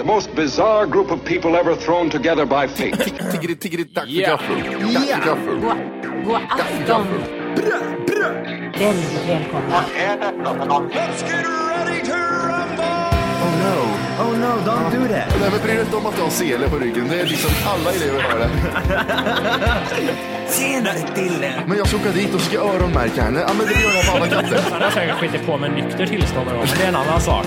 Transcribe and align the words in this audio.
The 0.00 0.06
most 0.06 0.34
bizarre 0.34 0.86
group 0.86 1.10
of 1.12 1.24
people 1.26 1.56
ever 1.56 1.76
thrown 1.76 2.08
together 2.10 2.46
by 2.46 2.66
fate. 2.66 2.96
Tiggeri, 3.32 3.56
tiggeri, 3.56 3.84
dack 3.84 4.06
för 4.06 4.20
gaffel. 4.20 4.56
Dack 4.94 5.06
för 5.06 5.24
gaffel. 5.26 5.60
God 6.24 6.36
afton! 6.48 7.06
Väldigt 8.78 9.28
välkomna. 9.28 9.84
Oh 13.42 13.52
no, 13.64 13.76
oh 14.24 14.32
no, 14.38 14.52
don't 14.64 14.90
do 14.90 15.08
that. 15.08 15.40
Nej, 15.40 15.50
men 15.50 15.60
bry 15.62 15.72
dig 15.72 15.80
inte 15.80 15.96
om 15.96 16.06
att 16.06 16.16
du 16.16 16.22
har 16.22 16.30
sele 16.30 16.68
på 16.68 16.78
ryggen. 16.78 17.08
Det 17.08 17.20
är 17.20 17.26
liksom 17.26 17.50
alla 17.66 17.90
elever 17.92 18.22
har 18.22 18.38
det. 18.38 18.50
Tjenare 20.52 21.14
Dille. 21.14 21.62
Men 21.66 21.78
jag 21.78 21.86
ska 21.88 21.96
åka 21.96 22.10
dit 22.10 22.34
och 22.34 22.40
ska 22.40 22.58
öronmärka 22.58 23.22
henne. 23.22 23.40
Ja, 23.40 23.54
men 23.58 23.66
det 23.66 23.72
gör 23.72 23.94
jag 23.94 24.06
på 24.06 24.12
alla 24.16 24.26
katter. 24.26 24.60
Han 24.72 24.82
har 24.82 24.90
säkert 24.90 25.16
skitit 25.16 25.46
på 25.46 25.58
med 25.58 25.72
nykter 25.72 26.06
tillstånd 26.06 26.46
någon 26.46 26.56
gång, 26.56 26.66
men 26.68 26.78
det 26.78 26.84
är 26.84 26.88
en 26.88 26.96
annan 26.96 27.20
sak. 27.20 27.46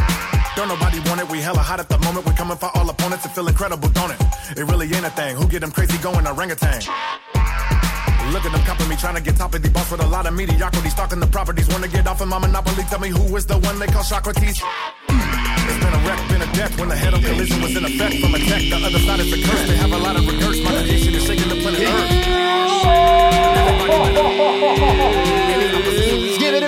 Don't 0.55 0.67
nobody 0.67 0.99
want 1.07 1.21
it. 1.21 1.29
We 1.29 1.39
hella 1.39 1.59
hot 1.59 1.79
at 1.79 1.87
the 1.87 1.97
moment. 1.99 2.25
We're 2.25 2.33
coming 2.33 2.57
for 2.57 2.69
all 2.75 2.89
opponents 2.89 3.25
and 3.25 3.33
feel 3.33 3.47
incredible, 3.47 3.89
don't 3.89 4.11
it? 4.11 4.19
It 4.57 4.65
really 4.65 4.87
ain't 4.93 5.05
a 5.05 5.09
thing. 5.11 5.35
Who 5.35 5.47
get 5.47 5.61
them 5.61 5.71
crazy 5.71 5.97
going 5.99 6.27
orangutan? 6.27 6.81
Look 8.33 8.45
at 8.45 8.51
them 8.51 8.63
copping 8.63 8.87
me, 8.87 8.95
trying 8.95 9.15
to 9.15 9.21
get 9.21 9.35
top 9.37 9.53
of 9.55 9.61
the 9.61 9.69
boss 9.69 9.89
with 9.91 10.01
a 10.01 10.07
lot 10.07 10.25
of 10.27 10.33
mediocrity. 10.33 10.89
Stalking 10.89 11.19
the 11.19 11.27
properties, 11.27 11.67
wanna 11.69 11.87
get 11.87 12.05
off 12.07 12.21
of 12.21 12.27
my 12.27 12.37
monopoly. 12.37 12.83
Tell 12.89 12.99
me 12.99 13.09
who 13.09 13.35
is 13.35 13.45
the 13.45 13.57
one 13.59 13.79
they 13.79 13.87
call 13.87 14.03
Socrates? 14.03 14.61
It's 15.09 15.79
been 15.83 15.93
a 15.93 16.01
wreck, 16.07 16.19
been 16.29 16.41
a 16.41 16.51
death. 16.53 16.77
When 16.79 16.89
the 16.89 16.95
head 16.95 17.13
on 17.13 17.21
collision 17.21 17.61
was 17.61 17.75
in 17.75 17.85
effect 17.85 18.19
from 18.19 18.35
a 18.35 18.39
tech, 18.39 18.61
the 18.61 18.75
other 18.75 18.99
side 18.99 19.19
is 19.19 19.31
the 19.31 19.41
curse. 19.41 19.67
They 19.67 19.77
have 19.77 19.91
a 19.91 19.97
lot 19.97 20.15
of 20.15 20.27
regrets. 20.27 20.59
My 20.63 20.71
creation 20.71 21.13
is 21.15 21.23
shaking 21.25 21.49
the 21.49 21.55
planet 21.61 21.81
Earth. 21.81 22.41
Escape, 26.51 26.67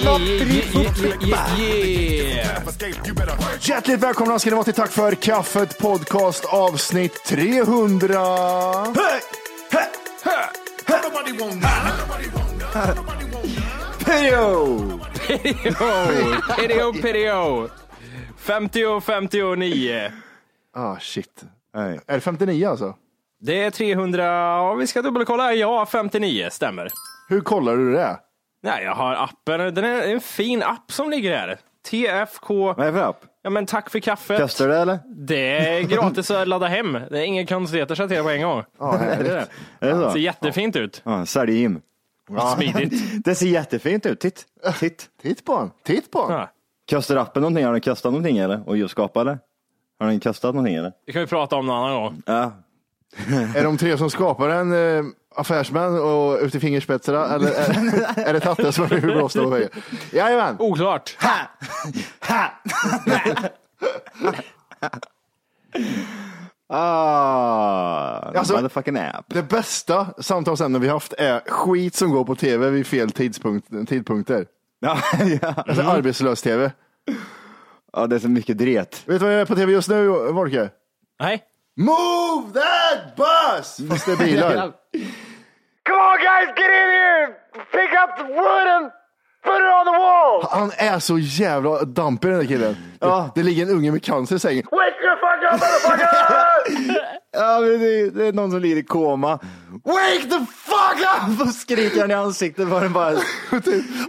you 3.07 3.13
better 3.15 3.35
Hjärtligt 3.61 3.99
välkomna 3.99 4.39
ska 4.39 4.49
ni 4.49 4.53
vara 4.53 4.63
till 4.63 4.73
Tack 4.73 4.91
för 4.91 5.15
kaffet 5.15 5.77
podcast 5.79 6.45
avsnitt 6.45 7.23
300. 7.25 8.19
Hej! 8.83 9.21
Hej! 10.23 10.49
Nobody 11.03 11.31
want 11.37 11.53
none. 11.53 11.63
Nobody 12.01 12.29
want 12.29 12.75
none. 12.75 12.95
Nobody 12.95 13.25
want 13.31 13.45
none. 13.45 13.55
Perio! 14.05 14.79
Pidio, 16.57 16.93
pidio. 17.01 17.69
50 18.37 19.01
59. 19.01 20.11
Ah 20.75 20.97
shit. 20.99 21.43
Nej. 21.75 21.99
Är 22.07 22.13
det 22.13 22.21
59 22.21 22.67
alltså? 22.67 22.95
Det 23.41 23.63
är 23.63 23.71
300, 23.71 24.23
ja, 24.25 24.73
vi 24.73 24.87
ska 24.87 25.01
dubbelkolla. 25.01 25.53
Ja, 25.53 25.85
59 25.85 26.49
stämmer. 26.51 26.89
Hur 27.29 27.41
kollar 27.41 27.77
du 27.77 27.93
det? 27.93 28.19
Nej, 28.63 28.83
jag 28.83 28.95
har 28.95 29.13
appen. 29.15 29.73
Den 29.75 29.85
är 29.85 30.13
en 30.13 30.21
fin 30.21 30.63
app 30.63 30.91
som 30.91 31.09
ligger 31.09 31.37
här. 31.37 31.57
TFK. 31.89 32.53
Vad 32.73 32.79
är 32.79 32.85
det 32.85 32.93
för 32.93 33.09
app? 33.09 33.25
Ja, 33.41 33.49
men 33.49 33.65
tack 33.65 33.89
för 33.89 33.99
kaffet. 33.99 34.37
Kastar 34.37 34.67
du 34.67 34.73
det 34.73 34.79
eller? 34.79 34.99
Det 35.07 35.57
är 35.77 35.81
gratis 35.81 36.31
att 36.31 36.47
ladda 36.47 36.67
hem. 36.67 36.93
Det 36.93 37.19
är 37.19 37.23
inga 37.23 37.45
konstigheter 37.45 37.95
så 37.95 38.03
att 38.03 38.09
det 38.09 38.23
på 38.23 38.29
en 38.29 38.41
gång. 38.41 38.63
Ja, 38.79 38.97
Det 38.99 39.05
är 39.05 39.23
det. 39.23 39.47
Är 39.87 39.93
det 39.95 40.11
Ser 40.11 40.19
jättefint 40.19 40.75
ut. 40.75 41.01
Ja, 41.05 41.25
sälj 41.25 41.53
Jim. 41.59 41.81
Smidigt. 42.55 43.23
Det 43.25 43.35
ser 43.35 43.45
jättefint 43.45 44.05
ut. 44.05 44.19
Titt. 44.19 44.45
Titt. 44.79 45.09
Titt 45.21 45.45
på 45.45 45.59
den. 45.59 45.71
Titt 45.83 46.11
på 46.11 46.27
den. 46.27 46.37
Ja. 46.37 46.49
Kastar 46.87 47.15
appen 47.15 47.41
någonting? 47.41 47.65
Har 47.65 47.71
den 47.71 47.81
kastat 47.81 48.11
någonting 48.11 48.37
eller? 48.37 48.69
Och 48.69 48.77
just 48.77 48.91
skapat 48.91 49.21
eller? 49.21 49.39
Har 49.99 50.07
den 50.07 50.19
kastat 50.19 50.55
någonting 50.55 50.75
eller? 50.75 50.91
Det 51.05 51.11
kan 51.11 51.21
vi 51.21 51.27
prata 51.27 51.55
om 51.55 51.65
någon 51.65 51.77
annan 51.77 51.93
gång. 52.01 52.21
Ja. 52.25 52.51
Är 53.55 53.63
de 53.63 53.77
tre 53.77 53.97
som 53.97 54.09
skapar 54.09 54.49
en 54.49 54.71
eh, 54.97 55.03
affärsmän 55.35 55.99
och 55.99 56.39
ut 56.41 56.55
i 56.55 56.59
fingerspetsarna 56.59 57.25
eller 57.35 57.47
är, 57.51 58.19
är 58.29 58.33
det 58.33 58.39
Tatte 58.39 58.71
som 58.71 58.83
är 58.83 59.01
blåsta 59.01 59.43
på 59.43 59.49
väggen? 59.49 59.69
Jajamän! 60.11 60.55
Oklart. 60.59 61.17
Ah, 66.67 68.31
Alltså- 68.35 68.53
motherfucking 68.55 68.97
app. 68.97 69.25
Det 69.27 69.43
bästa 69.43 70.07
samtalsämnen 70.17 70.81
vi 70.81 70.87
haft 70.87 71.13
är 71.17 71.39
skit 71.47 71.95
som 71.95 72.11
går 72.11 72.25
på 72.25 72.35
tv 72.35 72.69
vid 72.69 72.87
fel 72.87 73.11
tidpunkt, 73.11 73.67
tidpunkter. 73.89 74.45
Ja. 74.79 74.97
Alltså 75.55 75.81
arbetslös-tv. 75.83 76.71
ja, 77.93 78.07
det 78.07 78.15
är 78.15 78.19
så 78.19 78.29
mycket 78.29 78.57
dret. 78.57 79.01
Vet 79.05 79.19
du 79.19 79.25
vad 79.25 79.33
jag 79.33 79.41
är 79.41 79.45
på 79.45 79.55
tv 79.55 79.71
just 79.71 79.89
nu, 79.89 80.07
Wolke? 80.07 80.69
Nej. 81.19 81.43
Move 81.75 82.53
that 82.53 83.15
bus! 83.15 83.89
Fast 83.89 84.05
det 84.05 84.11
är 84.11 84.17
bilar. 84.17 84.55
Come 85.85 85.99
on, 85.99 86.17
guys, 86.19 86.47
get 86.55 86.69
in 86.69 86.89
here! 86.99 87.27
Pick 87.71 87.91
up 88.03 88.17
the 88.17 88.23
wood 88.23 88.67
and 88.67 88.91
put 89.43 89.55
it 89.55 89.71
on 89.79 89.85
the 89.85 89.97
wall! 89.99 90.47
Han 90.51 90.71
är 90.77 90.99
så 90.99 91.19
jävla 91.19 91.83
dampig 91.85 92.29
den 92.31 92.39
där 92.39 92.45
killen. 92.47 92.75
Det, 92.99 93.29
det 93.35 93.43
ligger 93.43 93.63
en 93.63 93.69
unge 93.71 93.91
med 93.91 94.03
cancer 94.03 94.35
i 94.35 94.39
sängen. 94.39 94.65
Wake 94.71 95.02
motherfucker! 95.51 97.13
Ja, 97.35 97.59
men 97.59 97.79
det, 97.79 98.09
det 98.09 98.27
är 98.27 98.33
någon 98.33 98.51
som 98.51 98.59
ligger 98.59 98.77
i 98.77 98.83
koma. 98.83 99.39
Wake 99.83 100.29
the 100.29 100.45
fuck 100.55 100.99
up! 100.99 101.41
Och 101.41 101.53
skriker 101.53 102.01
han 102.01 102.11
i 102.11 102.13
ansiktet 102.13 102.69
den 102.69 102.93
bara. 102.93 103.19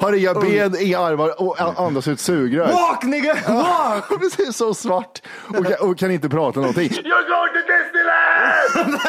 Har 0.00 0.12
inga 0.12 0.34
ben, 0.34 0.77
inga 0.81 0.99
armar 0.99 1.43
och 1.43 1.61
andas 1.61 2.09
ut 2.09 2.21
sugrör. 2.21 2.72
Walk 2.72 3.03
nigga! 3.03 3.37
Walk! 3.49 4.09
Precis, 4.21 4.56
så 4.56 4.75
svart. 4.75 5.22
Och 5.49 5.67
kan, 5.67 5.91
och 5.91 5.99
kan 5.99 6.11
inte 6.11 6.28
prata 6.28 6.61
någonting. 6.61 6.89
You're 6.91 7.28
going 7.28 7.53
to 7.53 7.61
Disneyland! 7.72 9.01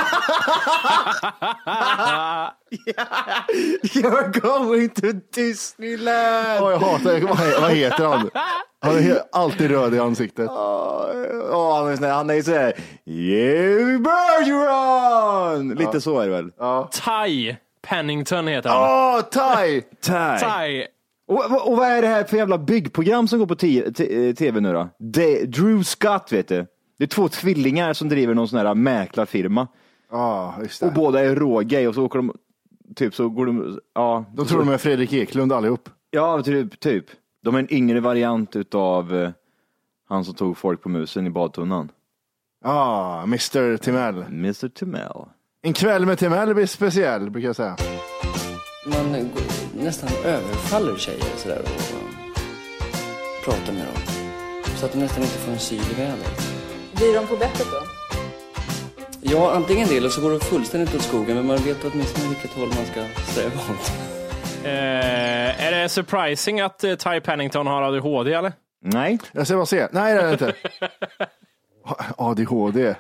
You're 3.83 4.39
going 4.42 4.89
to 4.89 5.13
Disneyland! 5.33 6.63
Åh, 6.63 6.72
jag 6.72 6.80
hatar 6.80 7.19
vad, 7.19 7.62
vad 7.62 7.72
heter 7.72 8.06
han? 8.06 8.30
Han 8.86 8.98
är 8.98 9.22
alltid 9.32 9.72
röd 9.72 9.94
i 9.94 10.00
ansiktet. 10.00 10.50
Åh, 10.50 11.78
han 11.78 11.88
är 11.92 11.96
sån 11.96 12.06
här- 12.06 12.14
han 12.14 12.30
är 12.30 12.34
ju 12.34 12.44
såhär, 12.44 12.74
yeah 13.06 14.00
Bergeron! 14.02 15.70
Lite 15.76 16.02
så 16.02 16.20
är 16.20 16.26
det 16.28 16.32
väl? 16.32 16.52
Ty 16.92 17.56
Pennington 17.88 18.48
heter 18.48 18.70
han. 18.70 18.82
Åh, 18.82 19.22
Ty! 19.22 19.82
Ty. 19.82 20.12
Ty. 20.40 20.86
Och, 21.28 21.46
och, 21.52 21.72
och 21.72 21.78
vad 21.78 21.88
är 21.88 22.02
det 22.02 22.08
här 22.08 22.24
för 22.24 22.38
jävla 22.38 22.58
byggprogram 22.58 23.28
som 23.28 23.40
går 23.40 23.46
på 23.46 23.56
t- 23.56 23.92
t- 23.92 24.34
tv 24.34 24.60
nu 24.60 24.74
då? 24.74 24.90
Det, 25.00 25.46
Drew 25.46 25.84
Scott 25.84 26.32
vet 26.32 26.48
du. 26.48 26.66
Det 26.98 27.04
är 27.04 27.08
två 27.08 27.28
tvillingar 27.30 27.94
som 27.94 28.10
driver 28.10 28.34
någon 28.34 28.48
sån 28.48 28.60
här 28.60 28.76
mäklarfirma. 28.76 29.68
Ja, 30.12 30.56
just 30.62 30.82
Och 30.84 30.88
det. 30.90 30.94
båda 30.96 31.20
är 31.20 31.36
rågay 31.36 31.88
och 31.88 31.96
så 31.96 32.04
åker 32.06 32.20
de, 32.20 32.34
typ 32.96 33.16
så 33.16 33.30
går 33.30 33.46
de, 33.46 33.80
ja. 33.96 34.26
De 34.36 34.46
tror 34.46 34.60
de 34.60 34.70
är 34.70 34.78
Fredrik 34.78 35.14
Eklund 35.14 35.54
allihop. 35.54 35.90
Ja, 36.10 36.42
typ. 36.44 36.80
typ. 36.80 37.06
De 37.45 37.56
är 37.56 37.59
en 37.59 37.74
yngre 37.74 38.00
variant 38.00 38.56
utav 38.56 39.15
eh, 39.15 39.30
han 40.09 40.25
som 40.25 40.33
tog 40.36 40.57
folk 40.57 40.81
på 40.83 40.89
musen 40.89 41.27
i 41.27 41.30
badtunnan. 41.30 41.92
Ja, 42.63 43.21
Mr 43.24 43.77
Timell. 43.77 44.21
Mr 44.21 44.68
Timell. 44.69 45.25
En 45.62 45.74
kväll 45.74 46.06
med 46.06 46.18
Timell 46.19 46.53
blir 46.56 46.65
speciell, 46.65 47.30
brukar 47.30 47.47
jag 47.50 47.56
säga. 47.56 47.77
Man 48.88 49.12
går- 49.13 49.83
nästan 49.83 50.09
överfaller 50.25 50.95
tjejer 50.97 51.24
sådär 51.38 51.62
och 51.62 51.81
pratar 53.45 53.74
med 53.74 53.86
dem. 53.86 54.01
Så 54.75 54.86
att 54.86 54.91
de 54.91 54.98
nästan 55.00 55.24
inte 55.24 55.36
får 55.38 55.51
en 55.51 55.59
syl 55.59 55.80
i 55.91 55.94
vädret. 56.01 56.41
Blir 56.95 57.15
de 57.15 57.27
på 57.27 57.36
bettet 57.36 57.68
då? 57.71 57.81
Ja, 59.21 59.51
antingen 59.56 59.88
det 59.88 59.98
eller 59.98 60.09
så 60.09 60.21
går 60.21 60.31
det 60.31 60.39
fullständigt 60.39 60.95
åt 60.95 61.01
skogen 61.01 61.36
men 61.38 61.48
man 61.48 61.57
vet 61.57 61.77
åtminstone 61.86 62.27
vilket 62.30 62.51
håll 62.51 62.68
man 62.68 62.86
ska 62.86 63.03
sträva 63.31 63.56
åt. 63.56 63.91
Eh, 64.65 65.65
är 65.65 65.71
det 65.71 65.89
surprising 65.89 66.59
att 66.59 66.83
eh, 66.83 66.95
Ty 66.95 67.19
Pennington 67.19 67.67
har 67.67 67.81
ADHD 67.81 68.33
eller? 68.33 68.53
Nej. 68.81 69.19
Jag 69.31 69.47
ska 69.47 69.56
bara 69.56 69.65
se. 69.65 69.88
Nej, 69.91 70.13
det 70.13 70.21
är 70.21 70.25
det 70.25 70.31
inte. 70.33 70.53
ADHD. 72.17 72.95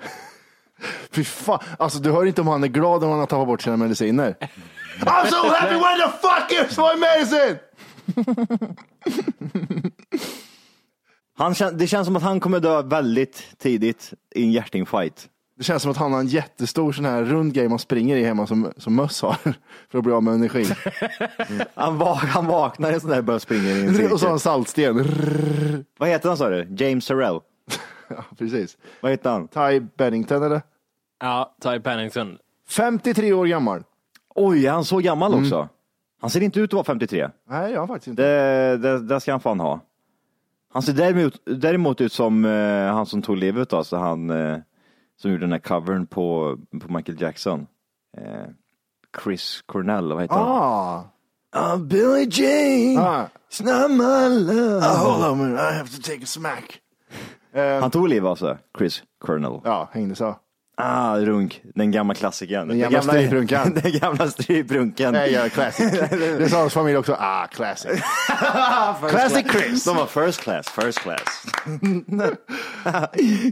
Fy 1.11 1.23
fan. 1.23 1.59
Alltså, 1.79 1.99
du 1.99 2.11
hör 2.11 2.25
inte 2.25 2.41
om 2.41 2.47
han 2.47 2.63
är 2.63 2.67
glad 2.67 3.03
om 3.03 3.09
han 3.09 3.19
har 3.19 3.25
tappat 3.25 3.47
bort 3.47 3.61
sina 3.61 3.77
mediciner. 3.77 4.35
I'm 4.99 5.25
so 5.25 5.49
happy 5.49 5.75
when 5.75 5.99
the 5.99 6.09
fuck 6.21 6.51
is 6.51 6.77
my 6.77 6.95
medicine! 6.99 7.59
Han, 11.37 11.55
det 11.73 11.87
känns 11.87 12.05
som 12.05 12.15
att 12.15 12.23
han 12.23 12.39
kommer 12.39 12.59
dö 12.59 12.81
väldigt 12.81 13.43
tidigt 13.57 14.13
i 14.35 14.43
en 14.43 14.51
hjärtinfarkt. 14.51 15.27
Det 15.57 15.63
känns 15.63 15.81
som 15.81 15.91
att 15.91 15.97
han 15.97 16.13
har 16.13 16.19
en 16.19 16.27
jättestor 16.27 16.91
sån 16.91 17.05
här 17.05 17.23
rund 17.23 17.53
grej 17.53 17.69
man 17.69 17.79
springer 17.79 18.15
i 18.17 18.23
hemma 18.23 18.47
som, 18.47 18.71
som 18.77 18.95
möss 18.95 19.21
har. 19.21 19.33
För 19.89 19.97
att 19.97 20.03
bli 20.03 20.13
av 20.13 20.23
med 20.23 20.33
energi. 20.33 20.65
Han, 21.75 21.97
va- 21.97 22.13
han 22.23 22.45
vaknar 22.45 22.91
i 22.91 22.93
en 22.93 23.01
sån 23.01 23.09
där 23.09 23.17
och 23.17 23.23
börjar 23.23 23.39
springa 23.39 23.63
i 23.69 23.81
en 23.81 23.89
Och 23.89 23.95
så 23.95 24.01
har 24.01 24.09
cirkel. 24.17 24.29
han 24.29 24.39
saltsten. 24.39 24.95
Vad 25.97 26.09
heter 26.09 26.29
han 26.29 26.37
sa 26.37 26.49
du? 26.49 26.67
James 26.77 27.05
Sorrell? 27.05 27.39
Ja, 28.07 28.23
precis. 28.37 28.77
Vad 29.01 29.11
heter 29.11 29.29
han? 29.29 29.47
Ty 29.47 29.79
Bennington 29.97 30.43
eller? 30.43 30.61
Ja, 31.21 31.55
Ty 31.63 31.79
Pennington. 31.79 32.37
53 32.69 33.33
år 33.33 33.45
gammal. 33.45 33.83
Oj, 34.35 34.65
är 34.67 34.71
han 34.71 34.85
så 34.85 34.97
gammal 34.97 35.33
också? 35.33 35.69
Han 36.21 36.29
ser 36.29 36.41
inte 36.41 36.59
ut 36.59 36.69
att 36.69 36.73
vara 36.73 36.83
53. 36.83 37.29
Nej, 37.49 37.71
jag 37.73 37.79
har 37.79 37.87
faktiskt 37.87 38.07
inte. 38.07 38.23
Det, 38.23 38.77
det, 38.77 38.99
det 39.07 39.19
ska 39.19 39.31
han 39.31 39.39
fan 39.39 39.59
ha. 39.59 39.79
Han 40.73 40.81
ser 40.81 40.93
däremot, 40.93 41.33
däremot 41.45 42.01
ut 42.01 42.13
som 42.13 42.45
eh, 42.45 42.93
han 42.93 43.05
som 43.05 43.21
tog 43.21 43.37
livet 43.37 43.73
av 43.73 43.83
sig, 43.83 43.99
han 43.99 44.29
eh, 44.29 44.57
som 45.21 45.31
gjorde 45.31 45.43
den 45.43 45.51
här 45.51 45.59
covern 45.59 46.05
på, 46.07 46.57
på 46.81 46.93
Michael 46.93 47.21
Jackson. 47.21 47.67
Eh, 48.17 48.45
Chris 49.23 49.61
Cornell, 49.65 50.13
vad 50.13 50.21
heter 50.21 50.35
han? 50.35 50.47
Ah. 50.47 51.03
Ah, 51.51 51.77
Billie 51.77 52.27
Jean, 52.31 52.97
Ah. 53.05 53.25
it's 53.49 53.63
not 53.63 53.91
my 53.91 54.39
love. 54.53 54.85
Ah, 54.85 54.97
hold 54.97 55.23
on 55.25 55.31
a 55.39 55.43
minute, 55.43 55.61
I 55.61 55.77
have 55.77 55.89
to 55.89 56.01
take 56.01 56.23
a 56.23 56.25
smack. 56.25 56.81
Eh, 57.53 57.79
Han 57.81 57.91
tog 57.91 58.07
livet 58.09 58.29
av 58.29 58.35
sig, 58.35 58.57
Chris 58.77 59.03
Cornell. 59.25 59.61
ja, 59.63 59.89
hängde 59.91 60.15
så. 60.15 60.35
Ah, 60.77 61.17
runk, 61.17 61.61
den 61.75 61.91
gamla 61.91 62.13
klassikern. 62.13 62.67
Den 62.67 62.79
gamla 62.79 63.01
stryprunkan. 63.01 63.73
den 63.83 63.99
gamla 63.99 64.29
stryprunken. 64.29 65.13
Nej, 65.13 65.31
ja, 65.31 65.49
classic. 65.49 65.91
Det 66.09 66.49
sa 66.49 66.57
hans 66.59 66.73
familj 66.73 66.97
också. 66.97 67.15
Ah, 67.19 67.47
classic. 67.47 67.91
classic 69.09 69.51
Chris. 69.51 69.83
De 69.83 69.95
var 69.95 70.05
first 70.05 70.41
class, 70.41 70.69
first 70.69 70.99
class. 70.99 71.45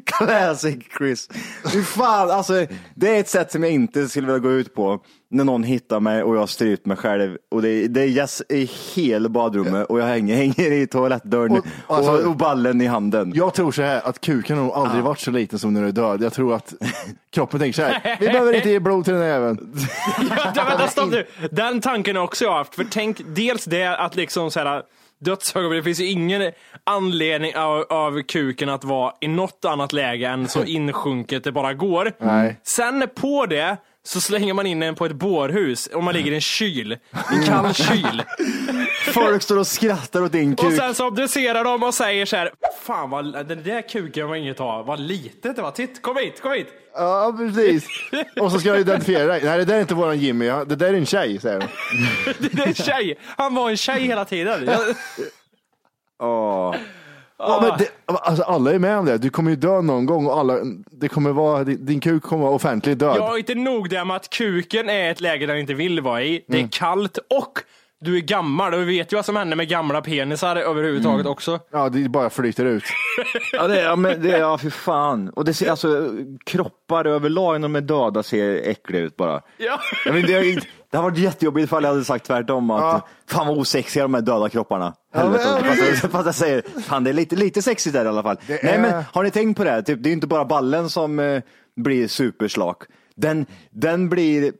Classic 0.05 0.77
Chris. 0.97 1.29
Fy 1.71 1.83
fan, 1.83 2.31
alltså 2.31 2.65
det 2.95 3.15
är 3.15 3.19
ett 3.19 3.29
sätt 3.29 3.51
som 3.51 3.63
jag 3.63 3.71
inte 3.71 4.07
skulle 4.07 4.27
vilja 4.27 4.39
gå 4.39 4.51
ut 4.51 4.75
på 4.75 4.99
när 5.33 5.43
någon 5.43 5.63
hittar 5.63 5.99
mig 5.99 6.23
och 6.23 6.35
jag 6.35 6.39
har 6.39 6.47
strypt 6.47 6.85
mig 6.85 6.97
själv 6.97 7.37
och 7.51 7.61
det 7.61 7.69
är, 7.69 7.87
det 7.87 8.01
är 8.01 8.07
jazz 8.07 8.41
i 8.49 8.69
hela 8.95 9.29
badrummet 9.29 9.87
och 9.87 9.99
jag 9.99 10.05
hänger, 10.05 10.35
hänger 10.55 10.71
i 10.71 10.87
toalettdörren 10.87 11.51
och, 11.51 11.65
Och- 11.87 11.97
alltså- 11.97 12.27
och, 12.29 12.35
ballen 12.37 12.81
i 12.81 12.85
handen. 12.85 13.31
Jag 13.35 13.53
tror 13.53 13.71
så 13.71 13.81
här 13.81 14.01
att 14.07 14.21
kuken 14.21 14.57
har 14.57 14.63
nog 14.65 14.73
aldrig 14.73 15.03
varit 15.03 15.19
så 15.19 15.31
liten 15.31 15.59
som 15.59 15.73
när 15.73 15.81
du 15.81 15.87
är 15.87 15.91
död. 15.91 16.21
Jag 16.23 16.33
tror 16.33 16.55
att 16.55 16.73
kroppen 17.33 17.59
tänker 17.59 17.75
så 17.75 17.81
här. 17.81 18.17
Vi 18.19 18.27
behöver 18.27 18.53
inte 18.53 18.69
ge 18.69 18.79
blod 18.79 19.03
till 19.05 19.13
den 19.13 19.21
här 19.23 19.29
jäveln. 19.29 19.75
Ja, 20.55 20.63
vänta, 20.69 20.87
stopp 20.87 21.09
nu. 21.11 21.25
Den 21.51 21.81
tanken 21.81 22.15
har 22.15 22.23
också 22.23 22.45
jag 22.45 22.53
haft. 22.53 22.75
För 22.75 22.85
tänk 22.91 23.21
dels 23.35 23.65
det 23.65 23.85
att 23.85 24.15
liksom 24.15 24.51
så 24.51 24.59
här 24.59 24.81
dödsögonblick, 25.19 25.79
det 25.79 25.83
finns 25.83 25.99
ju 25.99 26.05
ingen 26.09 26.51
anledning 26.83 27.55
av, 27.55 27.85
av 27.89 28.21
kuken 28.21 28.69
att 28.69 28.83
vara 28.83 29.13
i 29.21 29.27
något 29.27 29.65
annat 29.65 29.93
läge 29.93 30.27
än 30.27 30.47
så 30.47 30.63
insjunket 30.63 31.43
det 31.43 31.51
bara 31.51 31.73
går. 31.73 32.11
Nej. 32.19 32.59
Sen 32.63 33.07
på 33.15 33.45
det 33.45 33.77
så 34.05 34.21
slänger 34.21 34.53
man 34.53 34.65
in 34.65 34.79
den 34.79 34.95
på 34.95 35.05
ett 35.05 35.11
bårhus 35.11 35.87
och 35.87 36.03
man 36.03 36.13
ligger 36.13 36.31
i 36.31 36.35
en 36.35 36.41
kyl. 36.41 36.97
En 37.31 37.43
kall 37.45 37.73
kyl. 37.73 38.23
Folk 39.13 39.41
står 39.43 39.57
och 39.57 39.67
skrattar 39.67 40.21
åt 40.21 40.31
din 40.31 40.53
Och 40.53 40.59
kuk. 40.59 40.77
sen 40.79 40.95
så 40.95 41.07
obducerar 41.07 41.63
de 41.63 41.83
och 41.83 41.93
säger 41.93 42.25
så 42.25 42.35
här. 42.35 42.51
Fan 42.81 43.09
vad, 43.09 43.47
den 43.47 43.63
där 43.63 43.89
kuken 43.89 44.27
var 44.27 44.35
inget 44.35 44.59
av. 44.59 44.85
Vad 44.85 44.99
litet 44.99 45.55
det 45.55 45.61
var. 45.61 45.71
Titt, 45.71 46.01
kom 46.01 46.17
hit, 46.17 46.41
kom 46.41 46.51
hit. 46.51 46.67
Ja, 46.95 47.35
precis. 47.37 47.87
Och 48.39 48.51
så 48.51 48.59
ska 48.59 48.69
jag 48.69 48.79
identifiera 48.79 49.25
dig. 49.27 49.41
Nej, 49.43 49.57
det 49.57 49.65
där 49.65 49.75
är 49.75 49.81
inte 49.81 49.95
våran 49.95 50.19
Jimmy. 50.19 50.45
Det 50.45 50.65
där 50.75 50.87
är 50.87 50.93
en 50.93 51.05
tjej, 51.05 51.39
säger 51.39 51.59
de. 51.59 51.67
Det 52.49 52.63
är 52.63 52.67
en 52.67 52.73
tjej. 52.73 53.19
Han 53.37 53.55
var 53.55 53.69
en 53.69 53.77
tjej 53.77 54.01
hela 54.01 54.25
tiden. 54.25 54.65
Jag, 54.67 54.95
Åh. 56.23 56.75
Ja, 57.37 57.59
men 57.61 57.77
det, 57.77 57.87
alltså, 58.05 58.43
alla 58.43 58.71
är 58.71 58.79
med 58.79 58.97
om 58.97 59.05
det. 59.05 59.17
Du 59.17 59.29
kommer 59.29 59.49
ju 59.49 59.55
dö 59.55 59.81
någon 59.81 60.05
gång 60.05 60.25
och 60.25 60.39
alla, 60.39 60.57
det 60.91 61.07
kommer 61.09 61.31
vara, 61.31 61.63
din, 61.63 61.85
din 61.85 61.99
kuk 61.99 62.23
kommer 62.23 62.43
vara 62.43 62.55
offentligt 62.55 62.99
död. 62.99 63.15
Jag 63.17 63.33
är 63.33 63.37
inte 63.37 63.55
nog 63.55 63.89
det 63.89 64.05
med 64.05 64.15
att 64.15 64.29
kuken 64.29 64.89
är 64.89 65.11
ett 65.11 65.21
läge 65.21 65.45
den 65.45 65.57
inte 65.57 65.73
vill 65.73 66.01
vara 66.01 66.23
i. 66.23 66.43
Det 66.47 66.53
är 66.55 66.59
Mm. 66.59 66.69
kallt 66.69 67.17
och 67.17 67.59
du 68.01 68.17
är 68.17 68.21
gammal 68.21 68.73
och 68.73 68.79
vi 68.79 68.85
vet 68.85 69.13
ju 69.13 69.15
vad 69.15 69.25
som 69.25 69.35
händer 69.35 69.57
med 69.57 69.69
gamla 69.69 70.01
penisar 70.01 70.55
överhuvudtaget 70.55 71.19
Mm. 71.25 71.31
också. 71.31 71.59
Ja, 71.71 71.89
det 71.89 72.09
bara 72.09 72.29
flyter 72.29 72.65
ut. 72.65 72.83
Ja, 73.53 73.67
det, 73.67 73.81
ja, 73.81 73.95
men 73.95 74.21
det, 74.21 74.29
ja, 74.37 74.57
för 74.57 74.69
fan. 74.69 75.29
Och 75.29 75.45
det 75.45 75.53
ser, 75.53 75.69
alltså, 75.69 76.09
kroppar 76.45 77.05
överlag 77.05 77.53
när 77.61 77.67
de 77.67 77.75
är 77.75 77.81
döda 77.81 78.23
ser 78.23 78.67
äckliga 78.69 79.01
ut 79.01 79.15
bara. 79.15 79.41
Ja. 79.57 79.79
Jag 80.05 80.13
men, 80.13 80.23
det, 80.23 80.61
det 80.93 80.97
har 80.97 81.03
varit 81.03 81.17
jättejobbigt 81.17 81.63
ifall 81.65 81.83
jag 81.83 81.89
hade 81.91 82.03
sagt 82.05 82.25
tvärtom. 82.25 82.71
Att, 82.71 83.05
Fan 83.27 83.47
vad 83.47 83.57
osexiga 83.57 84.03
de 84.03 84.13
här 84.13 84.21
döda 84.21 84.49
kropparna. 84.49 84.93
Helvete. 85.13 85.43
men- 85.61 85.63
fast, 85.63 86.03
jag, 86.03 86.11
fast 86.11 86.25
jag 86.25 86.35
säger, 86.35 86.63
fan 86.81 87.03
det 87.03 87.09
är 87.09 87.13
lite, 87.13 87.35
lite 87.35 87.61
sexigt 87.61 87.93
där 87.93 88.05
i 88.05 88.07
alla 88.07 88.23
fall. 88.23 88.37
Det 88.47 88.63
Nej 88.63 88.73
är- 88.73 88.81
men 88.81 89.03
har 89.13 89.23
ni 89.23 89.31
tänkt 89.31 89.57
på 89.57 89.63
det? 89.63 89.69
här? 89.71 89.81
Typ, 89.81 90.03
det 90.03 90.09
är 90.09 90.13
inte 90.13 90.27
bara 90.27 90.45
ballen 90.45 90.89
som 90.89 91.19
eh, 91.19 91.41
blir 91.75 92.07
superslak. 92.07 92.83
Den, 93.15 93.45
den 93.71 94.09
blir, 94.09 94.53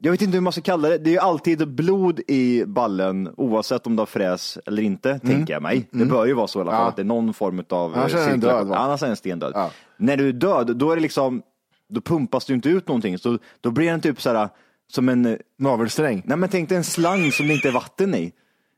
jag 0.00 0.10
vet 0.12 0.22
inte 0.22 0.34
hur 0.36 0.40
man 0.42 0.52
ska 0.52 0.62
kalla 0.62 0.88
det. 0.88 0.98
Det 0.98 1.10
är 1.10 1.12
ju 1.12 1.18
alltid 1.18 1.74
blod 1.74 2.20
i 2.28 2.64
ballen 2.66 3.34
oavsett 3.36 3.86
om 3.86 3.96
det 3.96 4.02
har 4.02 4.06
fräs 4.06 4.58
eller 4.66 4.82
inte, 4.82 5.18
tänker 5.18 5.52
jag 5.52 5.62
mig. 5.62 5.88
Det 5.90 6.04
bör 6.04 6.26
ju 6.26 6.32
vara 6.34 6.46
så 6.46 6.58
i 6.58 6.62
alla 6.62 6.70
fall, 6.70 6.76
Mm. 6.80 6.84
Ja. 6.84 6.88
att 6.90 6.96
det 6.96 7.02
är 7.02 7.04
någon 7.04 7.34
form 7.34 7.64
av 7.70 7.94
Annars 7.94 8.12
är 8.14 8.16
den 8.18 8.24
cirkulation. 8.32 8.58
död, 8.60 8.66
va? 8.68 8.76
Annars 8.76 9.02
är 9.02 9.06
den 9.06 9.16
stendöd. 9.16 9.52
Ja. 9.54 9.70
När 9.96 10.16
du 10.16 10.28
är 10.28 10.32
död, 10.32 10.76
då 10.76 10.90
är 10.92 10.96
det 10.96 11.02
liksom, 11.02 11.42
då 11.88 12.00
pumpas 12.00 12.44
du 12.44 12.54
inte 12.54 12.68
ut 12.68 12.88
någonting. 12.88 13.18
Så 13.18 13.38
då 13.60 13.70
blir 13.70 13.90
den 13.90 14.00
typ 14.00 14.20
så 14.22 14.30
här 14.34 14.48
som 14.92 15.08
en, 15.08 15.26
eh, 15.26 15.36
Navelsträng. 15.58 16.22
nej 16.26 16.36
men 16.36 16.48
tänk 16.48 16.68
dig 16.68 16.78
en 16.78 16.84
slang 16.84 17.32
som 17.32 17.48
det 17.48 17.54
inte 17.54 17.68
är 17.68 17.72
vatten 17.72 18.14
i. 18.14 18.32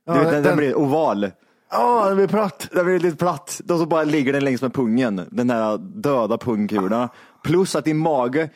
Du 0.06 0.12
vet, 0.12 0.22
den- 0.22 0.24
den, 0.24 0.32
den 0.34 0.42
den- 0.42 0.56
blir 0.56 0.74
oval. 0.74 1.30
Ja, 1.70 2.08
det 2.08 2.14
blir 2.14 2.26
platt. 2.26 2.68
Den 2.72 2.84
blir 2.86 2.98
lite 2.98 3.16
platt. 3.16 3.60
Då 3.64 3.78
så 3.78 3.86
bara 3.86 4.04
ligger 4.04 4.32
den 4.32 4.44
längs 4.44 4.62
med 4.62 4.74
pungen. 4.74 5.22
Den 5.30 5.50
här 5.50 5.78
döda 5.78 6.38
pungkulorna. 6.38 7.08
Plus 7.44 7.76
att 7.76 7.84
din 7.84 7.96
mage 7.96 8.50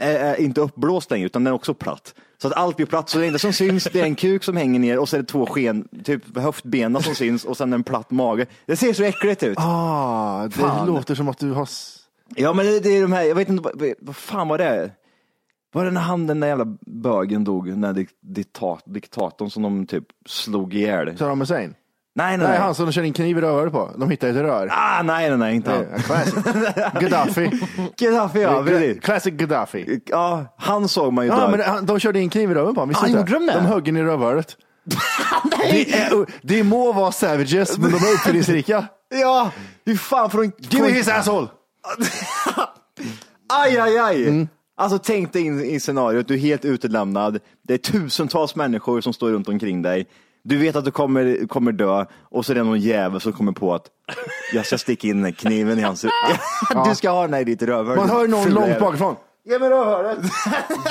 är, 0.00 0.14
är 0.14 0.40
inte 0.40 0.60
uppblåst 0.60 1.10
längre 1.10 1.26
utan 1.26 1.44
den 1.44 1.52
är 1.52 1.54
också 1.54 1.74
platt. 1.74 2.14
Så 2.42 2.48
att 2.48 2.54
allt 2.54 2.76
blir 2.76 2.86
platt. 2.86 3.08
Så 3.08 3.18
det 3.18 3.26
enda 3.26 3.38
som 3.38 3.52
syns 3.52 3.84
det 3.92 4.00
är 4.00 4.04
en 4.04 4.14
kuk 4.14 4.44
som 4.44 4.56
hänger 4.56 4.80
ner 4.80 4.98
och 4.98 5.08
så 5.08 5.16
är 5.16 5.20
det 5.20 5.26
två 5.26 5.46
sken, 5.46 5.88
typ 6.04 6.38
höftbenen 6.38 7.02
som 7.02 7.14
syns 7.14 7.44
och 7.44 7.56
sen 7.56 7.72
en 7.72 7.84
platt 7.84 8.10
mage. 8.10 8.46
Det 8.66 8.76
ser 8.76 8.92
så 8.92 9.02
äckligt 9.02 9.42
ut. 9.42 9.58
Ah, 9.58 10.42
det 10.44 10.50
Fan. 10.50 10.86
låter 10.86 11.14
som 11.14 11.28
att 11.28 11.38
du 11.38 11.52
har... 11.52 11.68
Ja 12.36 12.52
men 12.52 12.66
det, 12.66 12.80
det 12.80 12.90
är 12.96 13.02
de 13.02 13.12
här, 13.12 13.22
jag 13.22 13.34
vet 13.34 13.48
inte 13.48 13.62
vad, 13.62 13.82
vad 14.00 14.16
fan 14.16 14.48
var 14.48 14.58
det 14.58 14.64
är. 14.64 14.92
Var 15.72 15.84
det 15.84 15.90
när 15.90 16.00
han 16.00 16.26
den 16.26 16.40
där 16.40 16.48
jävla 16.48 16.64
bögen 16.86 17.44
dog, 17.44 17.66
den 17.70 17.80
där 17.80 17.92
dik- 17.92 18.18
diktat, 18.22 18.82
diktatorn 18.86 19.50
som 19.50 19.62
de 19.62 19.86
typ 19.86 20.04
slog 20.28 20.74
ihjäl? 20.74 21.18
Saddam 21.18 21.40
Hussein? 21.40 21.74
Nej 22.14 22.36
nej 22.38 22.48
Nej, 22.48 22.58
han 22.58 22.74
som 22.74 22.86
de 22.86 22.92
körde 22.92 23.06
in 23.06 23.12
kniv 23.12 23.38
i 23.38 23.40
röret 23.40 23.72
på. 23.72 23.90
De 23.96 24.10
hittade 24.10 24.32
ett 24.32 24.38
rör. 24.46 24.68
Ah, 24.72 25.02
nej 25.02 25.28
nej 25.28 25.38
nej 25.38 25.54
inte 25.56 25.70
han. 25.70 25.84
Classic. 26.02 26.34
Gaddafi. 27.00 27.50
Gaddafi 27.98 28.40
ja, 28.40 28.62
precis. 28.66 29.00
Classic 29.02 29.34
Gaddafi. 29.34 30.00
Ja, 30.06 30.54
han 30.58 30.88
såg 30.88 31.12
man 31.12 31.24
ju 31.24 31.30
Ja, 31.30 31.48
men 31.50 31.60
han- 31.60 31.86
de 31.86 31.98
körde 31.98 32.20
in 32.20 32.30
kniv 32.30 32.50
i 32.50 32.54
röven 32.54 32.74
på 32.74 32.80
honom. 32.80 32.88
visste 32.88 33.04
Ah, 33.04 33.08
du 33.08 33.12
gjorde 33.12 33.20
inte? 33.36 33.38
de 33.38 33.46
det? 33.46 33.52
De 33.52 33.66
högg 33.66 33.88
in 33.88 33.96
i 33.96 34.02
rövhålet. 34.02 34.56
det, 35.70 35.92
är, 35.94 36.26
det 36.42 36.64
må 36.64 36.92
vara 36.92 37.12
savages, 37.12 37.78
men 37.78 37.90
de 37.90 37.96
är 37.96 38.12
uppfinningsrika. 38.14 38.84
Ja, 39.20 39.50
hur 39.84 39.96
fan 39.96 40.30
får 40.30 40.38
de... 40.42 40.52
Give 40.58 40.82
me 40.86 40.92
his 40.92 41.08
asshole! 41.08 41.48
Aj, 43.52 43.78
aj, 43.78 43.98
aj. 43.98 44.28
Mm. 44.28 44.48
Alltså 44.80 44.98
tänk 44.98 45.32
dig 45.32 45.46
in 45.46 45.60
i 45.60 45.80
scenariot, 45.80 46.28
du 46.28 46.34
är 46.34 46.38
helt 46.38 46.64
utelämnad. 46.64 47.38
Det 47.62 47.74
är 47.74 47.78
tusentals 47.78 48.56
människor 48.56 49.00
som 49.00 49.12
står 49.12 49.30
runt 49.30 49.48
omkring 49.48 49.82
dig. 49.82 50.06
Du 50.42 50.58
vet 50.58 50.76
att 50.76 50.84
du 50.84 50.90
kommer, 50.90 51.46
kommer 51.46 51.72
dö 51.72 52.04
och 52.20 52.46
så 52.46 52.52
är 52.52 52.54
det 52.54 52.62
någon 52.62 52.80
jävel 52.80 53.20
som 53.20 53.32
kommer 53.32 53.52
på 53.52 53.74
att 53.74 53.86
jag 54.52 54.66
ska 54.66 54.78
sticka 54.78 55.08
in 55.08 55.32
kniven 55.32 55.78
i 55.78 55.82
hans... 55.82 56.04
Du 56.88 56.94
ska 56.94 57.10
ha 57.10 57.22
den 57.22 57.34
här 57.34 57.40
i 57.40 57.44
ditt 57.44 57.62
rövhål. 57.62 57.96
Man 57.96 58.10
hör 58.10 58.28
någon 58.28 58.50
långt 58.50 58.80
bakifrån. 58.80 59.16
Ge 59.50 59.58
mig 59.58 59.70
rövhålet! 59.70 60.18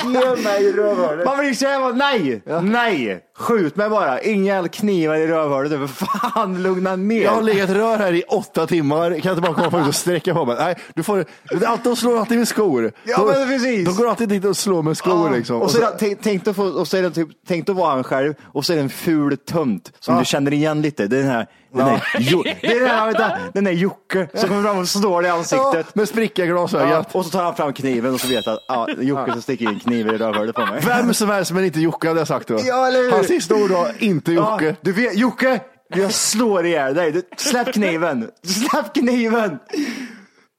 Ge 0.04 0.42
mig 0.42 0.72
rövhålet! 0.72 1.24
Man 1.26 1.38
blir 1.38 1.54
så 1.54 1.64
jävla, 1.64 1.88
nej, 1.88 2.42
nej, 2.62 3.20
Skjut 3.38 3.76
mig 3.76 3.90
bara, 3.90 4.20
inga 4.20 4.68
knivar 4.68 5.14
i 5.16 5.26
rövhålet. 5.26 5.70
För 5.72 5.86
fan, 5.86 6.62
lugna 6.62 6.96
ner. 6.96 7.22
Jag 7.22 7.30
har 7.32 7.42
legat 7.42 7.70
rör 7.70 7.96
här 7.96 8.12
i 8.12 8.22
åtta 8.28 8.66
timmar, 8.66 9.10
kan 9.10 9.20
jag 9.24 9.32
inte 9.32 9.40
bara 9.42 9.54
komma 9.54 9.70
förut 9.70 9.88
och 9.88 9.94
sträcka 9.94 10.34
på 10.34 10.44
mig? 10.44 10.56
Nej, 10.58 10.76
du 10.94 11.02
får, 11.02 11.16
det 11.60 11.64
är 11.64 11.68
alltid, 11.68 11.84
de 11.84 11.96
slår 11.96 12.18
alltid 12.18 12.38
med 12.38 12.48
skor. 12.48 12.92
Ja, 13.04 13.16
de, 13.18 13.26
men 13.38 13.48
precis. 13.48 13.86
De 13.88 13.94
går 14.02 14.08
alltid 14.10 14.28
dit 14.28 14.44
och 14.44 14.56
slår 14.56 14.82
med 14.82 14.96
skor 14.96 15.28
Ja. 15.30 15.36
liksom. 15.36 15.62
Och 15.62 15.70
så, 15.70 15.78
är 15.78 16.08
det- 16.10 16.16
tänk, 16.22 16.48
att 16.48 16.56
få, 16.56 16.64
och 16.64 16.88
så 16.88 16.96
är 16.96 17.02
det 17.02 17.10
typ, 17.10 17.28
tänk 17.48 17.68
att 17.68 17.76
vara 17.76 17.90
han 17.94 18.04
själv 18.04 18.34
och 18.42 18.64
så 18.64 18.72
är 18.72 18.76
det 18.76 18.82
en 18.82 18.88
ful 18.90 19.36
tönt 19.36 19.92
som 20.00 20.14
Ja. 20.14 20.20
du 20.20 20.24
känner 20.26 20.52
igen 20.52 20.82
lite. 20.82 21.06
Det 21.06 21.16
är 21.16 21.22
den 21.22 21.30
här, 21.30 21.46
den 21.72 21.86
här, 21.86 22.02
jo, 22.18 22.42
det 22.42 22.66
är 22.66 22.80
den 22.80 22.88
här, 22.88 23.06
vänta, 23.06 23.38
den 23.54 23.64
där 23.64 23.72
Jocke 23.72 24.28
som 24.34 24.48
kommer 24.48 24.62
fram 24.62 24.78
och 24.78 24.88
slår 24.88 25.22
dig 25.22 25.28
i 25.28 25.32
ansiktet. 25.32 25.86
Ja, 25.86 25.92
med 25.92 26.08
spricka 26.08 26.44
i 26.44 26.46
Ja, 26.48 26.52
glasögat. 26.54 27.14
och 27.14 27.24
så 27.24 27.30
tar 27.30 27.44
han 27.44 27.54
fram 27.56 27.72
kniven 27.72 28.14
och 28.14 28.20
så 28.20 28.28
vet 28.28 28.46
jag 28.46 28.52
att 28.54 28.60
ah, 28.68 28.86
Jocke 29.00 29.32
som 29.32 29.42
sticker 29.42 29.64
in 29.64 29.80
kniven 29.80 30.14
i 30.14 30.18
rövhålet 30.18 30.54
på 30.54 30.66
mig. 30.66 30.80
Vem 30.86 31.14
som 31.14 31.28
helst 31.30 31.52
men 31.52 31.64
inte 31.64 31.80
Jocke 31.80 32.08
hade 32.08 32.20
jag 32.20 32.28
sagt 32.28 32.48
då. 32.48 32.58
Ja, 32.64 32.86
eller 32.86 32.98
hur? 33.02 33.10
Hans 33.10 33.26
sista 33.26 33.54
ord 33.54 33.70
var 33.70 33.92
inte 33.98 34.32
Jocke. 34.32 34.64
Ja, 34.66 34.74
du 34.80 34.92
vet, 34.92 35.16
Jocke, 35.16 35.60
jag 35.88 36.12
slår 36.12 36.66
ihjäl 36.66 36.94
dig. 36.94 37.12
Du, 37.12 37.22
släpp 37.36 37.72
kniven, 37.72 38.30
släpp 38.46 38.94
kniven. 38.94 39.58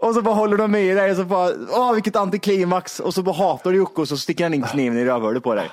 Och 0.03 0.13
så 0.13 0.22
bara 0.22 0.36
håller 0.36 0.58
de 0.58 0.72
med 0.72 0.98
dig 0.98 1.12
och 1.12 1.18
så 1.18 1.24
bara, 1.24 1.51
åh 1.70 1.94
vilket 1.94 2.15
antiklimax. 2.15 3.00
Och 3.00 3.13
så 3.13 3.24
bara 3.24 3.36
hatar 3.36 3.72
du 3.72 3.77
Jocke 3.77 4.01
och 4.01 4.08
så 4.08 4.18
sticker 4.18 4.44
han 4.44 4.53
in 4.53 4.63
kniven 4.63 4.98
i 4.98 5.06
rövhålet 5.06 5.44
på 5.44 5.56
dig. 5.56 5.70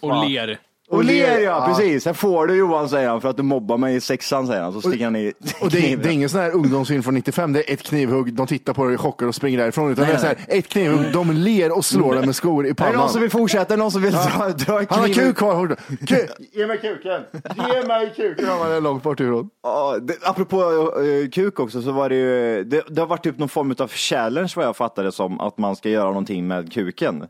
Och 0.00 0.28
ler. 0.28 0.58
Och 0.90 1.04
ler 1.04 1.38
ja, 1.38 1.40
ja. 1.40 1.66
precis. 1.66 2.06
Här 2.06 2.12
får 2.12 2.46
du 2.46 2.54
Johan 2.56 2.88
säger 2.88 3.08
han 3.08 3.20
för 3.20 3.28
att 3.28 3.36
du 3.36 3.42
mobbar 3.42 3.76
mig 3.78 3.96
i 3.96 4.00
sexan 4.00 4.46
säger 4.46 4.62
han. 4.62 4.72
Så 4.72 4.80
sticker 4.80 5.04
han 5.04 5.16
i 5.16 5.32
Och 5.60 5.70
det 5.70 5.92
är, 5.92 5.96
det 5.96 6.08
är 6.08 6.12
ingen 6.12 6.28
sån 6.28 6.40
här 6.40 6.50
ungdomsfilm 6.54 7.02
från 7.02 7.14
95, 7.14 7.52
det 7.52 7.70
är 7.70 7.74
ett 7.74 7.82
knivhugg, 7.82 8.34
de 8.34 8.46
tittar 8.46 8.72
på 8.74 8.84
det, 8.86 8.98
chockar 8.98 9.26
och 9.26 9.34
springer 9.34 9.58
därifrån. 9.58 9.90
Utan 9.92 10.04
Nej, 10.04 10.12
det 10.12 10.16
är 10.18 10.20
så 10.20 10.26
här, 10.26 10.36
ett 10.58 10.68
knivhugg, 10.68 11.12
de 11.12 11.30
ler 11.32 11.76
och 11.76 11.84
slår 11.84 12.14
den 12.14 12.26
med 12.26 12.34
skor 12.36 12.64
i 12.64 12.68
Är 12.68 12.70
det 12.70 12.74
pannan. 12.74 12.96
någon 12.96 13.08
som 13.08 13.20
vill 13.20 13.30
fortsätta? 13.30 13.74
Är 13.74 13.76
det 13.76 13.82
någon 13.82 13.90
som 13.92 14.02
vill 14.02 14.12
dra, 14.12 14.48
dra 14.48 14.82
Han 14.90 15.00
har 15.00 15.08
kuk 15.14 15.36
kvar. 15.36 15.76
Ku- 15.88 16.28
Ge 16.52 16.66
mig 16.66 16.78
kuken! 16.78 17.20
Ge 17.56 17.86
mig 17.86 18.12
kuken! 18.16 18.46
Han 18.48 18.72
är 18.72 18.80
långt 18.80 19.02
bort 19.02 19.20
ifrån. 19.20 19.50
Ja, 19.62 19.96
det, 20.02 20.14
apropå 20.22 20.60
eh, 21.00 21.30
kuk 21.30 21.60
också 21.60 21.82
så 21.82 21.92
var 21.92 22.08
det 22.08 22.14
ju, 22.16 22.64
det, 22.64 22.82
det 22.88 23.00
har 23.00 23.06
varit 23.08 23.24
typ 23.24 23.38
någon 23.38 23.48
form 23.48 23.74
av 23.78 23.90
challenge 23.90 24.52
vad 24.56 24.64
jag 24.64 24.76
fattade 24.76 25.12
som 25.12 25.40
att 25.40 25.58
man 25.58 25.76
ska 25.76 25.88
göra 25.88 26.06
någonting 26.08 26.46
med 26.46 26.72
kuken. 26.72 27.24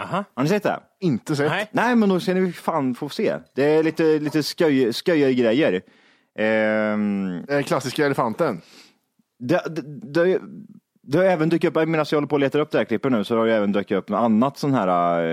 Aha. 0.00 0.24
Har 0.34 0.42
ni 0.42 0.48
sett 0.48 0.62
det? 0.62 0.80
Inte 1.00 1.36
sett. 1.36 1.50
Nej. 1.50 1.68
Nej, 1.72 1.96
men 1.96 2.08
då 2.08 2.20
ska 2.20 2.34
ni 2.34 2.52
fan 2.52 2.94
få 2.94 3.08
se. 3.08 3.36
Det 3.54 3.64
är 3.64 3.82
lite, 3.82 4.18
lite 4.18 4.42
sköj, 4.42 4.92
sköjare 4.92 5.34
grejer. 5.34 5.82
Ehm, 6.38 7.44
Eh, 7.48 7.62
Klassiska 7.62 8.06
elefanten. 8.06 8.60
det, 9.38 9.62
det, 9.70 9.82
det, 10.24 10.40
det 11.02 11.18
har 11.18 11.24
även 11.24 11.48
dykt 11.48 11.64
upp, 11.64 11.74
medan 11.74 11.94
jag 11.94 12.16
håller 12.16 12.26
på 12.28 12.34
att 12.34 12.40
leta 12.40 12.58
upp 12.60 12.70
det 12.70 12.78
här 12.78 12.84
klippet 12.84 13.12
nu, 13.12 13.24
så 13.24 13.36
har 13.38 13.46
det 13.46 13.54
även 13.54 13.72
dykt 13.72 13.92
upp 13.92 14.08
något 14.08 14.18
annat 14.20 14.58
sån 14.58 14.74
här 14.74 15.24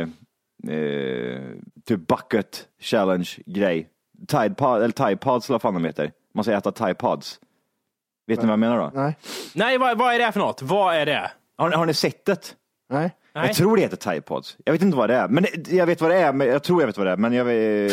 eh, 0.68 0.76
eh, 0.76 1.42
typ 1.86 2.08
bucket 2.08 2.68
challenge 2.82 3.30
grej. 3.46 3.88
Tide 4.28 4.56
pod, 4.56 4.78
eller 4.84 4.92
Tide 4.92 5.18
Pods 5.18 5.50
eller 5.50 5.54
vad 5.54 5.62
fan 5.62 5.74
de 5.74 5.86
heter. 5.86 6.12
Man 6.34 6.44
ska 6.44 6.54
äta 6.54 6.72
Tide 6.72 6.94
Pods. 6.94 7.40
Vet 8.28 8.40
ni 8.40 8.46
vad 8.46 8.52
jag 8.52 8.60
menar 8.60 8.78
då? 8.78 8.92
Nej. 8.94 9.18
Nej, 9.56 9.78
vad, 9.78 9.98
vad 9.98 10.14
är 10.16 10.20
det 10.20 10.32
för 10.32 10.40
något? 10.40 10.62
Vad 10.62 10.96
är 10.96 11.06
det? 11.06 11.32
Har, 11.58 11.70
ni- 11.70 11.76
har 11.76 11.86
ni 11.86 11.94
sett 11.94 12.26
det? 12.26 12.56
Nej. 12.90 13.16
Nej. 13.36 13.48
Jag 13.48 13.56
tror 13.56 13.76
det 13.76 13.82
heter 13.82 13.98
Tide 13.98 14.22
Pods. 14.22 14.58
Jag 14.66 14.74
vet 14.74 14.82
inte 14.82 14.98
vad 14.98 15.10
det 15.10 15.16
är, 15.16 15.28
men 15.28 15.46
jag 15.70 15.86
vet 15.86 16.02
vad 16.02 16.12
det 16.12 16.18
är. 16.18 16.34
Men 16.34 16.48
jag 16.48 16.64
tror 16.64 16.82
jag 16.82 16.88
vet 16.88 16.98
vad 16.98 17.08
det 17.08 17.12
är, 17.12 17.18
men 17.18 17.34
jag 17.34 17.46
vet... 17.46 17.92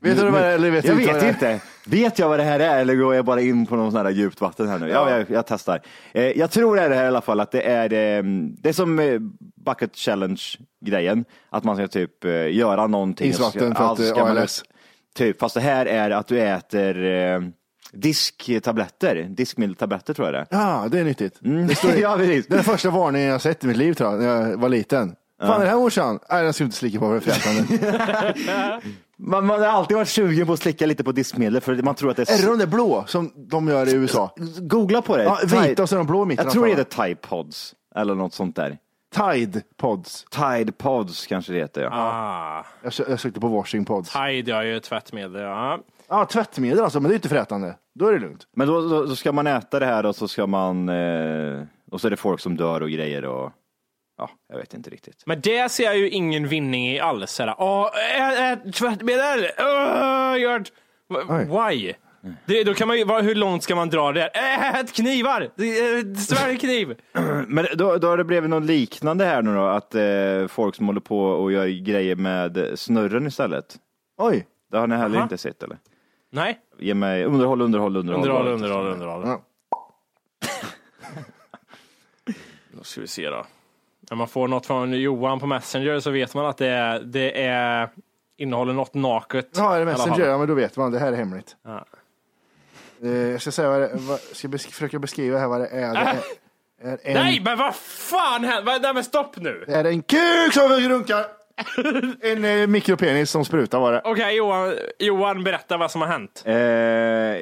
Vet 0.00 0.16
du 0.18 0.24
vad 0.30 0.32
det 0.42 0.46
är, 0.46 0.54
eller 0.54 0.70
vet 0.70 0.84
jag 0.84 0.94
vad 0.94 1.02
vet 1.04 1.20
det 1.20 1.26
är? 1.26 1.28
inte. 1.28 1.60
Vet 1.86 2.18
jag 2.18 2.28
vad 2.28 2.38
det 2.38 2.42
här 2.44 2.60
är 2.60 2.80
eller 2.80 2.94
går 2.94 3.14
jag 3.14 3.24
bara 3.24 3.40
in 3.40 3.66
på 3.66 3.76
någon 3.76 3.92
sån 3.92 4.06
här 4.06 4.12
djupt 4.12 4.40
vatten 4.40 4.68
här 4.68 4.78
nu? 4.78 4.88
Ja, 4.88 5.10
jag, 5.10 5.30
jag 5.30 5.46
testar. 5.46 5.80
Eh, 6.12 6.24
jag 6.24 6.50
tror 6.50 6.76
det 6.76 6.82
är 6.82 6.88
det 6.88 6.94
här 6.94 7.04
i 7.04 7.08
alla 7.08 7.20
fall, 7.20 7.40
att 7.40 7.50
det 7.50 7.62
är, 7.62 7.92
eh, 7.92 8.22
det 8.58 8.68
är 8.68 8.72
som 8.72 8.98
eh, 8.98 9.18
Bucket 9.66 9.96
Challenge-grejen. 9.96 11.24
Att 11.50 11.64
man 11.64 11.76
ska 11.76 11.88
typ 11.88 12.24
göra 12.50 12.86
någonting. 12.86 13.30
Isvatten 13.30 13.74
för 13.74 13.84
Ja, 13.84 13.92
att, 13.92 13.98
eh, 14.00 14.04
ska 14.06 14.24
man- 14.24 14.38
ALS. 14.38 14.62
Typ, 15.14 15.40
fast 15.40 15.54
det 15.54 15.60
här 15.60 15.86
är 15.86 16.10
att 16.10 16.26
du 16.26 16.40
äter 16.40 16.94
disktabletter. 17.92 19.26
Diskmedelstabletter 19.28 20.14
tror 20.14 20.26
jag 20.28 20.34
det 20.34 20.38
är. 20.38 20.46
Ja, 20.60 20.88
det 20.90 20.98
är 21.00 21.04
nyttigt. 21.04 21.38
Det, 21.68 21.74
står, 21.74 21.90
Ja, 22.00 22.16
precis. 22.16 22.46
det 22.46 22.54
är 22.54 22.56
den 22.56 22.64
första 22.64 22.90
varningen 22.90 23.28
jag 23.28 23.40
sett 23.40 23.64
i 23.64 23.66
mitt 23.66 23.76
liv 23.76 23.94
tror 23.94 24.10
jag, 24.10 24.20
när 24.20 24.26
jag 24.50 24.56
var 24.56 24.68
liten. 24.68 25.14
Fan 25.40 25.60
är 25.60 25.64
det 25.64 25.70
här 25.70 25.76
morsan? 25.78 26.18
Nej, 26.30 26.44
den 26.44 26.52
ska 26.52 26.64
inte 26.64 26.76
slicka 26.76 26.98
på 26.98 27.20
för 27.20 27.30
frätande. 27.30 28.32
Man, 29.22 29.46
man 29.46 29.60
har 29.60 29.66
alltid 29.66 29.96
varit 29.96 30.08
sugen 30.08 30.46
på 30.46 30.52
att 30.52 30.58
slicka 30.60 30.86
lite 30.86 31.04
på 31.04 31.12
diskmedel 31.12 31.60
för 31.60 31.74
man 31.82 31.94
tror 31.94 32.10
att 32.10 32.16
det 32.16 32.30
är... 32.30 32.34
Är 32.34 32.38
det 32.42 32.46
de 32.46 32.58
där 32.58 32.66
blå 32.66 33.04
som 33.06 33.32
de 33.36 33.68
gör 33.68 33.88
i 33.88 33.92
USA? 33.92 34.34
Googla 34.60 35.02
på 35.02 35.16
det. 35.16 35.22
Ja, 35.24 35.38
vita 35.44 35.82
och 35.82 35.88
så 35.88 35.94
är 35.94 35.98
de 35.98 36.06
blå 36.06 36.22
i 36.22 36.26
mitten. 36.26 36.44
Jag 36.44 36.52
tror 36.52 36.64
det 36.64 36.70
heter 36.70 36.84
Tide 37.04 37.14
Pods 37.20 37.74
eller 37.96 38.14
något 38.14 38.34
sånt 38.34 38.56
där. 38.56 38.78
Tide 39.16 39.62
Pods. 39.76 40.24
Tide 40.30 40.72
Pods 40.72 41.26
kanske 41.26 41.52
det 41.52 41.58
heter. 41.58 41.82
Ja. 41.82 41.90
Ah, 41.92 42.66
Jag, 42.82 42.90
sö- 42.92 43.10
jag 43.10 43.20
sökte 43.20 43.40
på 43.40 43.48
washing 43.48 43.84
pods. 43.84 44.12
Tide, 44.12 44.50
ja, 44.50 44.64
ju 44.64 44.80
tvättmedel. 44.80 45.42
Ja. 45.42 45.78
Ja, 46.10 46.24
tvättmedel 46.26 46.84
alltså, 46.84 47.00
men 47.00 47.08
det 47.08 47.14
är 47.14 47.16
inte 47.16 47.28
frätande. 47.28 47.74
Då 47.94 48.06
är 48.06 48.12
det 48.12 48.18
lugnt. 48.18 48.46
Men 48.56 48.68
då, 48.68 48.80
då, 48.88 49.06
då 49.06 49.16
ska 49.16 49.32
man 49.32 49.46
äta 49.46 49.78
det 49.78 49.86
här 49.86 50.06
och 50.06 50.16
så 50.16 50.28
ska 50.28 50.46
man... 50.46 50.88
Eh, 50.88 51.62
och 51.90 52.00
så 52.00 52.06
är 52.06 52.10
det 52.10 52.16
folk 52.16 52.40
som 52.40 52.56
dör 52.56 52.80
och 52.82 52.90
grejer 52.90 53.24
och... 53.24 53.52
Ja, 54.18 54.30
jag 54.48 54.56
vet 54.58 54.74
inte 54.74 54.90
riktigt. 54.90 55.22
Men 55.26 55.40
det 55.40 55.68
ser 55.72 55.84
jag 55.84 55.98
ju 55.98 56.10
ingen 56.10 56.48
vinning 56.48 56.88
i 56.88 57.00
alls. 57.00 57.30
Såhär, 57.30 57.54
Åh, 57.58 57.88
ät 58.52 58.74
tvättmedel! 58.74 59.46
Åh, 59.58 60.40
gör. 60.40 60.64
Why? 61.70 61.92
Det, 62.46 62.64
då 62.64 62.74
kan 62.74 62.88
man 62.88 62.98
ju, 62.98 63.04
vad- 63.04 63.24
hur 63.24 63.34
långt 63.34 63.62
ska 63.62 63.76
man 63.76 63.88
dra 63.90 64.12
det? 64.12 64.26
Ät 64.26 64.92
knivar! 64.92 65.42
Eh, 65.42 66.14
Svälj 66.14 66.58
kniv! 66.58 66.94
Men 67.46 67.66
då, 67.76 67.96
då 67.96 68.08
har 68.08 68.16
det 68.16 68.24
blivit 68.24 68.50
något 68.50 68.64
liknande 68.64 69.24
här 69.24 69.42
nu 69.42 69.54
då, 69.54 69.64
att 69.66 69.94
eh, 69.94 70.46
folk 70.48 70.74
som 70.74 70.86
håller 70.86 71.00
på 71.00 71.20
och 71.22 71.52
gör 71.52 71.66
grejer 71.66 72.16
med 72.16 72.72
snurren 72.74 73.26
istället. 73.26 73.76
Oj. 74.18 74.46
Det 74.70 74.78
har 74.78 74.86
ni 74.86 74.96
heller 74.96 75.16
Aha. 75.16 75.22
inte 75.22 75.38
sett 75.38 75.62
eller? 75.62 75.78
Nej, 76.30 76.58
Ge 76.78 76.94
mig 76.94 77.24
underhåll, 77.24 77.60
underhåll, 77.60 77.96
underhåll. 77.96 78.22
underhåll, 78.24 78.48
underhåll, 78.48 78.86
underhåll. 78.86 79.22
Ja. 79.26 79.42
Då 82.72 82.82
ska 82.84 83.00
vi 83.00 83.06
se 83.06 83.30
då. 83.30 83.46
När 84.10 84.16
man 84.16 84.28
får 84.28 84.48
något 84.48 84.66
från 84.66 84.92
Johan 84.92 85.40
på 85.40 85.46
Messenger 85.46 86.00
så 86.00 86.10
vet 86.10 86.34
man 86.34 86.46
att 86.46 86.56
det 86.56 86.66
är, 86.68 87.00
det 87.00 87.42
är 87.46 87.88
innehåller 88.36 88.72
något 88.72 88.94
naket. 88.94 89.48
Ja, 89.56 89.74
är 89.74 89.78
det. 89.78 89.84
Messenger? 89.84 90.26
Ja, 90.26 90.38
men 90.38 90.48
då 90.48 90.54
vet 90.54 90.76
man. 90.76 90.92
Det 90.92 90.98
här 90.98 91.12
är 91.12 91.16
hemligt. 91.16 91.56
Ja. 91.62 91.84
Eh, 93.02 93.10
jag 93.10 93.40
ska 93.42 93.50
säga 93.50 93.68
vad 93.70 93.80
det, 93.80 93.90
vad, 93.94 94.20
ska 94.20 94.48
besk- 94.48 94.70
försöka 94.72 94.98
beskriva 94.98 95.38
här 95.38 95.48
vad 95.48 95.60
det 95.60 95.66
är. 95.68 95.94
Det 95.94 96.00
är, 96.00 96.18
är, 96.92 96.98
en, 97.02 97.14
Nej, 97.14 97.40
men 97.44 97.58
vad 97.58 97.74
fan 97.76 98.44
händer? 98.44 98.80
Nej, 98.80 98.94
men 98.94 99.04
stopp 99.04 99.36
nu! 99.36 99.64
det 99.66 99.74
är 99.74 99.84
en 99.84 100.02
kuk 100.02 100.52
som 100.54 100.68
runkar. 100.70 101.26
en 102.20 102.44
eh, 102.44 102.66
mikropenis 102.66 103.30
som 103.30 103.44
sprutar 103.44 103.80
var 103.80 103.92
det. 103.92 104.00
Okej, 104.04 104.36
Johan, 104.36 104.74
Johan, 104.98 105.44
berätta 105.44 105.76
vad 105.76 105.90
som 105.90 106.00
har 106.00 106.08
hänt. 106.08 106.42
Eh, 106.46 106.54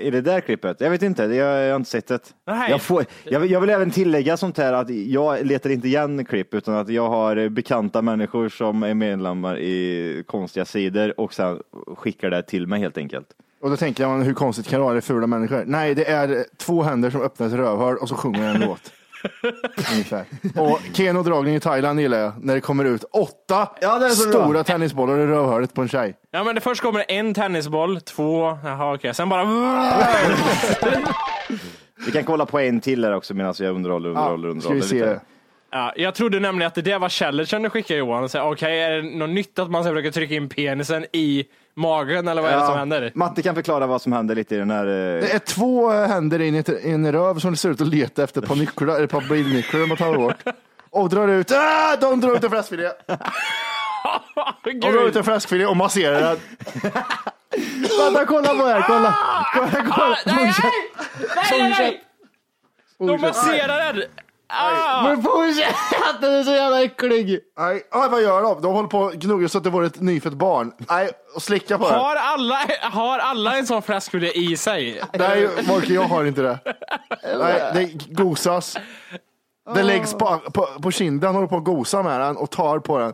I 0.07 0.09
det 0.13 0.21
där 0.21 0.41
klippet? 0.41 0.81
Jag 0.81 0.91
vet 0.91 1.03
inte, 1.03 1.23
jag, 1.23 1.63
jag 1.65 1.71
har 1.71 1.77
inte 1.77 1.91
sett 1.91 2.07
det. 2.07 2.19
Nej. 2.47 2.71
Jag, 2.71 2.83
får, 2.83 3.05
jag, 3.25 3.41
vill- 3.41 3.51
jag 3.51 3.61
vill 3.61 3.71
även 3.71 3.91
tillägga 3.91 4.37
sånt 4.37 4.59
här 4.59 4.73
att 4.73 4.91
jag 4.91 5.47
letar 5.47 5.71
inte 5.71 5.89
igen 5.89 6.25
klipp 6.25 6.55
utan 6.55 6.75
att 6.75 6.89
jag 6.89 7.09
har 7.09 7.49
bekanta 7.49 8.03
människor 8.03 8.49
som 8.49 8.83
är 8.83 8.95
medlemmar 8.95 9.59
i 9.59 10.25
konstiga 10.27 10.65
sidor 10.65 11.21
och 11.21 11.35
sen 11.35 11.59
skickar 11.97 12.31
det 12.31 12.43
till 12.43 12.67
mig 12.67 12.81
helt 12.81 12.99
enkelt. 12.99 13.27
Och 13.61 13.71
då 13.71 13.77
tänker 13.77 14.07
man 14.07 14.23
hur 14.23 14.35
konstigt 14.35 14.69
kan 14.69 14.79
det 14.81 14.85
vara, 14.85 14.93
det 14.95 14.99
är 14.99 15.01
fula 15.01 15.27
människor. 15.27 15.63
Nej, 15.67 15.95
det 15.95 16.09
är 16.11 16.29
eh, 16.37 16.43
två 16.57 16.83
händer 16.83 17.11
som 17.11 17.23
öppnar 17.23 17.47
ett 17.47 17.53
rövhål 17.53 17.97
och 17.97 18.09
så 18.09 18.15
sjunger 18.15 18.55
en 18.55 18.61
låt. 18.67 18.93
Ungefär. 19.93 20.25
Och 20.57 20.81
Keno-dragning 20.93 21.55
i 21.55 21.61
Thailand 21.61 22.01
gillar 22.01 22.19
jag, 22.19 22.33
när 22.45 22.55
det 22.55 22.61
kommer 22.61 22.85
ut 22.85 23.05
åtta 23.05 23.69
Ja, 23.81 23.99
det 23.99 24.07
är 24.07 24.11
så 24.11 24.29
bra. 24.31 24.43
stora 24.45 24.65
tennisbollar 24.65 25.19
i 25.19 25.27
rövhålet 25.27 25.75
på 25.75 25.83
en 25.83 25.89
tjej. 25.89 26.15
Ja, 26.31 26.45
men 26.45 26.55
det 26.55 26.61
först 26.61 26.83
kommer 26.83 26.99
det 26.99 27.05
en 27.05 27.35
tennisboll, 27.35 28.01
två, 28.01 28.59
jaha 28.65 28.95
okej, 28.95 29.15
sen 29.15 29.29
bara... 29.29 29.45
Vi 32.07 32.13
kan 32.13 32.25
kolla 32.25 32.47
på 32.47 32.59
en 32.61 32.81
till 32.81 33.05
här 33.05 33.15
också 33.15 33.35
medan 33.35 33.55
jag 33.59 33.75
underhåller, 33.75 34.09
underhåller, 34.09 34.49
Ja, 34.49 34.61
ska 34.61 34.69
underhåller. 34.69 34.81
vi 34.83 34.89
se. 34.89 34.95
lite. 34.95 35.21
Ja, 35.71 35.93
jag 35.97 36.15
trodde 36.15 36.41
nämligen 36.41 36.67
att 36.67 36.75
det 36.75 36.83
där 36.83 36.99
var 36.99 37.09
challengen 37.09 37.63
du 37.63 37.71
skickade 37.71 37.99
Johan. 38.01 38.25
och 38.25 38.31
säga, 38.31 38.45
Okej, 38.45 38.81
är 38.83 38.91
det 38.91 39.03
något 39.19 39.31
nytt 39.31 39.59
att 39.59 39.71
man 39.71 39.85
ska 39.85 39.93
försöka 39.93 40.11
trycka 40.13 40.35
in 40.35 40.49
penisen 40.49 41.07
i 41.13 41.45
magen 41.79 42.29
eller 42.29 42.43
vad 42.43 42.51
är 42.51 42.57
det 42.57 42.67
som 42.67 42.79
händer? 42.79 43.13
Matte 43.15 43.43
kan 43.43 43.55
förklara 43.55 43.87
vad 43.87 44.03
som 44.03 44.13
händer 44.13 44.35
lite 44.35 44.55
i 44.55 44.59
den 44.59 44.71
här... 44.71 44.87
eh, 44.87 45.21
Det 45.21 45.35
är 45.35 45.39
två 45.39 45.93
eh, 45.93 46.09
händer 46.09 46.39
in 46.41 46.55
i 46.55 46.65
en 46.85 47.13
röv 47.13 47.39
som 47.39 47.51
det 47.51 47.57
ser 47.57 47.71
ut 47.71 47.81
att 47.81 47.89
leta 47.89 48.25
efter 48.25 48.43
ett 48.43 48.49
par 48.49 48.57
nycklar, 48.57 48.95
eller 48.95 49.05
ett 49.05 49.11
par 49.11 49.29
bilnycklar 49.29 49.81
de 49.81 49.91
har 49.91 49.97
tagit 49.97 50.17
bort. 50.21 50.55
Och 50.91 51.09
drar 51.09 51.29
ut, 51.29 51.53
ah, 51.53 51.97
de 52.01 52.21
drar 52.21 52.37
ut 52.37 52.45
en 52.45 52.51
fläskfilé. 52.51 52.89
De 54.65 54.81
drar 54.81 55.09
ut 55.09 55.17
en 55.17 55.25
fläskfilé 55.25 55.67
och 55.67 55.77
masserar 55.77 56.21
den. 56.21 56.37
Vänta, 57.99 58.27
kolla 58.27 58.49
på 58.49 58.65
det 58.67 58.73
här, 58.73 58.83
kolla! 58.87 59.15
kolla, 59.55 59.71
kolla. 59.73 60.15
Ah, 60.15 60.17
nej, 60.27 60.37
nej, 60.37 60.55
nej, 61.51 61.61
nej, 61.61 61.71
nej! 61.79 62.05
De 62.99 63.21
masserar 63.21 63.93
den! 63.93 64.03
Ah! 64.49 65.03
Men 65.03 65.23
fortsätt! 65.23 65.75
Den 66.21 66.35
är 66.35 66.43
så 66.43 66.51
jävla 66.53 66.83
äcklig! 66.83 67.41
Nej, 67.59 67.83
ah, 67.91 68.09
vad 68.09 68.23
gör 68.23 68.43
de? 68.43 68.63
De 68.63 68.73
håller 68.75 68.89
på 68.89 68.99
och 68.99 69.13
gnuggar 69.13 69.49
så 69.49 69.59
att 69.59 69.65
det 69.65 69.71
var 69.71 69.83
ett 69.83 70.01
nyfött 70.01 70.33
barn. 70.33 70.73
Nej, 70.89 71.11
och 71.35 71.43
slicka 71.43 71.79
på 71.79 71.89
det. 71.89 71.95
Har 71.95 72.17
alla, 72.17 72.59
har 72.83 73.19
alla 73.19 73.57
en 73.59 73.67
sån 73.67 73.83
fläskfilé 73.83 74.31
i 74.33 74.57
sig? 74.57 75.03
Nej, 75.19 75.49
Marke, 75.69 75.93
jag 75.93 76.03
har 76.03 76.25
inte 76.25 76.43
det. 76.43 76.59
Nej, 77.39 77.71
det 77.75 78.15
gosas. 78.15 78.77
Det 79.75 79.83
läggs 79.83 80.15
på, 80.15 80.41
på, 80.53 80.67
på 80.83 80.91
kinden, 80.91 81.27
han 81.27 81.35
håller 81.35 81.49
på 81.49 81.57
att 81.57 81.65
gosa 81.65 82.03
med 82.03 82.21
den 82.21 82.37
och 82.37 82.51
tar 82.51 82.79
på 82.79 82.99
den. 82.99 83.13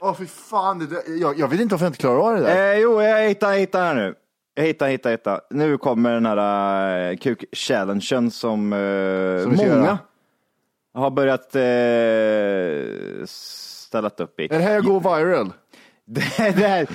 Åh 0.00 0.14
fy 0.18 0.26
fan, 0.26 0.78
det, 0.78 0.86
där- 0.86 1.20
jag, 1.20 1.38
jag 1.38 1.48
vet 1.48 1.60
inte 1.60 1.74
varför 1.74 1.84
jag 1.86 1.90
inte 1.90 1.98
klarar 2.00 2.18
av 2.28 2.34
det 2.36 2.40
där. 2.42 2.72
Eh, 2.74 2.78
jo, 2.78 3.02
jag 3.02 3.28
hittar, 3.28 3.52
hittar 3.52 3.84
här 3.84 3.94
nu. 3.94 4.14
Jag 4.54 4.64
hittar, 4.64 4.88
hittar, 4.88 5.10
hittar. 5.10 5.40
Nu 5.50 5.78
kommer 5.78 6.12
den 6.14 6.26
här 6.26 7.10
uh, 7.10 7.16
kuk-challengen 7.16 8.30
som, 8.30 8.72
eh, 8.72 9.42
Som 9.42 9.50
vi 9.50 9.58
ska 9.58 9.66
många 9.66 9.84
göra. 9.86 9.98
Har 10.94 11.10
börjat 11.10 11.56
uh, 11.56 13.26
ställa 13.26 14.08
upp 14.08 14.40
i. 14.40 14.44
Är 14.44 14.48
det 14.58 14.64
här 14.64 14.80
går 14.80 15.00
viral? 15.00 15.52
Det, 16.04 16.20
det 16.38 16.66
här, 16.68 16.86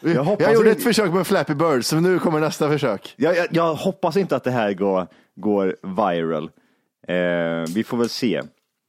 jag, 0.00 0.24
hoppas 0.24 0.46
Jag 0.46 0.54
gjorde 0.54 0.68
inte- 0.68 0.78
ett 0.78 0.84
försök 0.84 1.12
med 1.12 1.26
Flappy 1.26 1.54
Bird, 1.54 1.84
så 1.84 1.96
nu 1.96 2.18
kommer 2.18 2.40
nästa 2.40 2.68
försök. 2.68 3.14
jag, 3.16 3.36
jag, 3.36 3.46
jag 3.50 3.74
hoppas 3.74 4.16
inte 4.16 4.36
att 4.36 4.44
det 4.44 4.50
här 4.50 4.72
går, 4.72 5.06
går 5.36 5.76
viral. 5.82 6.50
Eh, 7.08 7.74
vi 7.74 7.84
får 7.86 7.96
väl 7.96 8.08
se. 8.08 8.42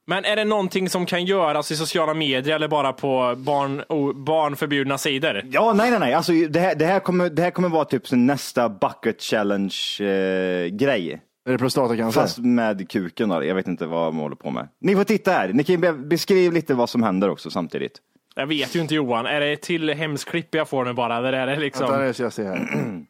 Men 0.10 0.26
är 0.26 0.36
det 0.36 0.46
någonting 0.46 0.90
som 0.90 1.06
kan 1.06 1.26
göras 1.26 1.72
i 1.72 1.76
sociala 1.76 2.14
medier 2.14 2.56
eller 2.56 2.68
bara 2.68 2.94
på 2.94 3.34
barn, 3.38 3.84
oh, 3.90 4.14
barnförbjudna 4.14 4.98
sidor? 4.98 5.42
Ja, 5.52 5.74
nej, 5.74 5.90
nej, 5.92 6.00
nej. 6.00 6.14
Alltså, 6.14 6.32
det, 6.32 6.60
här, 6.60 6.76
det, 6.76 6.86
här 6.86 7.00
kommer, 7.00 7.30
det 7.30 7.42
här 7.42 7.52
kommer 7.52 7.70
vara 7.70 7.86
typ 7.86 8.12
nästa 8.12 8.70
bucket 8.70 9.22
challenge 9.22 9.76
eh, 10.00 10.68
grej. 10.68 11.22
Är 11.48 11.52
det 11.52 11.58
prostatacancer? 11.58 12.22
Fast 12.22 12.38
med 12.38 12.90
kuken 12.90 13.30
då. 13.30 13.46
Jag 13.46 13.56
vet 13.56 13.68
inte 13.68 13.86
vad 13.86 14.14
man 14.14 14.22
håller 14.24 14.36
på 14.36 14.52
med. 14.52 14.68
Ni 14.80 14.96
får 14.96 15.04
titta 15.04 15.32
här. 15.32 15.50
Ni 15.54 15.64
kan 15.64 15.82
be- 15.82 15.94
beskriva 15.94 16.54
lite 16.54 16.74
vad 16.74 16.90
som 16.90 17.04
händer 17.04 17.30
också 17.30 17.50
samtidigt. 17.52 18.02
Jag 18.36 18.48
vet 18.48 18.76
ju 18.76 18.80
inte 18.82 18.96
Johan, 18.96 19.26
är 19.26 19.40
det 19.40 19.58
till 19.58 19.90
hemskt 19.90 20.30
klipp 20.30 20.56
jag 20.56 20.70
får 20.70 20.86
nu 20.86 20.94
bara? 20.94 21.18
Eller 21.18 21.34
är 21.34 21.48
det 21.48 21.56
liksom... 21.56 21.88
Vänta, 21.90 22.06
det 22.06 22.14
ska 22.14 22.24
jag 22.24 22.34
se 22.34 22.44
här. 22.44 22.58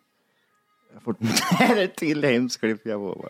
Jag 0.94 1.04
får... 1.04 1.16
Är 1.72 1.76
det 1.76 1.88
till 1.88 2.24
hemskt 2.24 2.60
klipp 2.60 2.82
jag 2.86 3.00
får 3.00 3.16
bara. 3.16 3.30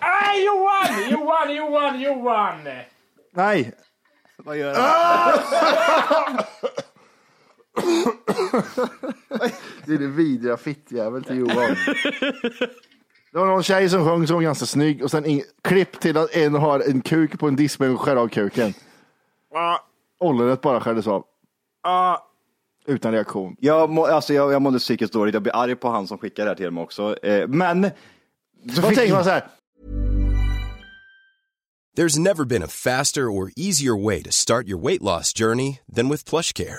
Nej 0.00 0.44
Johan! 0.46 1.10
Johan, 1.10 1.54
Johan, 1.56 2.00
Johan! 2.00 2.68
Nej, 3.32 3.72
Vad 4.36 4.56
gör 4.56 4.74
han? 4.74 6.38
det 9.86 9.94
är 9.94 9.98
det 9.98 10.06
vidriga 10.06 10.56
fittjävel 10.56 11.24
till 11.24 11.36
Johan. 11.38 11.76
Det 13.32 13.38
var 13.40 13.46
någon 13.46 13.62
tjej 13.62 13.88
som 13.88 14.04
sjöng 14.04 14.26
som 14.26 14.36
var 14.36 14.42
ganska 14.42 14.66
snygg 14.66 15.02
och 15.04 15.10
sen 15.10 15.24
in, 15.26 15.42
klipp 15.62 16.00
till 16.00 16.16
att 16.16 16.30
en 16.36 16.54
har 16.54 16.80
en 16.80 17.00
kuk 17.00 17.38
på 17.38 17.48
en 17.48 17.56
diskbänk 17.56 17.94
och 17.98 18.00
skär 18.04 18.16
av 18.16 18.28
kuken. 18.28 18.74
Ah, 19.54 19.78
Ollonet 20.20 20.60
bara 20.60 20.80
skärdes 20.80 21.06
av. 21.06 21.24
ah. 21.82 22.16
Utan 22.86 23.12
reaktion. 23.12 23.56
Jag, 23.60 23.90
må, 23.90 24.06
alltså, 24.06 24.34
jag, 24.34 24.52
jag 24.52 24.62
mådde 24.62 24.78
psykiskt 24.78 25.12
dåligt. 25.12 25.34
Jag 25.34 25.42
blir 25.42 25.56
arg 25.56 25.76
på 25.76 25.88
han 25.88 26.06
som 26.06 26.18
skickar 26.18 26.44
det 26.44 26.50
här 26.50 26.56
till 26.56 26.70
mig 26.70 26.82
också. 26.84 27.16
Eh, 27.26 27.48
men... 27.48 27.82
Så 28.74 28.80
Vad 28.80 28.88
fick- 28.90 28.98
tänker 28.98 29.14
man 29.14 29.24
så 29.24 29.30
här? 29.30 29.46
There's 31.96 32.18
never 32.18 32.44
been 32.44 32.62
a 32.62 32.68
faster 32.68 33.22
or 33.28 33.50
easier 33.56 34.04
way 34.06 34.22
to 34.22 34.30
start 34.32 34.66
your 34.66 34.82
weight 34.86 35.02
loss 35.02 35.32
journey 35.38 35.78
than 35.96 36.08
with 36.08 36.24
PlushCare. 36.30 36.78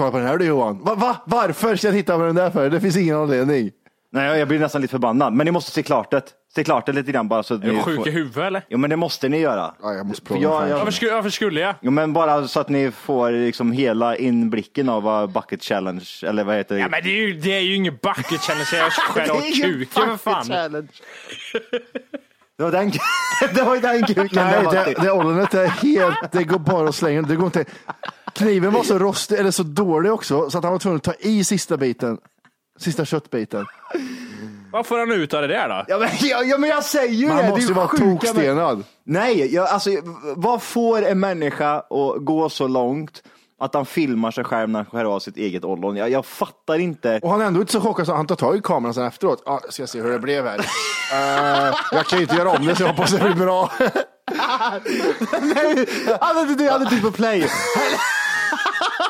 Kolla 0.00 0.10
på 0.10 0.18
den 0.18 0.26
här 0.26 0.38
du 0.38 0.44
Johan. 0.44 0.84
Va, 0.84 0.94
va? 0.94 1.16
Varför 1.24 1.76
ska 1.76 1.86
jag 1.86 1.94
titta 1.94 2.16
på 2.16 2.22
den 2.22 2.34
där 2.34 2.50
för? 2.50 2.70
Det 2.70 2.80
finns 2.80 2.96
ingen 2.96 3.16
anledning. 3.16 3.70
Nej, 4.12 4.38
jag 4.38 4.48
blir 4.48 4.58
nästan 4.58 4.80
lite 4.80 4.90
förbannad. 4.90 5.32
Men 5.32 5.44
ni 5.44 5.50
måste 5.50 5.70
se 5.70 5.82
klart 5.82 6.10
det. 6.10 6.22
Se 6.54 6.64
klart 6.64 6.86
det 6.86 6.92
lite 6.92 7.12
grann 7.12 7.28
bara 7.28 7.42
så 7.42 7.54
att 7.54 7.64
Är 7.64 7.70
du 7.70 7.78
sjuk 7.78 7.96
får... 7.96 8.08
i 8.08 8.10
huvudet 8.10 8.36
eller? 8.36 8.62
Jo, 8.68 8.78
men 8.78 8.90
det 8.90 8.96
måste 8.96 9.28
ni 9.28 9.38
göra. 9.38 9.74
Ja, 9.82 9.94
jag 9.94 10.06
måste 10.06 10.26
prova 10.26 10.42
jag, 10.42 10.68
jag... 10.68 10.78
Varför 10.78 10.92
skulle, 10.92 11.12
varför 11.12 11.30
skulle 11.30 11.60
jag? 11.60 11.74
Jo, 11.82 11.90
men 11.90 12.12
bara 12.12 12.48
så 12.48 12.60
att 12.60 12.68
ni 12.68 12.90
får 12.90 13.30
liksom 13.30 13.72
hela 13.72 14.16
inblicken 14.16 14.88
av 14.88 15.02
vad 15.02 15.32
bucket 15.32 15.62
challenge, 15.62 16.08
eller 16.22 16.44
vad 16.44 16.56
heter 16.56 16.74
det? 16.74 16.80
Ja, 16.80 16.88
men 16.88 17.02
det 17.02 17.10
är 17.10 17.26
ju, 17.26 17.40
det 17.40 17.56
är 17.56 17.60
ju 17.60 17.74
ingen 17.74 17.98
bucket 18.02 18.40
challenge, 18.40 18.68
jag 18.72 18.92
skär 18.92 19.30
av 19.30 19.36
Det 19.40 19.46
är 19.48 19.56
ingen 19.56 19.72
kuken 19.72 20.18
för 20.18 20.44
fan. 20.44 20.88
Det 22.60 22.64
var 22.64 22.72
den, 22.72 22.90
det 23.54 23.62
var 23.62 23.76
den 23.76 24.06
kuken 24.06 24.28
Nej, 24.32 24.66
det 24.70 24.94
det, 25.02 25.10
ollonet 25.10 25.54
är 25.54 25.66
helt, 25.66 26.32
det 26.32 26.44
går 26.44 26.58
bara 26.58 26.88
att 26.88 26.94
slänga. 26.94 27.22
Det 27.22 27.36
går 27.36 27.46
inte. 27.46 27.64
Kniven 28.34 28.72
var 28.72 28.82
så 28.82 28.98
rostig, 28.98 29.38
eller 29.38 29.50
så 29.50 29.62
dålig 29.62 30.12
också, 30.12 30.50
så 30.50 30.58
att 30.58 30.64
han 30.64 30.72
var 30.72 30.78
tvungen 30.78 30.96
att 30.96 31.02
ta 31.02 31.12
i 31.18 31.44
sista 31.44 31.76
biten. 31.76 32.18
Sista 32.78 33.04
köttbiten. 33.04 33.66
Vad 34.72 34.86
får 34.86 34.98
han 34.98 35.12
ut 35.12 35.34
av 35.34 35.42
det 35.42 35.48
där 35.48 35.68
då? 35.68 35.84
Ja 35.88 35.98
men, 35.98 36.08
ja, 36.20 36.42
ja, 36.42 36.58
men 36.58 36.70
jag 36.70 36.84
säger 36.84 37.14
ju 37.14 37.28
Man 37.28 37.36
det. 37.36 37.48
måste 37.48 37.60
det 37.64 37.68
ju 37.68 37.74
vara 37.74 37.88
tokstenad. 37.88 38.84
Nej, 39.04 39.54
jag, 39.54 39.68
alltså, 39.68 39.90
vad 40.36 40.62
får 40.62 41.02
en 41.02 41.20
människa 41.20 41.74
att 41.76 42.24
gå 42.24 42.48
så 42.48 42.68
långt 42.68 43.22
att 43.60 43.74
han 43.74 43.86
filmar 43.86 44.30
sig 44.30 44.44
själv 44.44 44.68
när 44.68 44.78
han 44.78 44.86
skär 44.86 45.04
av 45.04 45.20
sitt 45.20 45.36
eget 45.36 45.64
ollon? 45.64 45.96
Jag, 45.96 46.10
jag 46.10 46.26
fattar 46.26 46.78
inte. 46.78 47.20
Och 47.22 47.30
han 47.30 47.40
är 47.40 47.44
ändå 47.44 47.60
inte 47.60 47.72
så 47.72 47.80
chockad 47.80 48.06
så 48.06 48.14
han 48.14 48.26
tar 48.26 48.36
tag 48.36 48.56
i 48.56 48.60
kameran 48.60 48.94
sen 48.94 49.06
efteråt. 49.06 49.42
Ah, 49.46 49.58
ska 49.68 49.82
jag 49.82 49.88
se 49.88 50.00
hur 50.00 50.10
det 50.10 50.18
blev 50.18 50.46
här. 50.46 50.60
Eh, 51.12 51.74
jag 51.92 52.06
kan 52.06 52.18
ju 52.18 52.22
inte 52.22 52.36
göra 52.36 52.50
om 52.50 52.66
det 52.66 52.76
så 52.76 52.82
jag 52.82 52.88
hoppas 52.88 53.10
det 53.10 53.18
blir 53.18 53.34
bra. 53.34 53.72
Nej, 55.40 55.86
han 56.20 56.36
hade, 56.36 56.54
du 56.54 56.70
hade 56.70 56.86
tryckt 56.86 57.02
på 57.02 57.12
play. 57.12 57.48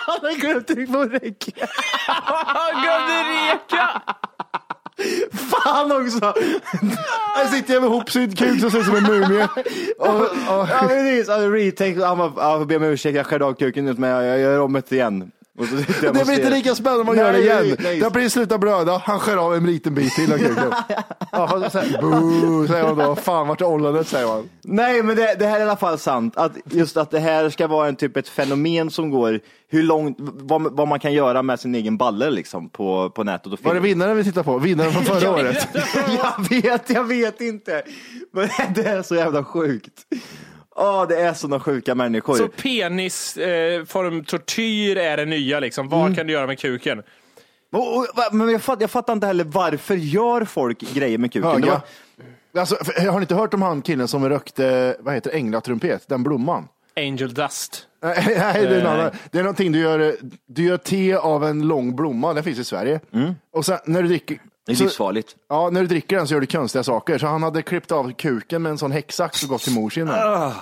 Han 0.06 0.16
hade 0.22 0.34
glömt 0.34 0.66
trycka 0.66 0.92
på 0.92 1.04
räck. 1.04 1.44
Glömde 2.82 3.22
reka! 3.22 4.02
Fan 5.32 5.92
också! 5.92 6.34
Här 7.36 7.46
sitter 7.46 7.74
jag 7.74 7.82
med 7.82 7.90
hopsydd 7.90 8.38
kuk 8.38 8.60
som 8.60 8.70
ser 8.70 8.78
ut 8.78 8.86
som 8.86 8.96
en 8.96 9.02
mumie. 9.02 9.48
Och, 9.98 10.20
och, 10.20 10.68
Ja 10.70 10.84
precis, 10.88 11.28
retake. 11.28 12.04
Han 12.04 12.18
bara, 12.18 12.32
jag 12.36 12.66
ber 12.66 12.76
om 12.76 12.82
ursäkt, 12.82 13.16
jag 13.16 13.26
skär 13.26 13.42
av 13.42 13.54
kuken 13.54 13.88
ut 13.88 13.98
men 13.98 14.10
jag, 14.10 14.24
jag 14.26 14.38
gör 14.38 14.60
om 14.60 14.72
det 14.72 14.92
igen. 14.92 15.30
Det 16.01 16.12
blir 16.12 16.33
inte 16.33 16.51
lika 16.51 16.75
spännande 16.75 17.01
om 17.01 17.07
man 17.07 17.16
Nej, 17.16 17.25
gör 17.25 17.33
det 17.33 17.64
igen. 17.64 17.77
nej. 17.81 18.01
Det 18.01 18.11
blir 18.11 18.29
sluta 18.29 18.59
blöda, 18.59 19.03
han 19.05 19.18
skär 19.20 19.37
av 19.37 19.55
en 19.55 19.66
liten 19.66 19.94
bit 19.94 20.14
till 20.14 20.33
av 20.33 20.38
kuken. 20.49 20.73
Ja, 21.33 21.49
fast 21.49 21.73
så 21.73 21.79
här, 21.79 22.01
boo, 22.01 22.66
säger 22.66 22.85
man 22.94 22.99
då. 22.99 23.16
Fan 23.16 23.49
vart 23.49 23.61
är 23.61 23.64
ollonet 23.64 24.09
säger 24.09 24.27
man. 24.27 24.49
Nej, 24.62 25.03
men 25.03 25.16
det, 25.16 25.35
det 25.38 25.46
här 25.46 25.57
är 25.57 25.61
i 25.61 25.62
alla 25.62 25.77
fall 25.77 25.99
sant. 25.99 26.37
Att 26.37 26.53
just 26.64 26.96
att 26.96 27.11
det 27.11 27.18
här 27.18 27.51
ska 27.51 27.66
vara 27.66 27.88
en 27.88 27.96
typ 27.96 28.16
ett 28.16 28.29
fenomen 28.29 28.90
som 28.90 29.11
går, 29.11 29.40
hur 29.68 29.83
långt, 29.83 30.16
vad, 30.20 30.77
vad 30.77 30.88
man 30.88 31.01
kan 31.01 31.12
göra 31.12 31.42
med 31.42 31.61
sin 31.61 31.75
egen 31.75 31.96
balle 31.96 32.31
liksom 32.31 32.68
på, 32.68 33.11
på 33.11 33.25
nätet. 33.25 33.46
Och 33.46 33.59
Var 33.62 33.75
det 33.75 33.81
film. 33.81 33.83
vinnaren 33.83 34.16
vi 34.16 34.25
tittar 34.25 34.42
på? 34.42 34.59
Vinnaren 34.59 34.92
från 34.92 35.05
förra 35.05 35.31
året? 35.31 35.68
jag 35.94 36.49
vet, 36.62 36.90
jag 36.90 37.05
vet 37.05 37.40
inte. 37.40 37.83
Men 38.33 38.49
det 38.75 38.85
är 38.87 39.03
så 39.03 39.14
jävla 39.14 39.44
sjukt. 39.44 39.92
Åh, 40.80 41.06
det 41.08 41.16
är 41.16 41.34
sådana 41.34 41.60
sjuka 41.60 41.94
människor. 41.94 42.34
Så 42.34 42.48
penis, 42.48 43.36
eh, 43.36 43.84
är 44.96 45.16
det 45.16 45.24
nya 45.24 45.60
liksom. 45.60 45.88
Vad 45.88 46.00
Mm. 46.00 46.14
kan 46.14 46.26
du 46.26 46.32
göra 46.32 46.46
med 46.46 46.58
kuken? 46.58 47.02
Och, 47.72 47.96
och, 47.98 48.06
men 48.32 48.48
jag, 48.50 48.62
fatt, 48.62 48.80
jag 48.80 48.90
fattar 48.90 49.12
inte 49.12 49.26
heller 49.26 49.44
varför 49.44 49.94
gör 49.96 50.44
folk 50.44 50.80
grejer 50.94 51.18
med 51.18 51.32
kuken? 51.32 51.50
Höga. 51.50 51.66
var- 51.66 51.80
Alltså, 52.60 52.76
för- 52.84 53.06
har 53.06 53.18
ni 53.18 53.20
inte 53.22 53.34
hört 53.34 53.54
om 53.54 53.62
han 53.62 53.82
killen 53.82 54.08
som 54.08 54.28
rökte, 54.28 54.96
vad 55.00 55.14
heter 55.14 55.30
det, 55.30 55.36
änglatrumpet, 55.36 56.08
den 56.08 56.22
blomman? 56.22 56.68
Angel 56.96 57.34
dust. 57.34 57.86
Nej, 58.02 58.22
det 58.26 58.34
är, 58.36 58.84
annan. 58.84 59.10
det 59.30 59.38
är 59.38 59.42
någonting 59.42 59.72
du 59.72 59.78
gör, 59.78 60.16
du 60.46 60.62
gör 60.64 60.76
te 60.76 61.14
av 61.14 61.44
en 61.44 61.68
lång 61.68 61.96
blomma, 61.96 62.32
den 62.34 62.44
finns 62.44 62.58
i 62.58 62.64
Sverige. 62.64 63.00
Och 63.52 63.66
sen 63.66 63.78
när 63.84 64.02
du 64.02 64.08
dricker, 64.08 64.38
Det 64.70 64.74
är 64.74 64.76
så- 64.76 64.85
livsfarligt. 64.85 65.37
Ja, 65.48 65.70
när 65.70 65.80
du 65.80 65.87
dricker 65.87 66.16
den 66.16 66.26
så 66.28 66.35
gör 66.35 66.40
du 66.40 66.46
konstiga 66.46 66.83
saker. 66.85 67.18
Så 67.18 67.26
han 67.26 67.42
hade 67.42 67.62
klippt 67.62 67.92
av 67.92 68.12
kuken 68.12 68.62
med 68.62 68.70
en 68.70 68.78
sån 68.78 68.92
häcksax 68.92 69.42
och 69.42 69.48
gått 69.48 69.62
till 69.62 69.74
mors 69.74 69.98
innan. 69.98 70.52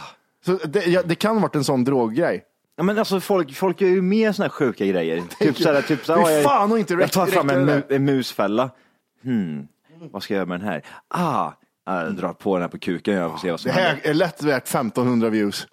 Så 0.47 0.53
det, 0.65 0.87
ja, 0.87 1.03
det 1.05 1.15
kan 1.15 1.35
ha 1.37 1.43
varit 1.43 1.55
en 1.55 1.65
sån 1.65 1.85
droggrej. 1.85 2.45
Ja, 2.77 2.83
men 2.83 2.99
alltså 2.99 3.21
folk, 3.21 3.55
folk 3.57 3.81
gör 3.81 3.89
ju 3.89 4.03
mer 4.03 4.33
såna 4.33 4.45
här 4.45 4.51
sjuka 4.51 4.87
grejer. 4.87 5.23
Typ 5.39 5.57
såhär, 5.57 5.83
typ 5.83 6.05
såhär, 6.07 6.31
jag, 6.31 6.43
fan, 6.45 6.73
och 6.73 6.79
inte 6.79 6.95
jag 6.95 7.13
tar 7.13 7.27
fram 7.27 7.51
en, 7.51 7.65
mu, 7.65 7.83
en 7.89 8.05
musfälla. 8.05 8.71
Hmm, 9.23 9.69
vad 10.13 10.23
ska 10.23 10.35
jag 10.35 10.39
göra 10.39 10.47
med 10.49 10.61
den 10.61 10.69
här? 10.69 10.83
Ah, 11.09 11.53
Jag 11.87 12.15
drar 12.17 12.33
på 12.33 12.55
den 12.55 12.63
här 12.63 12.69
på 12.69 12.79
kuken, 12.79 13.15
jag 13.15 13.31
får 13.31 13.39
se 13.39 13.51
vad 13.51 13.61
som 13.61 13.69
Det 13.69 13.75
här 13.75 13.89
händer. 13.89 14.11
är 14.11 14.15
lätt 14.15 14.43
värt 14.43 14.63
1500 14.69 15.29
views. 15.29 15.67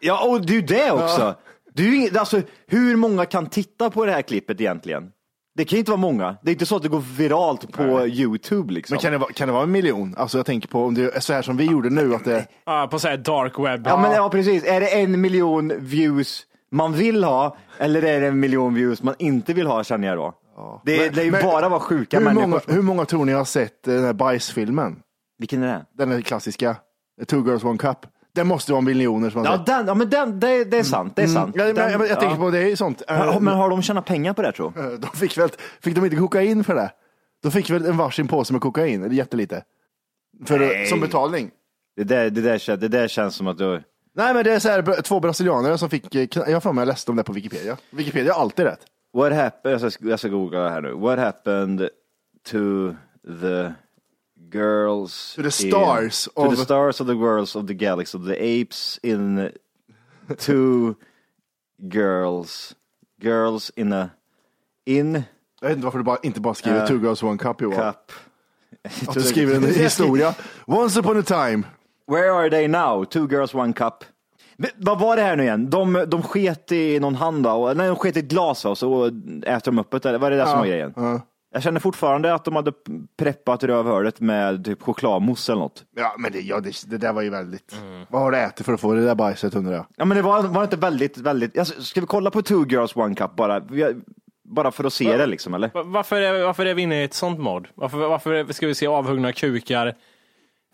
Ja, 0.00 0.28
och 0.28 0.46
det 0.46 0.52
är 0.52 0.54
ju 0.54 0.60
det 0.62 0.90
också. 0.90 1.20
Ja. 1.20 1.38
Det 1.74 1.82
är 1.82 1.86
ju 1.86 1.96
inget, 1.96 2.16
alltså, 2.16 2.42
hur 2.66 2.96
många 2.96 3.24
kan 3.24 3.46
titta 3.46 3.90
på 3.90 4.04
det 4.06 4.12
här 4.12 4.22
klippet 4.22 4.60
egentligen? 4.60 5.12
Det 5.56 5.64
kan 5.64 5.76
ju 5.76 5.78
inte 5.78 5.90
vara 5.90 6.00
många. 6.00 6.36
Det 6.42 6.50
är 6.50 6.52
inte 6.52 6.66
så 6.66 6.76
att 6.76 6.82
det 6.82 6.88
går 6.88 7.04
viralt 7.16 7.72
på 7.72 8.06
YouTube 8.06 8.72
liksom. 8.72 8.94
Men 8.94 9.00
kan 9.00 9.12
det, 9.12 9.18
vara, 9.18 9.32
kan 9.32 9.48
det 9.48 9.52
vara 9.54 9.62
en 9.62 9.70
miljon? 9.72 10.14
Alltså 10.18 10.38
jag 10.38 10.46
tänker 10.46 10.68
på 10.68 10.84
om 10.84 10.94
det 10.94 11.16
är 11.16 11.20
så 11.20 11.32
här 11.32 11.42
som 11.42 11.56
vi 11.56 11.64
gjorde 11.64 11.90
nu, 11.90 12.14
att 12.14 12.24
det... 12.24 12.46
Ja, 12.64 12.88
på 12.90 12.98
så 12.98 13.08
här 13.08 13.16
dark 13.16 13.58
web. 13.58 13.86
Ja, 13.86 13.96
men 13.96 14.12
ja, 14.12 14.30
precis. 14.30 14.64
Är 14.64 14.80
det 14.80 14.86
en 14.88 15.20
miljon 15.20 15.72
views 15.78 16.42
man 16.70 16.92
vill 16.92 17.24
ha 17.24 17.56
eller 17.78 18.02
är 18.04 18.20
det 18.20 18.26
en 18.26 18.40
miljon 18.40 18.74
views 18.74 19.02
man 19.02 19.14
inte 19.18 19.52
vill 19.52 19.66
ha 19.66 19.84
känner 19.84 20.08
jag 20.08 20.16
då? 20.16 20.34
Det, 20.84 20.98
Men- 21.04 21.14
det 21.14 21.20
är 21.20 21.24
ju 21.24 21.30
men 21.30 21.42
bara 21.42 21.68
vara 21.68 21.80
sjuka 21.80 22.18
hur 22.18 22.24
människor. 22.24 22.46
många, 22.46 22.60
hur 22.66 22.82
många 22.82 23.04
tror 23.04 23.24
ni 23.24 23.32
har 23.32 23.44
sett 23.44 23.82
den 23.84 24.04
här 24.04 24.12
bajsfilmen? 24.12 24.96
Vilken 25.38 25.62
är 25.62 25.66
det? 25.74 25.84
Den 25.98 26.12
är 26.12 26.20
klassiska. 26.20 26.76
Two 27.26 27.36
girls 27.46 27.64
one 27.64 27.78
cup. 27.78 27.98
Det 28.36 28.44
måste 28.44 28.72
vara 28.72 28.80
miljoner 28.82 29.30
som 29.30 29.46
har 29.46 29.52
Ja, 29.52 29.62
den, 29.66 29.86
ja 29.86 29.94
men 29.94 30.10
den, 30.10 30.40
det, 30.40 30.64
det 30.64 30.78
är 30.78 30.82
sant. 30.82 31.16
Det 31.16 31.22
är 31.22 31.26
sant. 31.26 31.54
Mm. 31.56 31.66
Ja, 31.68 31.74
men, 31.74 31.82
Den- 31.82 31.92
jag, 31.92 32.00
jag 32.10 32.20
tänker 32.20 32.36
ja. 32.36 32.40
på 32.42 32.50
det 32.50 32.58
är 32.72 32.76
sånt. 32.76 33.02
eh, 33.08 33.16
Ja, 33.16 33.38
Men 33.40 33.54
har 33.54 33.70
de 33.70 33.82
tjänat 33.82 34.04
pengar 34.04 34.32
på 34.32 34.42
det 34.42 34.52
tror? 34.52 34.72
De 34.98 35.18
fick 35.18 35.38
väl, 35.38 35.48
fick 35.80 35.94
de 35.94 36.04
inte 36.04 36.16
kokain 36.16 36.64
för 36.64 36.74
det? 36.74 36.90
De 37.42 37.52
fick 37.52 37.70
väl 37.70 37.86
en 37.86 37.96
varsin 37.96 38.28
påse 38.28 38.52
med 38.52 38.62
kokain, 38.62 39.02
eller 39.04 39.14
jättelite. 39.14 39.62
För, 40.46 40.58
Nej. 40.58 40.86
som 40.86 41.00
betalning. 41.00 41.50
Det 41.96 42.04
där, 42.04 42.30
det, 42.30 42.40
där, 42.40 42.58
kän- 42.58 42.76
det 42.76 42.88
där 42.88 43.08
känns 43.08 43.34
som 43.34 43.46
att 43.46 43.58
du... 43.58 43.82
Nej 44.16 44.34
men 44.34 44.44
det 44.44 44.52
är 44.52 44.58
så 44.58 44.68
här, 44.68 44.82
br- 44.82 45.02
två 45.02 45.20
brasilianare 45.20 45.78
som 45.78 45.90
fick, 45.90 46.14
eh, 46.14 46.18
kn- 46.26 46.44
jag 46.46 46.52
har 46.56 46.60
för 46.60 46.72
mig 46.72 46.82
jag 46.82 46.86
läste 46.88 47.10
om 47.10 47.16
det 47.16 47.22
på 47.22 47.32
Wikipedia. 47.32 47.76
Wikipedia 47.90 48.32
har 48.34 48.40
alltid 48.40 48.64
rätt. 48.64 48.80
What 49.14 49.32
happened, 49.32 49.80
jag 49.82 49.92
ska, 49.92 50.06
jag 50.08 50.18
ska 50.18 50.28
googla 50.28 50.68
här 50.68 50.80
nu. 50.80 50.92
What 50.92 51.18
happened 51.18 51.88
to 52.50 52.58
the 53.40 53.72
girls... 54.56 55.34
To 55.34 55.42
the 55.42 55.50
stars 55.50 56.26
in, 56.26 56.32
To 56.34 56.48
of- 56.48 56.56
the 56.56 56.64
stars 56.64 57.00
of 57.00 57.06
the 57.06 57.14
girls 57.14 57.56
of 57.56 57.66
the 57.66 57.74
galaxy, 57.74 58.18
of 58.18 58.24
the 58.26 58.60
apes 58.60 58.98
in 59.02 59.50
two 60.38 60.94
girls. 61.78 62.74
Girls 63.22 63.70
in 63.76 63.92
a... 63.92 64.10
In 64.84 65.22
Jag 65.60 65.68
vet 65.68 65.76
inte 65.76 65.84
varför 65.84 65.98
du 65.98 66.04
bara, 66.04 66.18
inte 66.22 66.40
bara 66.40 66.54
skriver 66.54 66.80
Eh, 66.80 66.86
two 66.86 66.94
girls 67.02 67.22
one 67.22 67.38
cup 67.38 67.60
Johan. 67.60 67.76
cup. 67.92 68.12
Att 69.08 69.14
du 69.14 69.20
skriver 69.22 69.54
en 69.56 69.64
historia. 69.74 70.34
Once 70.66 71.00
upon 71.00 71.18
a 71.18 71.22
time. 71.22 71.62
Where 72.06 72.30
are 72.32 72.50
they 72.50 72.68
now? 72.68 73.04
Two 73.04 73.26
girls, 73.30 73.54
one 73.54 73.72
cup. 73.72 74.04
Men, 74.56 74.70
vad 74.76 74.98
var 75.00 75.16
det 75.16 75.22
här 75.22 75.36
nu 75.36 75.42
igen? 75.42 75.70
De, 75.70 76.04
de 76.08 76.22
sket 76.22 76.72
i 76.72 77.00
någon 77.00 77.14
hand? 77.14 77.46
Och- 77.46 77.76
Nej, 77.76 77.86
de 77.86 77.96
sket 77.96 78.16
i 78.16 78.20
ett 78.20 78.24
glas 78.28 78.64
och 78.64 78.78
så 78.78 79.06
äter 79.42 79.60
de 79.72 79.78
upp 79.78 79.90
det. 79.90 80.08
Eller 80.08 80.18
Var 80.18 80.30
det 80.30 80.36
det 80.36 80.46
som 80.46 80.58
var 80.58 80.66
grejen? 80.66 80.92
Ja. 80.96 81.20
Jag 81.56 81.62
känner 81.62 81.80
fortfarande 81.80 82.34
att 82.34 82.44
de 82.44 82.56
hade 82.56 82.72
preppat 83.18 83.64
rövhålet 83.64 84.20
med 84.20 84.64
typ 84.64 84.82
chokladmousse 84.82 85.52
eller 85.52 85.62
något. 85.62 85.84
Ja, 85.96 86.14
men 86.18 86.32
det, 86.32 86.40
ja, 86.40 86.60
det, 86.60 86.74
det 86.86 86.98
där 86.98 87.12
var 87.12 87.22
ju 87.22 87.30
väldigt... 87.30 87.76
Vad 88.08 88.22
har 88.22 88.30
du 88.30 88.38
ätit 88.38 88.66
för 88.66 88.72
att 88.72 88.80
få 88.80 88.94
det 88.94 89.04
där 89.04 89.14
bajset 89.14 89.54
undrar 89.54 89.72
jag? 89.74 89.86
Ja 89.96 90.04
men 90.04 90.16
det 90.16 90.22
var, 90.22 90.42
var 90.42 90.62
inte 90.64 90.76
väldigt, 90.76 91.18
väldigt, 91.18 91.58
alltså, 91.58 91.82
ska 91.82 92.00
vi 92.00 92.06
kolla 92.06 92.30
på 92.30 92.42
two 92.42 92.64
girls, 92.68 92.96
one 92.96 93.14
cup 93.14 93.36
bara? 93.36 93.62
Bara 94.44 94.70
för 94.70 94.84
att 94.84 94.92
se 94.92 95.16
det 95.16 95.26
liksom 95.26 95.54
eller? 95.54 95.70
Va- 95.74 95.82
Varför 95.82 96.20
är, 96.20 96.44
varför 96.44 96.66
är 96.66 96.74
vi 96.74 96.82
inne 96.82 97.00
i 97.00 97.04
ett 97.04 97.14
sånt 97.14 97.38
mod? 97.40 97.68
Varför, 97.74 97.98
varför 98.08 98.52
ska 98.52 98.66
vi 98.66 98.74
se 98.74 98.86
avhuggna 98.86 99.32
kukar, 99.32 99.94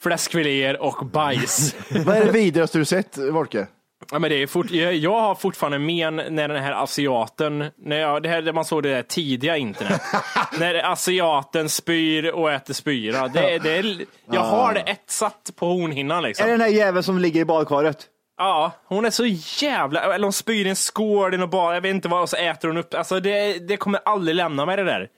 fläskfiléer 0.01 0.83
och 0.83 1.07
bajs? 1.07 1.75
Vad 2.07 2.17
är 2.17 2.25
det 2.25 2.33
vidrigaste 2.33 2.79
du 2.79 2.85
sett, 2.85 3.19
Volke? 3.19 3.67
Ja, 4.11 4.19
men 4.19 4.31
det 4.31 4.43
är 4.43 4.47
fort, 4.47 4.71
jag, 4.71 4.95
jag 4.95 5.21
har 5.21 5.35
fortfarande 5.35 5.79
men 5.79 6.17
när 6.17 6.49
den 6.49 6.63
här 6.63 6.73
asiaten, 6.73 7.65
när 7.77 7.97
jag, 7.97 8.23
det 8.23 8.29
här 8.29 8.53
man 8.53 8.65
såg 8.65 8.83
det 8.83 8.95
där 8.95 9.03
tidiga 9.03 9.57
internet, 9.57 10.03
när 10.59 10.93
asiaten 10.93 11.69
spyr 11.69 12.31
och 12.31 12.53
äter 12.53 12.75
spyra. 12.75 13.29
Det, 13.29 13.59
det 13.59 13.77
är, 13.77 13.97
jag 14.31 14.41
har 14.41 14.75
det 14.75 14.81
etsat 14.81 15.51
på 15.57 15.67
hornhinnan 15.67 16.19
Är 16.19 16.23
det 16.23 16.29
liksom. 16.29 16.49
den 16.49 16.61
här 16.61 16.69
jäveln 16.69 17.03
som 17.03 17.19
ligger 17.19 17.41
i 17.41 17.45
badkaret? 17.45 18.07
Ja, 18.39 18.73
hon 18.85 19.05
är 19.05 19.11
så 19.11 19.25
jävla, 19.67 20.15
eller 20.15 20.27
hon 20.27 20.33
spyr 20.33 20.67
i 20.67 20.69
en 20.69 20.77
skål 20.77 21.35
i 21.35 21.37
något 21.37 21.51
bad, 21.51 21.77
jag 21.77 21.81
vet 21.81 21.95
inte 21.95 22.09
vad, 22.09 22.23
och 22.23 22.29
så 22.29 22.37
äter 22.37 22.69
hon 22.69 22.77
upp. 22.77 22.95
Alltså 22.95 23.21
det, 23.21 23.69
det 23.69 23.77
kommer 23.77 24.01
aldrig 24.05 24.37
lämna 24.37 24.67
mig 24.67 24.77
det 24.77 24.85
där. 24.85 25.09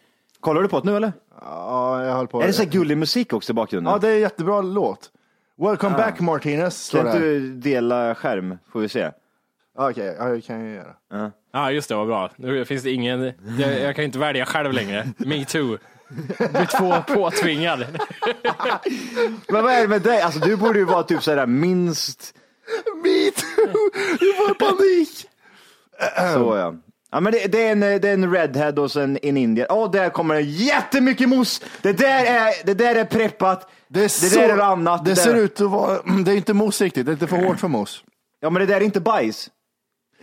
Kollar 0.40 0.62
du 0.62 0.68
på 0.68 0.81
det 0.81 0.90
nu 0.90 0.97
eller? 0.97 1.12
Ja, 1.40 2.05
jag 2.05 2.12
höll 2.14 2.27
på. 2.27 2.42
Är 2.42 2.47
det 2.47 2.53
så 2.53 2.62
här 2.62 2.70
gullig 2.70 2.99
musik 2.99 3.33
också 3.33 3.53
i 3.53 3.55
bakgrunden? 3.55 3.92
Ja, 3.92 3.99
det 3.99 4.09
är 4.09 4.14
en 4.14 4.20
jättebra 4.20 4.61
låt. 4.61 5.11
Welcome 5.57 5.95
Ah. 5.95 5.99
back 5.99 6.21
Martinez, 6.21 6.85
står 6.87 6.99
Kan 6.99 7.07
inte 7.07 7.19
du 7.19 7.55
dela 7.55 8.14
skärm? 8.14 8.59
Får 8.73 8.81
vi 8.81 8.88
se. 8.88 9.11
Ja, 9.77 9.90
Okej, 9.90 10.17
ja, 10.19 10.25
det 10.25 10.40
kan 10.40 10.61
jag 10.64 10.75
göra. 10.75 11.33
Ja, 11.53 11.71
just 11.71 11.88
det, 11.88 11.95
vad 11.95 12.07
bra. 12.07 12.31
Nu 12.37 12.64
finns 12.64 12.83
det 12.83 12.90
ingen, 12.90 13.33
jag, 13.59 13.81
jag 13.81 13.97
kan 13.97 14.05
inte 14.05 14.19
välja 14.19 14.47
själv 14.47 14.73
längre. 14.73 15.09
Me 15.19 15.45
too. 15.45 15.79
Blir 16.38 16.79
två 16.79 17.14
påtvingad. 17.14 17.85
Men 19.49 19.62
vad 19.64 19.73
är 19.73 19.81
det 19.83 19.88
med 19.88 20.03
dig? 20.03 20.21
Alltså 20.21 20.40
du 20.40 20.57
borde 20.57 20.79
ju 20.79 20.85
vara 20.85 21.03
typ 21.03 21.23
sådär 21.23 21.47
minst 21.47 22.35
Me 23.05 23.31
too! 23.31 23.90
Jag 24.21 24.37
får 24.37 24.55
panik! 24.55 25.27
så 26.35 26.57
ja. 26.57 26.75
Ja 27.11 27.21
men 27.21 27.33
det, 27.33 27.53
det, 27.53 27.67
är 27.67 27.73
en, 27.73 27.81
det 27.81 28.09
är 28.09 28.14
en 28.14 28.33
redhead 28.35 28.73
och 28.73 28.90
sen 28.90 29.19
en 29.23 29.37
indier. 29.37 29.67
Åh, 29.71 29.90
där 29.90 30.11
kommer 30.11 30.35
det 30.35 30.40
jättemycket 30.40 31.29
mousse! 31.29 31.64
Det 31.83 31.93
där 31.93 32.25
är, 32.25 32.67
det 32.67 32.75
där 32.75 32.95
är 32.95 33.05
preppat. 33.05 33.71
Det, 33.94 34.00
är 34.00 34.02
det 34.02 34.09
så, 34.09 34.40
där 34.40 34.48
är 34.48 34.59
annat. 34.59 35.04
Det, 35.04 35.11
där- 35.11 35.14
ser 35.22 35.35
ut 35.35 35.61
att 35.61 35.70
vara, 35.70 36.02
det 36.24 36.33
är 36.33 36.37
inte 36.37 36.54
mousse 36.54 36.85
riktigt, 36.85 37.07
det 37.07 37.11
är 37.11 37.12
inte 37.12 37.26
för 37.26 37.37
hårt 37.46 37.61
för 37.61 37.68
mousse. 37.68 38.00
Ja 38.40 38.50
men 38.50 38.61
det 38.61 38.66
där 38.66 38.76
är 38.76 38.80
inte 38.85 39.00
bajs. 39.00 39.50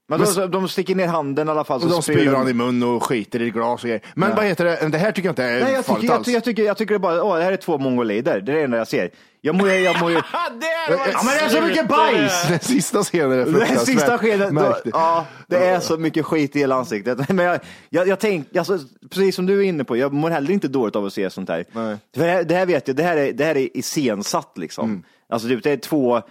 Men 0.07 0.19
Men- 0.19 0.35
de, 0.35 0.51
de 0.51 0.67
sticker 0.67 0.95
ner 0.95 1.07
handen 1.07 1.47
i 1.47 1.51
alla 1.51 1.63
fall. 1.63 1.75
Och 1.75 1.81
så 1.81 1.87
de 1.89 2.01
spyr 2.01 2.33
han 2.33 2.47
i 2.49 2.53
mun 2.53 2.83
och 2.83 3.03
skiter 3.03 3.41
i 3.41 3.49
glas 3.49 3.83
och 3.83 3.87
grejer. 3.87 4.01
Men 4.15 4.29
Ja. 4.29 4.35
vad 4.35 4.45
heter 4.45 4.65
det, 4.65 4.89
det 4.89 4.97
här 4.97 5.11
tycker 5.11 5.27
jag 5.27 5.31
inte 5.31 5.43
är 5.43 5.63
Nej, 5.63 5.73
jag 5.73 5.85
farligt 5.85 6.01
tycker, 6.01 6.13
jag, 6.13 6.17
alls. 6.17 6.25
tycker, 6.25 6.35
jag, 6.37 6.43
tycker, 6.43 6.63
jag 6.63 6.77
tycker 6.77 6.93
det 6.95 6.99
bara, 6.99 7.23
åh, 7.23 7.37
det 7.37 7.43
här 7.43 7.51
är 7.51 7.57
två 7.57 7.77
mongolider. 7.77 8.41
Det 8.41 8.51
är 8.51 8.55
det 8.55 8.63
enda 8.63 8.77
jag 8.77 8.87
ser. 8.87 9.09
Jag 9.41 9.55
mår, 9.55 9.69
jag 9.69 9.99
mår 10.01 10.09
ju... 10.11 10.15
det 10.59 10.65
Ja, 10.89 11.21
men 11.25 11.33
det 11.37 11.39
är 11.39 11.49
så 11.49 11.61
mycket 11.61 11.87
bajs! 11.87 12.47
Den 12.47 12.59
sista 12.59 13.03
scenen 13.03 13.31
är 13.31 13.37
Den 13.45 13.53
fruktansvärt 13.53 13.85
sista 13.85 14.17
skeden, 14.17 14.55
då, 14.55 14.75
ja, 14.85 15.25
det 15.47 15.57
är 15.57 15.79
så 15.79 15.97
mycket 15.97 16.25
skit 16.25 16.55
i 16.55 16.59
hela 16.59 16.75
ansiktet. 16.75 17.29
Men 17.33 17.45
jag, 17.45 17.59
jag, 17.89 18.07
jag 18.07 18.19
tänker, 18.19 18.57
alltså, 18.59 18.79
precis 19.09 19.35
som 19.35 19.45
du 19.45 19.59
är 19.59 19.63
inne 19.63 19.83
på, 19.83 19.97
jag 19.97 20.13
mår 20.13 20.29
heller 20.29 20.51
inte 20.51 20.67
dåligt 20.67 20.95
av 20.95 21.05
att 21.05 21.13
se 21.13 21.29
sånt 21.29 21.49
här. 21.49 21.65
Nej. 21.71 21.97
För 22.15 22.23
det, 22.25 22.31
här 22.31 22.43
det 22.43 22.55
här 22.55 22.65
vet 22.65 22.87
jag, 22.87 22.97
det 22.97 23.03
här 23.03 23.17
är, 23.17 23.33
det 23.33 23.43
här 23.45 23.57
är 23.57 23.77
iscensatt 23.77 24.57
liksom. 24.57 24.89
Mm. 24.89 25.03
Alltså 25.29 25.47
typ, 25.47 25.63
det 25.63 25.71
är 25.71 25.77
två 25.77 26.21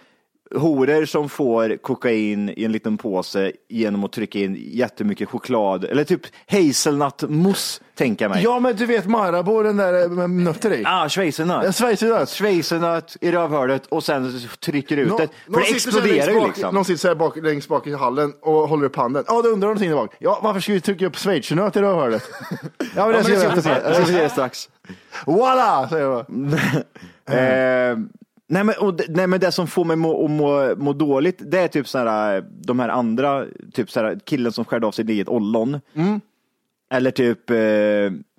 horor 0.55 1.05
som 1.05 1.29
får 1.29 1.77
kokain 1.77 2.49
i 2.57 2.65
en 2.65 2.73
liten 2.73 2.97
påse 2.97 3.53
genom 3.69 4.05
att 4.05 4.13
trycka 4.13 4.39
in 4.39 4.57
jättemycket 4.73 5.29
choklad, 5.29 5.85
eller 5.85 6.05
typ 6.05 6.21
hazelnutmousse, 6.51 7.83
tänker 7.95 8.25
jag 8.25 8.31
mig. 8.31 8.43
Ja, 8.45 8.61
men 8.61 8.77
du 8.77 8.87
vet 8.87 9.07
Marabou, 9.07 9.63
den 9.63 9.77
där 9.77 10.09
med 10.09 10.31
nötter 10.31 10.73
i. 10.73 10.83
Ah, 10.87 11.09
schweizernut. 11.09 11.65
En 11.65 11.73
schweizernut. 11.73 12.29
Schweizernut 12.29 13.17
i 13.21 13.33
rövhålet 13.33 13.87
och 13.87 14.05
sen 14.05 14.41
trycker 14.61 14.97
ut 14.97 15.09
Nå- 15.09 15.19
det. 15.19 15.29
För 15.55 15.61
det 15.61 15.67
exploderar 15.71 16.33
ju 16.33 16.39
bak- 16.41 16.47
liksom. 16.47 16.75
Någon 16.75 16.85
sitter 16.85 16.99
så 17.01 17.09
här 17.09 17.15
bak, 17.15 17.37
längst 17.37 17.69
bak 17.69 17.87
i 17.87 17.95
hallen 17.95 18.33
och 18.41 18.69
håller 18.69 18.87
upp 18.87 18.97
handen. 18.97 19.25
Ja, 19.27 19.43
då 19.43 19.49
undrar 19.49 19.69
någonting 19.69 19.89
där 19.91 19.97
bak. 19.97 20.15
Ja, 20.19 20.41
varför 20.43 20.61
ska 20.61 20.73
vi 20.73 20.81
trycka 20.81 21.07
upp 21.07 21.17
schweizernöt 21.17 21.77
i 21.77 21.81
rövhålet? 21.81 22.23
ja, 22.97 23.07
men 23.07 23.13
det 23.13 23.25
ska 23.25 23.33
vi 23.33 23.63
se, 23.63 23.69
på. 23.75 23.81
jag 23.85 23.95
ska 23.97 24.05
se 24.05 24.23
det 24.23 24.29
strax. 24.29 24.69
Voila, 25.27 25.89
säger 25.89 26.05
jag. 26.05 26.27
Eh, 28.51 28.55
nej, 28.55 28.65
men, 28.65 28.75
och, 28.81 29.01
nej 29.09 29.27
men 29.27 29.41
det 29.41 29.53
som 29.53 29.67
får 29.67 29.85
mig 29.85 29.97
må, 29.97 30.25
att 30.25 30.31
må, 30.31 30.75
må 30.77 30.93
dåligt, 30.93 31.43
det 31.51 31.59
är 31.59 31.69
typ 31.69 31.89
såhär, 31.89 32.45
de 32.67 32.79
här 32.81 32.89
andra, 32.89 33.45
typ 33.73 33.91
såhär, 33.91 34.19
killen 34.25 34.53
som 34.53 34.65
skärde 34.65 34.87
av 34.87 34.93
sig 34.93 35.11
eget 35.11 35.29
ollon. 35.29 35.81
Mm. 35.95 36.21
Eller 36.91 37.11
typ, 37.11 37.51
eh, 37.51 37.57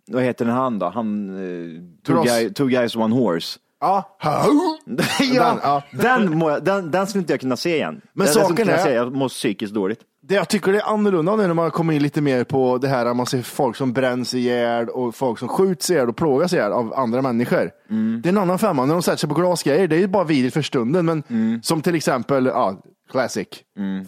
vad 0.07 0.23
heter 0.23 0.45
den 0.45 0.53
han 0.53 0.79
då? 0.79 0.89
Han, 0.89 1.29
eh, 1.29 1.81
two, 2.07 2.23
guy, 2.23 2.49
two 2.53 2.65
guys 2.67 2.95
one 2.95 3.15
horse. 3.15 3.59
Ja. 3.79 4.17
ja, 4.21 4.45
Den, 4.85 5.59
ja. 5.63 5.83
den, 5.91 6.37
må 6.37 6.49
jag, 6.49 6.63
den, 6.63 6.91
den 6.91 7.07
skulle 7.07 7.19
inte 7.21 7.33
jag 7.33 7.39
kunna 7.39 7.57
se 7.57 7.75
igen. 7.75 8.01
Men 8.13 8.25
den, 8.25 8.35
den 8.35 8.43
saken 8.45 8.67
jag 8.67 8.79
är- 8.79 8.83
se, 8.83 8.93
jag 8.93 9.15
mår 9.15 9.29
psykiskt 9.29 9.73
dåligt. 9.73 9.99
Det 10.27 10.35
jag 10.35 10.49
tycker 10.49 10.71
det 10.71 10.77
är 10.77 10.93
annorlunda 10.93 11.35
nu 11.35 11.47
när 11.47 11.53
man 11.53 11.71
kommer 11.71 11.93
in 11.93 12.03
lite 12.03 12.21
mer 12.21 12.43
på 12.43 12.77
det 12.77 12.88
här 12.88 13.05
att 13.05 13.15
man 13.15 13.25
ser 13.25 13.41
folk 13.41 13.75
som 13.75 13.93
bränns 13.93 14.33
ihjäl 14.33 14.89
och 14.89 15.15
folk 15.15 15.39
som 15.39 15.47
skjuts 15.47 15.89
ihjäl 15.89 16.09
och 16.09 16.15
plågas 16.15 16.53
ihjäl 16.53 16.71
av 16.71 16.93
andra 16.93 17.21
människor. 17.21 17.71
Mm. 17.89 18.21
Det 18.23 18.29
är 18.29 18.31
en 18.31 18.38
annan 18.38 18.59
femma. 18.59 18.85
När 18.85 18.93
de 18.93 19.03
sätter 19.03 19.17
sig 19.17 19.29
på 19.29 19.35
glasgrejer, 19.35 19.88
det 19.88 19.95
är 19.95 19.99
ju 19.99 20.07
bara 20.07 20.23
vidrigt 20.23 20.53
för 20.53 20.61
stunden. 20.61 21.05
Men 21.05 21.23
som 21.63 21.81
till 21.81 21.95
exempel, 21.95 22.45
ja, 22.45 22.81
Classic. 23.11 23.47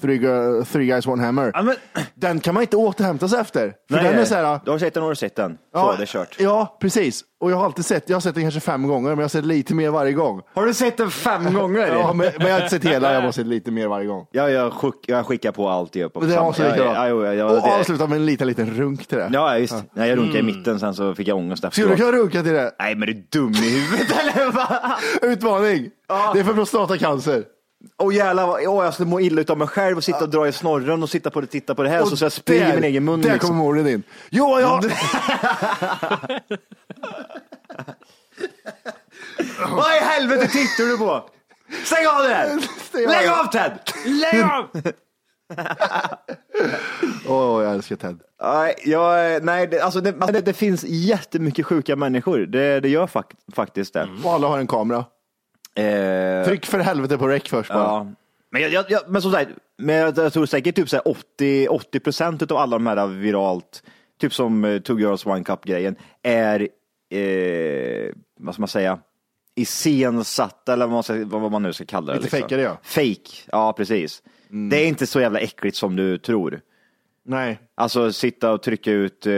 Three, 0.01 0.17
gu- 0.17 0.63
three 0.65 0.85
guys 0.85 1.07
one 1.07 1.23
hammer. 1.23 1.51
Ja, 1.53 1.61
men, 1.61 1.75
Den 2.15 2.39
kan 2.39 2.53
man 2.53 2.63
inte 2.63 2.77
återhämta 2.77 3.27
sig 3.27 3.39
efter. 3.39 3.73
För 3.89 3.95
nej, 3.95 4.03
den 4.11 4.19
är 4.19 4.25
så 4.25 4.35
här, 4.35 4.59
Du 4.65 4.71
har 4.71 4.77
sett 4.79 4.93
den 4.93 5.03
och 5.03 5.07
du 5.07 5.09
har 5.09 5.15
sett 5.15 5.35
den. 5.35 5.57
Så, 5.73 5.95
det 5.97 6.01
är 6.03 6.05
kört. 6.05 6.35
Ja, 6.39 6.77
precis. 6.81 7.23
Och 7.39 7.51
jag 7.51 7.57
har 7.57 7.65
alltid 7.65 7.85
sett, 7.85 8.09
jag 8.09 8.15
har 8.15 8.21
sett 8.21 8.35
den 8.35 8.43
kanske 8.43 8.59
fem 8.59 8.87
gånger, 8.87 9.09
men 9.09 9.17
jag 9.17 9.23
har 9.23 9.29
sett 9.29 9.45
lite 9.45 9.73
mer 9.73 9.89
varje 9.89 10.13
gång. 10.13 10.41
Har 10.55 10.65
du 10.65 10.73
sett 10.73 10.97
den 10.97 11.11
fem 11.11 11.53
gånger? 11.53 11.87
Ja, 11.87 12.13
men, 12.13 12.31
men 12.37 12.47
jag 12.47 12.53
har 12.53 12.61
inte 12.61 12.69
sett 12.75 12.85
hela, 12.85 13.07
jag 13.07 13.15
har 13.15 13.21
bara 13.21 13.31
sett 13.31 13.45
lite 13.47 13.71
mer 13.71 13.87
varje 13.87 14.07
gång. 14.07 14.25
Ja, 14.31 14.49
jag, 14.49 14.73
skick, 14.73 14.93
jag 15.07 15.25
skickar 15.25 15.51
på 15.51 15.69
allt 15.69 15.95
jag 15.95 16.13
på 16.13 16.19
Men 16.19 16.29
det 16.29 16.35
samma- 16.35 16.47
avslutar 16.47 16.77
ja, 16.77 17.07
jag. 17.07 17.09
ja, 17.09 17.25
ja, 17.25 17.33
ja, 17.33 17.45
Och 17.45 17.55
det- 17.67 17.75
avslutar 17.79 18.07
med 18.07 18.15
en 18.15 18.25
liten, 18.25 18.47
liten 18.47 18.69
runk 18.77 19.07
till 19.07 19.17
det. 19.17 19.29
Ja, 19.33 19.53
visst. 19.59 19.75
Nej, 19.93 20.09
jag 20.09 20.17
runkade 20.17 20.39
i 20.39 20.43
mitten, 20.43 20.79
sen 20.79 20.93
så 20.93 21.15
fick 21.15 21.27
jag 21.27 21.37
ångest 21.37 21.63
Skulle 21.71 21.87
du 21.87 21.93
efteråt. 21.93 22.09
kunna 22.11 22.23
runka 22.23 22.43
till 22.43 22.53
det? 22.53 22.71
Nej, 22.79 22.95
men 22.95 23.09
är 23.09 23.13
du 23.13 23.23
dum 23.31 23.51
i 23.51 23.79
huvudet 23.79 24.17
eller? 24.35 24.51
vad? 24.51 25.31
Utmaning! 25.31 25.89
Det 26.33 26.39
är 26.39 26.43
för 26.43 26.53
prostatacancer. 26.53 27.43
Åh 27.97 28.15
jävlar, 28.15 28.47
åh, 28.67 28.85
jag 28.85 28.93
skulle 28.93 29.09
må 29.09 29.19
illa 29.19 29.41
utav 29.41 29.57
mig 29.57 29.67
själv 29.67 29.97
och 29.97 30.03
sitta 30.03 30.19
och 30.19 30.29
dra 30.29 30.47
i 30.47 30.51
snorren 30.51 31.03
och 31.03 31.09
sitta 31.09 31.29
på 31.29 31.41
det, 31.41 31.47
titta 31.47 31.75
på 31.75 31.83
det 31.83 31.89
här 31.89 32.01
Och 32.01 32.07
så, 32.07 32.17
så 32.17 32.25
jag 32.25 32.31
spyr 32.31 32.61
i 32.61 32.73
min 32.73 32.83
egen 32.83 33.05
mun. 33.05 33.21
Där 33.21 33.33
liksom. 33.33 33.47
kommer 33.49 33.63
morden 33.63 33.87
in. 33.87 34.03
Jo, 34.29 34.59
ja. 34.59 34.81
Vad 39.69 39.95
i 39.95 39.99
helvete 39.99 40.47
tittar 40.47 40.83
du 40.83 40.97
på? 40.97 41.29
Stäng 41.83 42.07
av 42.07 42.23
det 42.23 42.29
här! 42.29 42.49
Av 43.05 43.11
Lägg 43.11 43.29
av 43.29 43.51
Ted! 43.51 43.79
Lägg 44.05 44.43
av! 44.43 44.69
Åh, 47.27 47.63
jag 47.63 47.73
älskar 47.73 47.95
Ted. 47.95 48.19
Jag, 48.85 49.43
nej 49.43 49.67
det, 49.67 49.81
alltså 49.81 50.01
det, 50.01 50.09
alltså 50.09 50.31
det, 50.31 50.41
det 50.41 50.53
finns 50.53 50.83
jättemycket 50.83 51.65
sjuka 51.65 51.95
människor. 51.95 52.37
Det, 52.37 52.79
det 52.79 52.89
gör 52.89 53.07
fak, 53.07 53.33
faktiskt 53.55 53.93
det. 53.93 54.09
Och 54.23 54.33
alla 54.33 54.47
har 54.47 54.59
en 54.59 54.67
kamera. 54.67 55.05
Eh, 55.77 56.45
Tryck 56.45 56.65
för 56.65 56.79
helvete 56.79 57.17
på 57.17 57.27
rec 57.27 57.43
först 57.43 57.69
bara. 57.69 57.79
Ja. 57.79 58.07
Men, 58.49 58.61
jag, 58.61 58.71
jag, 58.71 58.85
jag, 58.89 59.01
men 59.07 59.21
som 59.21 59.31
sagt, 59.31 59.51
men 59.77 59.95
jag, 59.95 60.17
jag 60.17 60.33
tror 60.33 60.45
säkert 60.45 60.75
typ 60.75 60.89
så 60.89 60.95
här 60.95 61.07
80, 61.07 61.67
80 61.67 61.99
procent 61.99 62.51
av 62.51 62.57
alla 62.57 62.77
de 62.77 62.87
här 62.87 63.07
viralt, 63.07 63.83
typ 64.19 64.33
som 64.33 64.63
uh, 64.63 64.79
Two 64.81 64.99
Girls 64.99 65.25
One 65.25 65.43
Cup 65.43 65.65
grejen, 65.65 65.95
är, 66.23 66.67
eh, 67.09 68.13
vad 68.39 68.53
ska 68.53 68.61
man 68.61 68.67
säga, 68.67 68.99
iscensatta 69.55 70.73
eller 70.73 70.85
vad 70.85 70.93
man, 70.93 71.03
ska, 71.03 71.25
vad 71.25 71.51
man 71.51 71.63
nu 71.63 71.73
ska 71.73 71.85
kalla 71.85 72.13
det. 72.13 72.19
Lite 72.19 72.29
fejkade, 72.29 72.61
ja. 72.61 72.77
Fake, 72.83 73.31
ja 73.51 73.73
precis. 73.73 74.23
Det 74.49 74.77
är 74.77 74.87
inte 74.87 75.07
så 75.07 75.19
jävla 75.19 75.39
äckligt 75.39 75.77
som 75.77 75.95
du 75.95 76.17
tror. 76.17 76.61
Nej. 77.25 77.59
Alltså 77.75 78.11
sitta 78.11 78.51
och 78.51 78.63
trycka 78.63 78.91
ut 78.91 79.25
eh, 79.25 79.33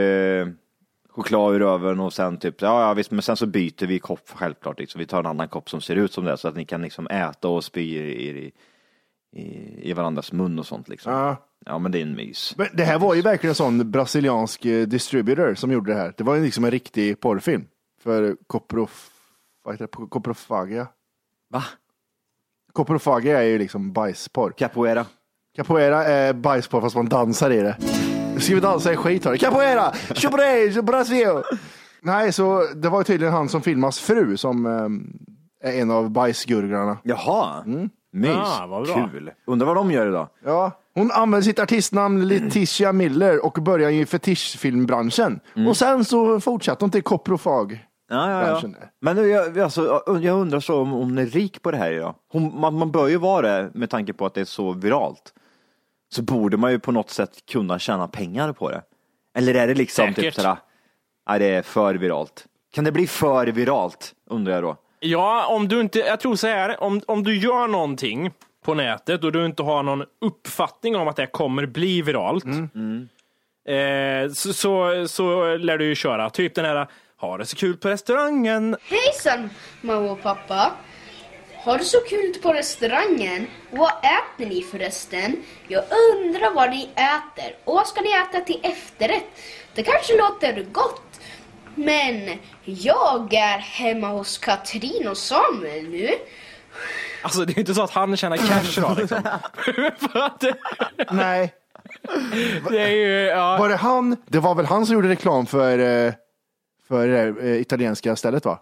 choklad 1.22 1.54
ur 1.54 1.58
röven 1.58 2.00
och 2.00 2.12
sen 2.12 2.38
typ, 2.38 2.62
ja, 2.62 2.88
ja 2.88 2.94
visst, 2.94 3.10
men 3.10 3.22
sen 3.22 3.36
så 3.36 3.46
byter 3.46 3.86
vi 3.86 3.98
kopp 3.98 4.30
självklart. 4.34 4.78
Liksom. 4.78 4.98
Vi 4.98 5.06
tar 5.06 5.20
en 5.20 5.26
annan 5.26 5.48
kopp 5.48 5.70
som 5.70 5.80
ser 5.80 5.96
ut 5.96 6.12
som 6.12 6.24
det 6.24 6.36
så 6.36 6.48
att 6.48 6.56
ni 6.56 6.64
kan 6.64 6.82
liksom 6.82 7.06
äta 7.06 7.48
och 7.48 7.64
spy 7.64 7.98
i, 7.98 8.52
i, 9.32 9.90
i, 9.90 9.92
varandras 9.92 10.32
mun 10.32 10.58
och 10.58 10.66
sånt 10.66 10.88
liksom. 10.88 11.12
Ja. 11.12 11.36
Ja 11.66 11.78
men 11.78 11.92
det 11.92 11.98
är 11.98 12.02
en 12.02 12.16
mys. 12.16 12.54
Men 12.56 12.66
det 12.72 12.84
här 12.84 12.98
var 12.98 13.14
ju 13.14 13.22
verkligen 13.22 13.50
en 13.50 13.54
sån 13.54 13.90
brasiliansk 13.90 14.64
eh, 14.64 14.86
distributor 14.86 15.54
som 15.54 15.72
gjorde 15.72 15.92
det 15.92 15.98
här. 15.98 16.14
Det 16.16 16.24
var 16.24 16.34
ju 16.34 16.44
liksom 16.44 16.64
en 16.64 16.70
riktig 16.70 17.20
porrfilm. 17.20 17.64
För 18.02 18.36
Coprof... 18.46 19.10
Vad 19.64 19.74
heter 19.74 19.84
det? 19.86 20.06
Coprofagia. 20.08 20.86
Va? 21.50 21.64
Coprofagia 22.72 23.42
är 23.42 23.46
ju 23.46 23.58
liksom 23.58 23.92
bajsporr. 23.92 24.50
Capoeira. 24.50 25.06
Capoeira 25.56 26.04
är 26.04 26.32
bajsporr 26.32 26.80
fast 26.80 26.96
man 26.96 27.08
dansar 27.08 27.50
i 27.50 27.60
det. 27.60 27.76
Ska 28.40 28.54
vi 28.54 28.60
dansa 28.60 28.92
i 28.92 28.96
skit 28.96 29.22
det. 29.22 29.38
Capoeira! 29.38 29.92
Chobre! 30.14 30.82
Brasil! 30.82 31.42
Nej, 32.02 32.32
så 32.32 32.66
det 32.74 32.88
var 32.88 33.02
tydligen 33.02 33.34
han 33.34 33.48
som 33.48 33.62
filmas 33.62 34.00
fru 34.00 34.36
som 34.36 34.66
eh, 34.66 35.70
är 35.70 35.80
en 35.80 35.90
av 35.90 36.10
bajsgurglarna. 36.10 36.98
Jaha, 37.02 37.64
mys. 38.12 38.30
Ah, 38.36 38.66
vad 38.66 38.84
bra. 38.84 39.08
Kul. 39.12 39.30
Undrar 39.46 39.66
vad 39.66 39.76
de 39.76 39.90
gör 39.90 40.08
idag. 40.08 40.28
Ja, 40.44 40.72
hon 40.94 41.10
använder 41.10 41.44
sitt 41.44 41.58
artistnamn 41.58 42.28
Letitia 42.28 42.92
Miller 42.92 43.44
och 43.44 43.52
börjar 43.52 43.90
i 43.90 44.06
fetischfilmbranschen. 44.06 45.40
Och 45.68 45.76
sen 45.76 46.04
så 46.04 46.40
fortsatte 46.40 46.84
hon 46.84 46.90
till 46.90 47.02
Coprofag. 47.02 47.86
Ja, 48.08 48.30
ja, 48.30 48.60
ja. 48.62 48.68
Men 49.00 49.16
nu, 49.16 49.28
jag, 49.28 49.58
alltså, 49.58 50.02
jag 50.20 50.40
undrar 50.40 50.60
så 50.60 50.80
om 50.80 50.90
hon 50.90 51.18
är 51.18 51.26
rik 51.26 51.62
på 51.62 51.70
det 51.70 51.76
här 51.76 51.92
idag. 51.92 52.14
Hon, 52.32 52.60
man, 52.60 52.74
man 52.74 52.90
bör 52.90 53.08
ju 53.08 53.16
vara 53.16 53.48
det 53.48 53.70
med 53.74 53.90
tanke 53.90 54.12
på 54.12 54.26
att 54.26 54.34
det 54.34 54.40
är 54.40 54.44
så 54.44 54.72
viralt. 54.72 55.34
Så 56.12 56.22
borde 56.22 56.56
man 56.56 56.70
ju 56.70 56.78
på 56.78 56.92
något 56.92 57.10
sätt 57.10 57.30
kunna 57.50 57.78
tjäna 57.78 58.08
pengar 58.08 58.52
på 58.52 58.70
det. 58.70 58.82
Eller 59.38 59.54
är 59.54 59.66
det 59.66 59.74
liksom 59.74 60.06
typ 60.06 60.16
Säkert. 60.16 60.34
sådär, 60.34 60.56
nej 61.28 61.38
det 61.38 61.46
är 61.46 61.62
för 61.62 61.94
viralt. 61.94 62.46
Kan 62.74 62.84
det 62.84 62.92
bli 62.92 63.06
för 63.06 63.46
viralt, 63.46 64.12
undrar 64.30 64.54
jag 64.54 64.62
då. 64.62 64.76
Ja, 65.00 65.46
om 65.46 65.68
du 65.68 65.80
inte, 65.80 65.98
jag 65.98 66.20
tror 66.20 66.36
så 66.36 66.46
här, 66.46 66.82
om, 66.82 67.00
om 67.06 67.22
du 67.24 67.36
gör 67.36 67.68
någonting 67.68 68.30
på 68.64 68.74
nätet 68.74 69.24
och 69.24 69.32
du 69.32 69.46
inte 69.46 69.62
har 69.62 69.82
någon 69.82 70.04
uppfattning 70.20 70.96
om 70.96 71.08
att 71.08 71.16
det 71.16 71.26
kommer 71.26 71.66
bli 71.66 72.02
viralt, 72.02 72.44
Eh, 73.68 74.30
så, 74.32 74.52
så, 74.52 75.08
så 75.08 75.56
lär 75.56 75.78
du 75.78 75.84
ju 75.84 75.94
köra 75.94 76.30
typ 76.30 76.54
den 76.54 76.64
här, 76.64 76.86
ha 77.16 77.38
det 77.38 77.46
så 77.46 77.56
kul 77.56 77.76
på 77.76 77.88
restaurangen. 77.88 78.76
Hejsan 78.82 79.50
mamma 79.80 80.10
och 80.10 80.22
pappa! 80.22 80.72
Har 81.62 81.78
du 81.78 81.84
så 81.84 82.00
kul 82.00 82.34
på 82.42 82.52
restaurangen? 82.52 83.46
Vad 83.70 83.90
äter 83.90 84.46
ni 84.46 84.62
förresten? 84.62 85.36
Jag 85.68 85.84
undrar 85.84 86.54
vad 86.54 86.70
ni 86.70 86.88
äter. 86.94 87.56
Och 87.64 87.74
vad 87.74 87.86
ska 87.86 88.00
ni 88.00 88.10
äta 88.10 88.40
till 88.40 88.60
efterrätt? 88.62 89.24
Det 89.74 89.82
kanske 89.82 90.16
låter 90.16 90.66
gott. 90.72 91.20
Men 91.74 92.38
jag 92.64 93.34
är 93.34 93.58
hemma 93.58 94.08
hos 94.08 94.38
Katrin 94.38 95.08
och 95.08 95.16
Samuel 95.16 95.88
nu. 95.88 96.08
Alltså 97.22 97.44
det 97.44 97.52
är 97.52 97.58
inte 97.58 97.74
så 97.74 97.82
att 97.82 97.90
han 97.90 98.16
tjänar 98.16 98.36
cash 98.36 98.80
då 98.80 98.94
liksom. 99.00 99.22
Nej, 101.10 101.54
det 102.70 102.78
är 102.78 102.90
ju, 102.90 103.20
ja. 103.26 103.56
var 103.56 103.68
det 103.68 103.76
han? 103.76 104.16
Det 104.26 104.38
var 104.38 104.54
väl 104.54 104.66
han 104.66 104.86
som 104.86 104.94
gjorde 104.94 105.08
reklam 105.08 105.46
för, 105.46 105.78
eh, 105.78 106.12
för 106.88 107.08
det 107.08 107.14
där, 107.14 107.44
eh, 107.44 107.60
italienska 107.60 108.16
stället 108.16 108.44
va? 108.44 108.58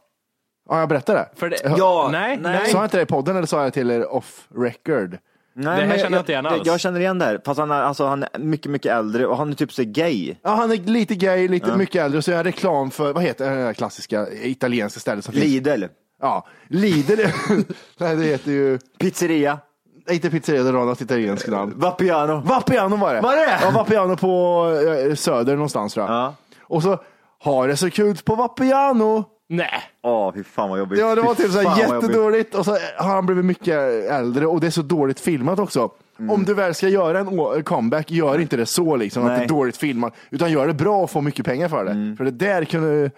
Ja, 0.69 0.81
jag 0.81 0.89
berättade 0.89 1.19
det. 1.19 1.29
För 1.41 1.51
det, 1.51 1.57
Ja, 1.79 2.09
nej, 2.13 2.37
nej. 2.43 2.69
Sa 2.71 2.79
jag 2.79 2.85
inte 2.87 2.97
det 2.97 3.03
i 3.03 3.07
podden 3.07 3.37
eller 3.37 3.47
sa 3.47 3.63
jag 3.63 3.73
till 3.73 3.91
er 3.91 4.13
off 4.15 4.49
record? 4.57 5.19
Nej, 5.55 5.81
Det 5.81 5.87
här 5.87 5.99
känner 5.99 6.11
jag 6.17 6.21
inte 6.23 6.33
igen 6.33 6.47
alls. 6.47 6.63
Jag 6.67 6.81
känner 6.81 7.01
igen 7.01 7.19
det 7.19 7.25
här, 7.25 7.41
fast 7.45 7.61
han 7.61 7.71
är, 7.71 7.83
alltså, 7.83 8.07
han 8.07 8.23
är 8.23 8.39
mycket, 8.39 8.71
mycket 8.71 8.93
äldre 8.93 9.27
och 9.27 9.37
han 9.37 9.51
är 9.51 9.55
typ 9.55 9.73
så 9.73 9.83
gay. 9.87 10.35
Ja, 10.43 10.51
han 10.51 10.71
är 10.73 10.77
lite 10.77 11.15
gay, 11.15 11.49
lite 11.49 11.77
mycket 11.77 12.03
äldre 12.05 12.19
och 12.19 12.25
så 12.25 12.31
gör 12.31 12.37
han 12.39 12.45
reklam 12.45 12.91
för, 12.91 13.13
vad 13.13 13.23
heter 13.23 13.51
det 13.51 13.63
här 13.63 13.73
klassiska 13.73 14.27
italienska 14.33 15.01
stället 15.01 15.25
som 15.25 15.35
finns? 15.35 15.45
Lidl, 15.45 15.85
Ja, 16.21 16.47
Lidl. 16.69 17.21
Nej, 17.99 18.17
det 18.17 18.25
heter 18.25 18.51
ju, 18.51 18.79
pizzeria, 18.99 19.59
nej, 20.07 20.17
inte 20.17 20.31
pizzeria, 20.31 20.63
det 20.63 20.73
var 20.73 20.85
något 20.85 21.01
italienskt 21.01 21.49
namn. 21.49 21.73
Vapiano. 21.77 22.41
Vapiano 22.45 22.97
var 22.97 23.15
det. 23.15 23.21
Var 23.21 23.37
det? 23.37 23.59
Ja, 23.63 23.71
Vapiano 23.71 24.17
på 24.17 24.65
eh, 25.09 25.15
söder 25.15 25.55
någonstans 25.55 25.95
tror 25.95 26.07
jag. 26.07 26.15
Ja. 26.15 26.35
Och 26.63 26.83
så, 26.83 26.99
har 27.41 27.69
det 27.69 27.77
så 27.77 27.91
kul 27.91 28.17
på 28.17 28.35
Vapiano. 28.35 29.25
Nej. 29.49 29.83
Åh, 30.03 30.33
fy 30.35 30.45
fan 30.45 30.71
vad 30.71 30.79
jobbigt. 30.79 30.99
Ja, 30.99 31.15
det 31.15 31.23
var 31.23 31.35
typ 31.35 31.51
så 31.51 31.61
här 31.61 31.79
jättedåligt 31.79 32.55
och 32.55 32.65
så 32.65 32.71
har 32.99 33.15
han 33.15 33.27
blivit 33.27 33.45
mycket 33.45 33.79
äldre 34.11 34.47
och 34.47 34.61
det 34.61 34.67
är 34.67 34.71
så 34.71 34.83
dåligt 34.83 35.21
filmat 35.21 35.59
också. 35.59 35.91
Om 36.29 36.45
du 36.45 36.55
väl 36.55 36.75
ska 36.75 36.89
göra 36.89 37.19
en 37.19 37.63
comeback, 37.63 38.11
gör 38.11 38.39
inte 38.39 38.57
det 38.57 38.67
så 38.67 38.97
liksom, 38.97 39.23
att 39.23 39.29
det 39.29 39.37
Nej. 39.37 39.45
är 39.45 39.49
dåligt 39.49 39.77
filmat, 39.77 40.15
utan 40.31 40.53
gör 40.53 40.67
det 40.67 40.75
bra 40.75 41.03
och 41.03 41.11
få 41.11 41.21
mycket 41.21 41.47
pengar 41.47 41.69
för 41.69 41.85
det. 41.85 42.17
För 42.17 42.25
det 42.25 42.31
där 42.31 42.65
kunde, 42.65 43.11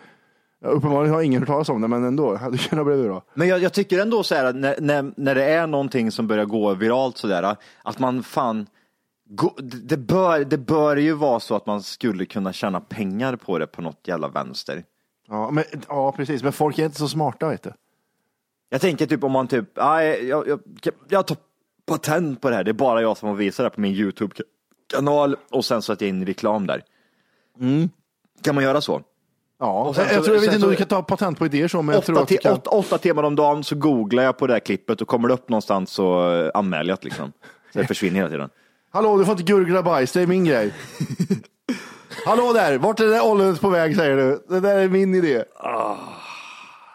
uppenbarligen 0.64 1.14
har 1.14 1.22
ingen 1.22 1.42
hört 1.42 1.48
talas 1.48 1.68
om 1.68 1.80
det, 1.80 1.88
men 1.88 2.04
ändå, 2.04 2.36
hade 2.36 2.58
kunnat 2.58 2.86
bli 2.86 3.02
bra. 3.02 3.22
Men 3.34 3.48
jag, 3.48 3.62
jag 3.62 3.72
tycker 3.72 3.98
ändå 3.98 4.22
så 4.22 4.34
här, 4.34 4.44
att 4.44 4.56
när, 4.56 4.74
när, 4.80 5.12
när 5.16 5.34
det 5.34 5.44
är 5.44 5.66
någonting 5.66 6.10
som 6.12 6.26
börjar 6.26 6.44
gå 6.44 6.74
viralt 6.74 7.16
sådär, 7.16 7.56
att 7.82 7.98
man 7.98 8.22
fan, 8.22 8.66
gå, 9.30 9.54
det, 9.58 9.96
bör, 9.96 10.44
det 10.44 10.58
bör 10.58 10.96
ju 10.96 11.12
vara 11.12 11.40
så 11.40 11.56
att 11.56 11.66
man 11.66 11.82
skulle 11.82 12.24
kunna 12.26 12.52
tjäna 12.52 12.80
pengar 12.80 13.36
på 13.36 13.58
det 13.58 13.66
på 13.66 13.82
något 13.82 14.08
jävla 14.08 14.28
vänster. 14.28 14.82
Ja, 15.30 15.50
men, 15.50 15.64
ja, 15.88 16.12
precis, 16.12 16.42
men 16.42 16.52
folk 16.52 16.78
är 16.78 16.84
inte 16.84 16.98
så 16.98 17.08
smarta 17.08 17.48
vet 17.48 17.62
du. 17.62 17.72
Jag 18.70 18.80
tänker 18.80 19.06
typ 19.06 19.24
om 19.24 19.32
man 19.32 19.48
typ, 19.48 19.64
nej, 19.76 20.24
jag, 20.28 20.48
jag, 20.48 20.60
jag 21.08 21.26
tar 21.26 21.36
patent 21.86 22.40
på 22.40 22.50
det 22.50 22.56
här, 22.56 22.64
det 22.64 22.70
är 22.70 22.72
bara 22.72 23.02
jag 23.02 23.16
som 23.16 23.28
får 23.28 23.36
visa 23.36 23.62
det 23.62 23.70
på 23.70 23.80
min 23.80 23.94
YouTube-kanal 23.94 25.36
och 25.50 25.64
sen 25.64 25.82
så 25.82 25.92
att 25.92 26.00
jag 26.00 26.08
in 26.08 26.26
reklam 26.26 26.66
där. 26.66 26.82
Kan 28.42 28.54
man 28.54 28.64
göra 28.64 28.80
så? 28.80 29.02
Ja, 29.58 29.92
sen 29.94 30.04
jag 30.04 30.14
så- 30.16 30.22
tror 30.22 30.36
jag 30.36 30.40
vet 30.40 30.46
inte 30.54 30.56
om 30.56 30.62
så- 30.62 30.70
du 30.70 30.76
kan 30.76 30.86
ta 30.86 31.02
patent 31.02 31.38
på 31.38 31.46
idéer 31.46 31.68
så, 31.68 31.82
men 31.82 31.94
jag 31.94 32.04
tror 32.04 32.22
att 32.22 32.28
du 32.28 32.36
kan. 32.36 32.52
åtta, 32.54 32.70
åtta 32.70 32.98
timmar 32.98 33.22
om 33.22 33.36
dagen 33.36 33.64
så 33.64 33.76
googlar 33.76 34.22
jag 34.22 34.38
på 34.38 34.46
det 34.46 34.52
här 34.52 34.60
klippet 34.60 35.00
och 35.00 35.08
kommer 35.08 35.28
det 35.28 35.34
upp 35.34 35.48
någonstans 35.48 35.90
så 35.90 36.32
eh, 36.34 36.50
anmäler 36.54 36.88
jag 36.88 36.98
det 37.00 37.04
liksom. 37.04 37.32
Så 37.72 37.78
det 37.78 37.86
försvinner 37.88 38.16
hela 38.16 38.30
tiden. 38.30 38.50
Hallå, 38.90 39.18
du 39.18 39.24
får 39.24 39.32
inte 39.32 39.52
gurgla 39.52 39.82
bajs, 39.82 40.12
det 40.12 40.20
är 40.22 40.26
min 40.26 40.44
grej. 40.44 40.74
Hallå 42.24 42.52
där, 42.52 42.78
vart 42.78 43.00
är 43.00 43.04
det 43.04 43.11
där 43.11 43.24
ollonet 43.26 43.61
på 43.61 43.68
väg 43.68 43.96
säger 43.96 44.16
du? 44.16 44.44
Det 44.48 44.61
där 44.61 44.78
är 44.78 44.88
min 44.88 45.14
idé. 45.14 45.44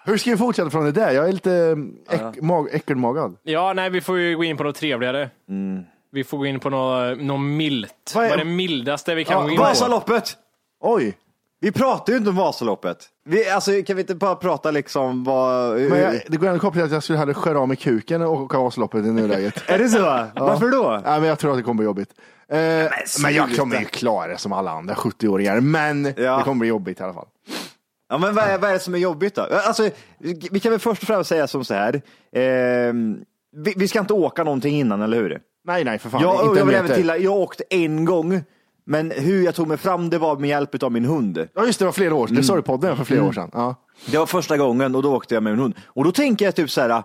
Hur 0.05 0.17
ska 0.17 0.31
vi 0.31 0.37
fortsätta 0.37 0.69
från 0.69 0.85
det 0.85 0.91
där? 0.91 1.11
Jag 1.11 1.27
är 1.29 1.33
lite 1.33 1.77
äck, 2.09 2.41
mag, 2.41 2.69
äckelmagad. 2.71 3.35
Ja, 3.43 3.73
nej, 3.73 3.89
vi 3.89 4.01
får 4.01 4.17
ju 4.19 4.37
gå 4.37 4.43
in 4.43 4.57
på 4.57 4.63
något 4.63 4.75
trevligare. 4.75 5.29
Vi 6.11 6.23
får 6.23 6.37
gå 6.37 6.45
in 6.45 6.59
på 6.59 6.69
något, 6.69 7.19
något 7.21 7.39
milt. 7.41 8.11
Vad 8.15 8.23
Vad 8.23 8.31
är- 8.31 8.33
är 8.33 8.37
det 8.45 8.51
mildaste 8.51 9.15
vi 9.15 9.23
kan 9.25 9.37
Ja, 9.37 9.43
gå 9.43 9.49
in 9.49 9.57
på? 9.57 9.63
Vasaloppet! 9.63 10.37
Oj, 10.81 11.17
Vi 11.59 11.71
pratar 11.71 12.13
ju 12.13 12.17
inte 12.17 12.29
om 12.29 12.35
Vasaloppet. 12.35 12.97
Vi, 13.25 13.49
alltså, 13.49 13.71
kan 13.83 13.95
vi 13.95 14.01
inte 14.01 14.15
bara 14.15 14.35
prata 14.35 14.71
liksom 14.71 15.23
vad... 15.23 15.79
Men 15.79 15.99
jag, 15.99 16.21
det 16.27 16.37
går 16.37 16.47
ändå 16.47 16.59
kopplat 16.59 16.73
till 16.73 16.83
att 16.83 16.91
jag 16.91 17.03
skulle 17.03 17.19
hellre 17.19 17.33
skära 17.33 17.59
av 17.59 17.67
mig 17.67 17.77
kuken 17.77 18.21
och 18.21 18.41
åka 18.41 18.57
Vasaloppet 18.57 19.05
i 19.05 19.11
nuläget. 19.11 19.63
Är 19.69 19.77
det 19.77 19.89
så? 19.89 20.27
Varför 20.35 20.71
då? 20.71 21.01
Nej, 21.05 21.19
men 21.19 21.29
jag 21.29 21.39
tror 21.39 21.51
att 21.51 21.57
det 21.57 21.63
kommer 21.63 21.77
bli 21.77 21.85
jobbigt. 21.85 22.09
Eh, 22.49 22.57
men, 23.23 23.33
jag 23.33 23.55
kommer 23.55 23.79
ju 23.79 23.85
klara 23.85 24.27
det 24.27 24.37
som 24.37 24.53
alla 24.53 24.71
andra 24.71 24.93
70-åringar. 24.93 25.59
Men 25.59 26.03
det 26.03 26.41
kommer 26.43 26.59
bli 26.59 26.67
jobbigt 26.67 26.99
i 26.99 27.03
alla 27.03 27.13
fall. 27.13 27.27
Ja, 28.09 28.17
men 28.17 28.35
vad 28.35 28.43
är, 28.43 28.57
vad 28.57 28.69
är 28.69 28.73
det 28.73 28.79
som 28.79 28.95
är 28.95 28.99
jobbigt 28.99 29.35
då? 29.35 29.41
Alltså, 29.41 29.89
vi 30.51 30.59
kan 30.59 30.71
väl 30.71 30.79
först 30.79 31.01
och 31.01 31.07
främst 31.07 31.29
säga 31.29 31.47
som 31.47 31.65
så 31.65 31.73
här. 31.73 31.95
Eh, 32.31 32.93
vi, 33.55 33.73
vi 33.75 33.87
ska 33.87 33.99
inte 33.99 34.13
åka 34.13 34.43
någonting 34.43 34.75
innan, 34.75 35.01
eller 35.01 35.17
hur? 35.17 35.41
Nej, 35.67 35.83
nej, 35.83 35.99
för 35.99 36.09
fan. 36.09 36.21
Jag, 36.21 36.45
inte 36.45 36.59
jag 36.59 36.65
vill 36.65 36.75
även 36.75 36.95
till, 36.95 37.07
jag 37.07 37.33
åkte 37.33 37.63
en 37.69 38.05
gång, 38.05 38.43
men 38.85 39.11
hur 39.11 39.43
jag 39.45 39.55
tog 39.55 39.67
mig 39.67 39.77
fram 39.77 40.09
det 40.09 40.17
var 40.17 40.35
med 40.37 40.49
hjälp 40.49 40.83
av 40.83 40.91
min 40.91 41.05
hund. 41.05 41.47
Ja, 41.55 41.65
just 41.65 41.79
det, 41.79 41.83
det 41.85 41.87
var 41.87 41.93
flera 41.93 42.15
år 42.15 42.27
sedan. 42.27 42.35
Det 42.35 42.43
sa 42.43 42.53
du 42.53 42.59
i 42.59 42.63
podden 42.63 42.97
för 42.97 43.03
flera 43.03 43.19
Mm. 43.19 43.29
år 43.29 43.33
sedan. 43.33 43.49
Ja. 43.53 43.75
Det 44.11 44.17
var 44.17 44.25
första 44.25 44.57
gången 44.57 44.95
och 44.95 45.03
då 45.03 45.15
åkte 45.15 45.33
jag 45.33 45.43
med 45.43 45.53
min 45.53 45.59
hund. 45.61 45.75
Och 45.85 46.03
då 46.03 46.11
tänker 46.11 46.45
jag 46.45 46.55
typ 46.55 46.69
så 46.71 46.81
här, 46.81 47.03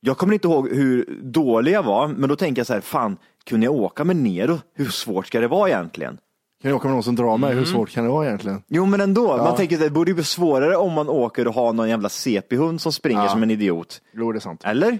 jag 0.00 0.18
kommer 0.18 0.34
inte 0.34 0.48
ihåg 0.48 0.68
hur 0.68 1.18
dålig 1.22 1.72
jag 1.72 1.82
var, 1.82 2.08
men 2.08 2.28
då 2.28 2.36
tänker 2.36 2.60
jag 2.60 2.66
så 2.66 2.72
här, 2.72 2.80
fan, 2.80 3.16
kunde 3.46 3.66
jag 3.66 3.74
åka 3.74 4.04
med 4.04 4.16
Nero? 4.16 4.58
Hur 4.74 4.86
svårt 4.86 5.26
ska 5.26 5.40
det 5.40 5.48
vara 5.48 5.68
egentligen? 5.68 6.18
Kan 6.62 6.68
jag 6.70 6.76
åka 6.76 6.88
med 6.88 6.94
någon 6.94 7.02
som 7.02 7.16
drar 7.16 7.36
mig? 7.38 7.50
Mm. 7.50 7.58
Hur 7.58 7.64
svårt 7.72 7.90
kan 7.90 8.04
det 8.04 8.10
vara 8.10 8.26
egentligen? 8.26 8.62
Jo 8.68 8.86
men 8.86 9.00
ändå, 9.00 9.26
Ja. 9.38 9.44
man 9.44 9.56
tänker 9.56 9.76
att 9.76 9.82
det 9.82 9.90
borde 9.90 10.10
ju 10.10 10.14
bli 10.14 10.24
svårare 10.24 10.76
om 10.76 10.92
man 10.92 11.08
åker 11.08 11.48
och 11.48 11.54
har 11.54 11.72
någon 11.72 11.88
jävla 11.88 12.08
CP-hund 12.08 12.80
som 12.80 12.92
springer 12.92 13.22
Ja. 13.22 13.28
som 13.28 13.42
en 13.42 13.50
idiot. 13.50 14.00
Jo, 14.12 14.32
det 14.32 14.38
är 14.38 14.40
sant. 14.40 14.60
Eller? 14.64 14.98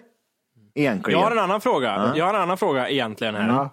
Egentligen. 0.75 1.21
Jag 1.21 1.27
har 1.27 1.33
en 1.33 1.39
annan 1.39 1.61
fråga. 1.61 1.87
Ja. 1.89 2.13
Jag 2.17 2.25
har 2.27 2.35
en 2.35 2.41
annan 2.41 2.59
fråga 2.59 2.89
egentligen 2.91 3.35
här. 3.35 3.49
Ja. 3.49 3.71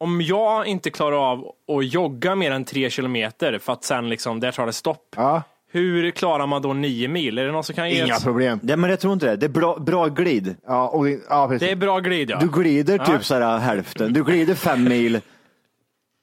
Om 0.00 0.20
jag 0.20 0.66
inte 0.66 0.90
klarar 0.90 1.30
av 1.32 1.38
att 1.78 1.92
jogga 1.92 2.34
mer 2.34 2.50
än 2.50 2.64
tre 2.64 2.90
kilometer 2.90 3.58
för 3.58 3.72
att 3.72 3.84
sen 3.84 4.08
liksom, 4.08 4.40
där 4.40 4.52
tar 4.52 4.66
det 4.66 4.72
stopp. 4.72 5.14
Ja. 5.16 5.42
Hur 5.72 6.10
klarar 6.10 6.46
man 6.46 6.62
då 6.62 6.72
nio 6.72 7.08
mil? 7.08 7.38
Är 7.38 7.44
det 7.44 7.52
någon 7.52 7.64
som 7.64 7.74
kan 7.74 7.90
ge 7.90 8.04
Inga 8.04 8.14
ett... 8.14 8.22
problem. 8.24 8.60
Nej 8.62 8.76
men 8.76 8.90
jag 8.90 9.00
tror 9.00 9.12
inte 9.12 9.26
det, 9.26 9.36
det 9.36 9.46
är 9.46 9.50
bra, 9.50 9.78
bra 9.78 10.06
glid. 10.06 10.56
Ja, 10.66 10.88
och 10.88 11.04
det, 11.04 11.20
ja, 11.28 11.48
precis. 11.48 11.66
Det 11.68 11.72
är 11.72 11.76
bra 11.76 11.98
glid 12.00 12.30
ja. 12.30 12.38
Du 12.40 12.48
glider 12.48 12.98
Ja. 12.98 13.04
typ 13.06 13.24
så 13.24 13.34
här 13.34 13.58
hälften, 13.58 14.12
du 14.12 14.24
glider 14.24 14.54
fem 14.54 14.84
mil 14.84 15.20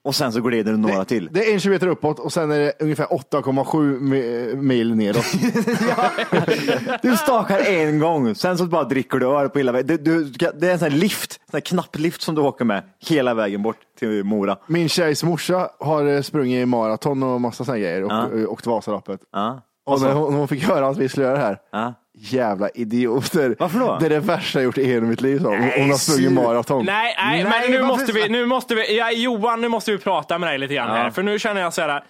och 0.06 0.14
sen 0.14 0.32
så 0.32 0.40
glider 0.40 0.72
du 0.72 0.78
några 0.78 1.04
till. 1.04 1.28
Det 1.32 1.48
är 1.50 1.52
en 1.54 1.60
kilometer 1.60 1.86
uppåt 1.86 2.18
och 2.18 2.32
sen 2.32 2.50
är 2.50 2.58
det 2.58 2.72
ungefär 2.80 3.04
8,7 3.06 3.98
mi- 4.00 4.56
mil 4.56 4.94
neråt. 4.94 5.24
Du 7.02 7.16
stakar 7.16 7.58
en 7.60 7.98
gång, 7.98 8.34
sen 8.34 8.58
så 8.58 8.64
bara 8.66 8.84
dricker 8.84 9.18
du 9.18 9.26
öl 9.26 9.48
på 9.48 9.58
hela 9.58 9.72
vägen. 9.72 9.86
Du, 9.86 9.96
du, 9.96 10.24
det 10.54 10.68
är 10.68 10.72
en 10.72 10.78
sån 10.78 10.90
här 10.90 10.98
lift, 10.98 11.32
en 11.32 11.50
sån 11.50 11.56
här 11.56 11.60
knapplift 11.60 12.22
som 12.22 12.34
du 12.34 12.40
åker 12.40 12.64
med 12.64 12.82
hela 13.08 13.34
vägen 13.34 13.62
bort 13.62 13.76
till 13.98 14.24
Mora. 14.24 14.56
Min 14.66 14.88
tjejs 14.88 15.24
morsa 15.24 15.68
har 15.80 16.06
eh, 16.06 16.22
sprungit 16.22 16.62
i 16.62 16.66
maraton 16.66 17.22
och 17.22 17.40
massa 17.40 17.64
sådana 17.64 17.78
grejer 17.80 18.02
och 18.04 18.12
Ja. 18.12 18.28
ja. 18.34 18.46
åkt 18.48 18.66
Vasaloppet. 18.66 19.20
Ja. 19.32 19.62
Och 19.86 20.00
när 20.00 20.12
hon, 20.12 20.34
hon 20.34 20.48
fick 20.48 20.64
höra 20.64 20.88
att 20.88 20.96
vi 20.96 21.08
skulle 21.08 21.26
göra 21.26 21.36
det 21.38 21.44
här. 21.44 21.58
Ja. 21.72 21.94
Jävla 22.18 22.68
idioter. 22.68 23.56
Varför 23.58 23.78
då? 23.78 23.96
Det 24.00 24.06
är 24.06 24.10
det 24.10 24.20
värsta 24.20 24.58
jag 24.58 24.64
gjort 24.64 24.78
i 24.78 24.84
hela 24.84 25.06
mitt 25.06 25.20
liv. 25.20 25.40
Hon, 25.40 25.70
hon 25.76 25.90
har 25.90 25.96
sprungit 25.98 26.32
maraton. 26.32 26.84
Nej, 26.84 27.14
nej, 27.18 27.44
Nej, 27.44 27.60
men 27.62 27.70
nu 27.70 27.82
måste, 27.86 28.12
vi, 28.12 28.28
nu 28.28 28.46
måste 28.46 28.74
vi, 28.74 28.96
ja, 28.98 29.10
Johan, 29.10 29.60
nu 29.60 29.68
måste 29.68 29.92
vi 29.92 29.98
prata 29.98 30.38
med 30.38 30.48
dig 30.48 30.58
lite 30.58 30.74
grann 30.74 30.88
Ja. 30.88 30.94
här. 30.94 31.10
För 31.10 31.22
nu 31.22 31.38
känner 31.38 31.60
jag 31.60 31.72
så 31.74 31.80
här, 31.82 32.04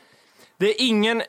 det 0.59 0.67
är 0.71 0.75
ingen, 0.79 1.23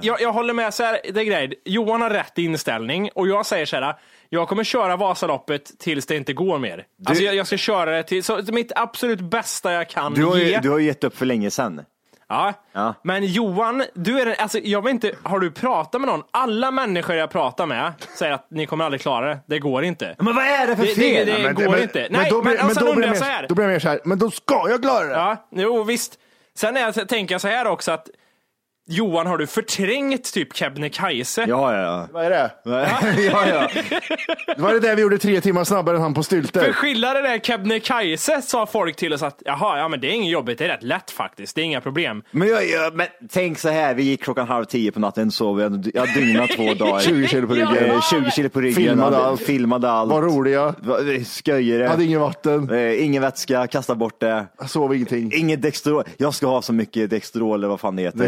jag, 0.00 0.20
jag 0.20 0.32
håller 0.32 0.54
med 0.54 0.74
så 0.74 0.82
här, 0.82 0.98
det 1.14 1.20
är 1.20 1.24
grej. 1.24 1.52
Johan 1.64 2.02
har 2.02 2.10
rätt 2.10 2.38
inställning 2.38 3.10
och 3.14 3.28
jag 3.28 3.46
säger 3.46 3.66
så 3.66 3.76
här, 3.76 3.94
jag 4.28 4.48
kommer 4.48 4.64
köra 4.64 4.96
Vasaloppet 4.96 5.78
tills 5.78 6.06
det 6.06 6.16
inte 6.16 6.32
går 6.32 6.58
mer. 6.58 6.84
Alltså 7.06 7.24
jag, 7.24 7.34
jag 7.34 7.46
ska 7.46 7.56
köra 7.56 7.90
det 7.96 8.02
till, 8.02 8.24
så 8.24 8.40
mitt 8.48 8.72
absolut 8.76 9.20
bästa 9.20 9.72
jag 9.72 9.88
kan 9.90 10.14
Du 10.14 10.24
har, 10.24 10.36
ge. 10.36 10.58
du 10.58 10.70
har 10.70 10.78
ju 10.78 10.86
gett 10.86 11.04
upp 11.04 11.16
för 11.16 11.26
länge 11.26 11.50
sedan. 11.50 11.80
Ja. 12.28 12.52
Ja. 12.72 12.94
Men 13.02 13.24
Johan, 13.26 13.84
du 13.94 14.20
är 14.20 14.26
den, 14.26 14.34
alltså 14.38 14.58
jag 14.58 14.82
vet 14.84 14.90
inte, 14.90 15.12
har 15.22 15.38
du 15.40 15.50
pratat 15.50 16.00
med 16.00 16.08
någon? 16.08 16.22
Alla 16.30 16.70
människor 16.70 17.16
jag 17.16 17.30
pratar 17.30 17.66
med 17.66 17.92
säger 18.18 18.32
att 18.32 18.46
ni 18.50 18.66
kommer 18.66 18.84
aldrig 18.84 19.00
klara 19.00 19.26
det. 19.28 19.38
Det 19.46 19.58
går 19.58 19.84
inte. 19.84 20.14
Men 20.18 20.34
vad 20.34 20.44
är 20.44 20.66
det 20.66 20.76
för 20.76 20.82
Det, 20.82 20.88
det, 20.88 20.94
fel? 20.94 21.26
det 21.26 21.38
Men- 21.42 21.54
går 21.54 21.70
men- 21.72 21.82
inte. 21.82 22.08
men 22.10 22.20
Nej, 22.20 22.30
då 22.30 22.42
men, 22.42 22.52
blir- 22.54 22.64
och 22.66 22.72
sen 22.72 22.84
då 22.84 22.94
blir 22.94 23.06
jag 23.06 23.14
det 23.14 23.18
så 23.18 23.24
här. 23.24 23.46
Då 23.48 23.54
blir 23.54 23.64
jag 23.64 23.72
mer 23.72 23.78
så 23.78 23.88
här, 23.88 24.00
men 24.04 24.18
då 24.18 24.30
ska 24.30 24.66
jag 24.68 24.82
klara 24.82 25.04
det. 25.04 25.12
Ja, 25.14 25.36
jo 25.50 25.82
visst. 25.82 26.18
Sen 26.56 26.76
är, 26.76 26.80
jag- 26.80 27.08
tänker 27.08 27.34
jag 27.34 27.40
så 27.40 27.48
här 27.48 27.66
också 27.66 27.92
att 27.92 28.08
Johan, 28.88 29.26
har 29.26 29.38
du 29.38 29.46
förträngt 29.46 30.32
typ 30.32 30.56
Kebnekaise? 30.56 31.44
Ja, 31.48 31.74
ja, 31.74 31.82
ja. 31.82 32.08
Vad 32.12 32.24
är 32.24 32.30
det? 32.30 32.50
ja, 33.22 33.46
ja. 33.48 33.68
Var 34.56 34.72
det 34.72 34.80
det 34.80 34.94
vi 34.94 35.02
gjorde 35.02 35.18
tre 35.18 35.40
timmar 35.40 35.64
snabbare 35.64 35.96
än 35.96 36.02
han 36.02 36.14
på 36.14 36.22
För 36.22 36.26
stylter? 36.26 36.72
skillnaden 36.72 37.24
är 37.24 37.38
Kebnekaise 37.38 38.42
sa 38.42 38.66
folk 38.66 38.96
till 38.96 39.12
oss 39.12 39.22
att 39.22 39.42
jaha, 39.44 39.78
ja 39.78 39.88
men 39.88 40.00
det 40.00 40.06
är 40.06 40.10
inget 40.12 40.30
jobbigt, 40.32 40.58
det 40.58 40.64
är 40.64 40.68
rätt 40.68 40.82
lätt 40.82 41.10
faktiskt, 41.10 41.54
det 41.54 41.60
är 41.60 41.64
inga 41.64 41.80
problem. 41.80 42.22
Men, 42.30 42.48
jag, 42.48 42.68
jag, 42.68 42.94
men 42.94 43.06
tänk 43.30 43.58
så 43.58 43.68
här, 43.68 43.94
vi 43.94 44.02
gick 44.02 44.22
klockan 44.22 44.48
halv 44.48 44.64
tio 44.64 44.92
på 44.92 45.00
natten, 45.00 45.30
sov, 45.30 45.60
jag, 45.60 45.90
jag 45.94 46.14
dygnade 46.14 46.48
två 46.48 46.74
dagar. 46.84 47.00
20 47.00 47.28
kilo 47.28 47.46
på 47.48 47.54
ryggen. 47.54 47.76
Eh, 47.90 48.00
20 48.10 48.30
kilo 48.30 48.48
på 48.48 48.60
ryggen. 48.60 48.74
Filmade 48.74 49.16
allt. 49.18 49.40
Filmade 49.40 49.90
allt. 49.90 50.10
Var 50.10 50.22
roliga. 50.22 50.74
Va- 50.78 50.98
Sköjare. 51.44 51.84
Hade 51.88 52.04
ingen 52.04 52.20
vatten. 52.20 52.70
Eh, 52.70 53.04
ingen 53.04 53.22
vätska, 53.22 53.66
kasta 53.66 53.94
bort 53.94 54.20
det. 54.20 54.46
Jag 54.58 54.70
sov 54.70 54.94
ingenting. 54.94 55.32
Inget 55.34 55.62
Dextrol. 55.62 56.04
Jag 56.16 56.34
ska 56.34 56.46
ha 56.46 56.62
så 56.62 56.72
mycket 56.72 57.10
Dextrol 57.10 57.58
eller 57.58 57.68
vad 57.68 57.80
fan 57.80 57.96
det 57.96 58.02
heter. 58.02 58.18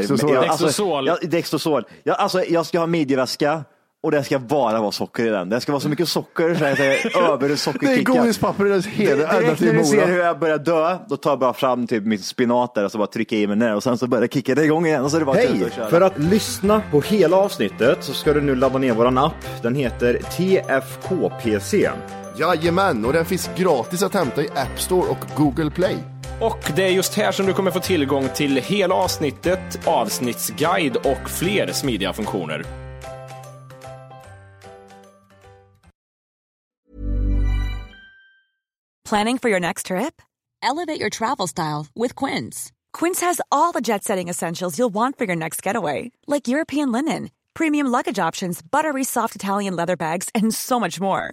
Jag- 0.49 0.59
Dextrosol. 0.59 1.09
Alltså, 1.09 1.25
jag, 1.25 1.31
Dextrosol. 1.31 1.85
Jag, 2.03 2.17
alltså, 2.17 2.45
jag 2.45 2.67
ska 2.67 2.79
ha 2.79 2.87
midjeväska 2.87 3.65
och 4.03 4.11
det 4.11 4.25
ska 4.25 4.39
bara 4.39 4.81
vara 4.81 4.93
socker 4.93 5.27
i 5.27 5.29
den. 5.29 5.49
Det 5.49 5.61
ska 5.61 5.73
vara 5.73 5.81
så 5.81 5.89
mycket 5.89 6.09
socker 6.09 6.55
så 6.55 6.65
att 6.65 6.77
det 6.77 6.85
är 6.87 7.23
över 7.33 7.49
Det 7.49 7.93
är 7.95 8.03
godispapper 8.03 8.67
i 8.67 8.69
dess 8.69 8.87
hela 8.87 9.13
ända 9.29 9.41
Direkt 9.41 9.61
när 9.61 9.73
du 9.73 9.85
ser 9.85 10.07
hur 10.07 10.19
jag 10.19 10.39
börjar 10.39 10.59
dö, 10.59 10.99
då 11.09 11.17
tar 11.17 11.31
jag 11.31 11.39
bara 11.39 11.53
fram 11.53 11.87
typ 11.87 12.05
mitt 12.05 12.25
spinat 12.25 12.75
där 12.75 12.85
och 12.85 12.93
så 12.93 12.99
bara 12.99 13.07
trycker 13.07 13.37
jag 13.37 13.43
i 13.43 13.47
mig 13.47 13.57
ner 13.57 13.75
och 13.75 13.83
sen 13.83 13.99
så 13.99 14.07
börjar 14.07 14.23
det 14.23 14.33
kicka 14.35 14.55
det 14.55 14.65
igång 14.65 14.87
igen 14.87 15.05
och 15.05 15.11
så 15.11 15.17
är 15.17 15.21
det 15.21 15.27
bara 15.27 15.37
Hej! 15.37 15.71
För 15.91 16.01
att 16.01 16.19
lyssna 16.19 16.83
på 16.91 17.01
hela 17.01 17.37
avsnittet 17.37 17.99
så 18.05 18.13
ska 18.13 18.33
du 18.33 18.41
nu 18.41 18.55
ladda 18.55 18.79
ner 18.79 18.93
våran 18.93 19.19
app. 19.19 19.63
Den 19.63 19.75
heter 19.75 20.15
TFKPC. 20.37 21.91
Jajamän, 22.39 23.05
och 23.05 23.13
den 23.13 23.25
finns 23.25 23.51
gratis 23.57 24.03
att 24.03 24.15
hämta 24.15 24.43
i 24.43 24.49
App 24.51 24.81
Store 24.81 25.09
och 25.09 25.25
Google 25.37 25.71
Play. 25.71 25.99
Och 26.41 26.73
det 26.77 26.83
är 26.83 26.91
just 26.91 27.15
här 27.15 27.33
som 27.33 27.47
du 27.47 27.53
kommer 27.53 27.71
få 27.71 27.81
tillgång 27.81 28.29
till 28.35 28.57
hela 28.57 28.95
avsnittet, 28.95 29.87
avsnittsguide 29.87 30.97
och 30.97 31.31
fler 31.31 31.73
smidiga 31.73 32.13
funktioner. 32.13 32.65
Planning 39.09 39.39
for 39.39 39.49
your 39.49 39.61
next 39.61 39.87
trip? 39.87 40.21
Elevate 40.63 41.01
your 41.01 41.09
travel 41.11 41.49
style 41.49 41.87
with 41.95 42.15
Quince. 42.15 42.73
Quince 42.93 43.27
has 43.27 43.41
all 43.51 43.73
the 43.73 43.81
jet 43.81 44.05
setting 44.05 44.29
essentials 44.29 44.79
you'll 44.79 44.93
want 44.93 45.17
for 45.17 45.25
your 45.27 45.37
next 45.37 45.67
getaway, 45.67 46.11
like 46.27 46.47
European 46.47 46.93
linen, 46.93 47.31
premium 47.55 47.87
luggage 47.87 48.19
options, 48.19 48.61
buttery 48.63 49.05
soft 49.05 49.35
Italian 49.35 49.77
leather 49.77 49.97
bags, 49.97 50.29
and 50.35 50.55
so 50.55 50.79
much 50.79 51.01
more. 51.01 51.33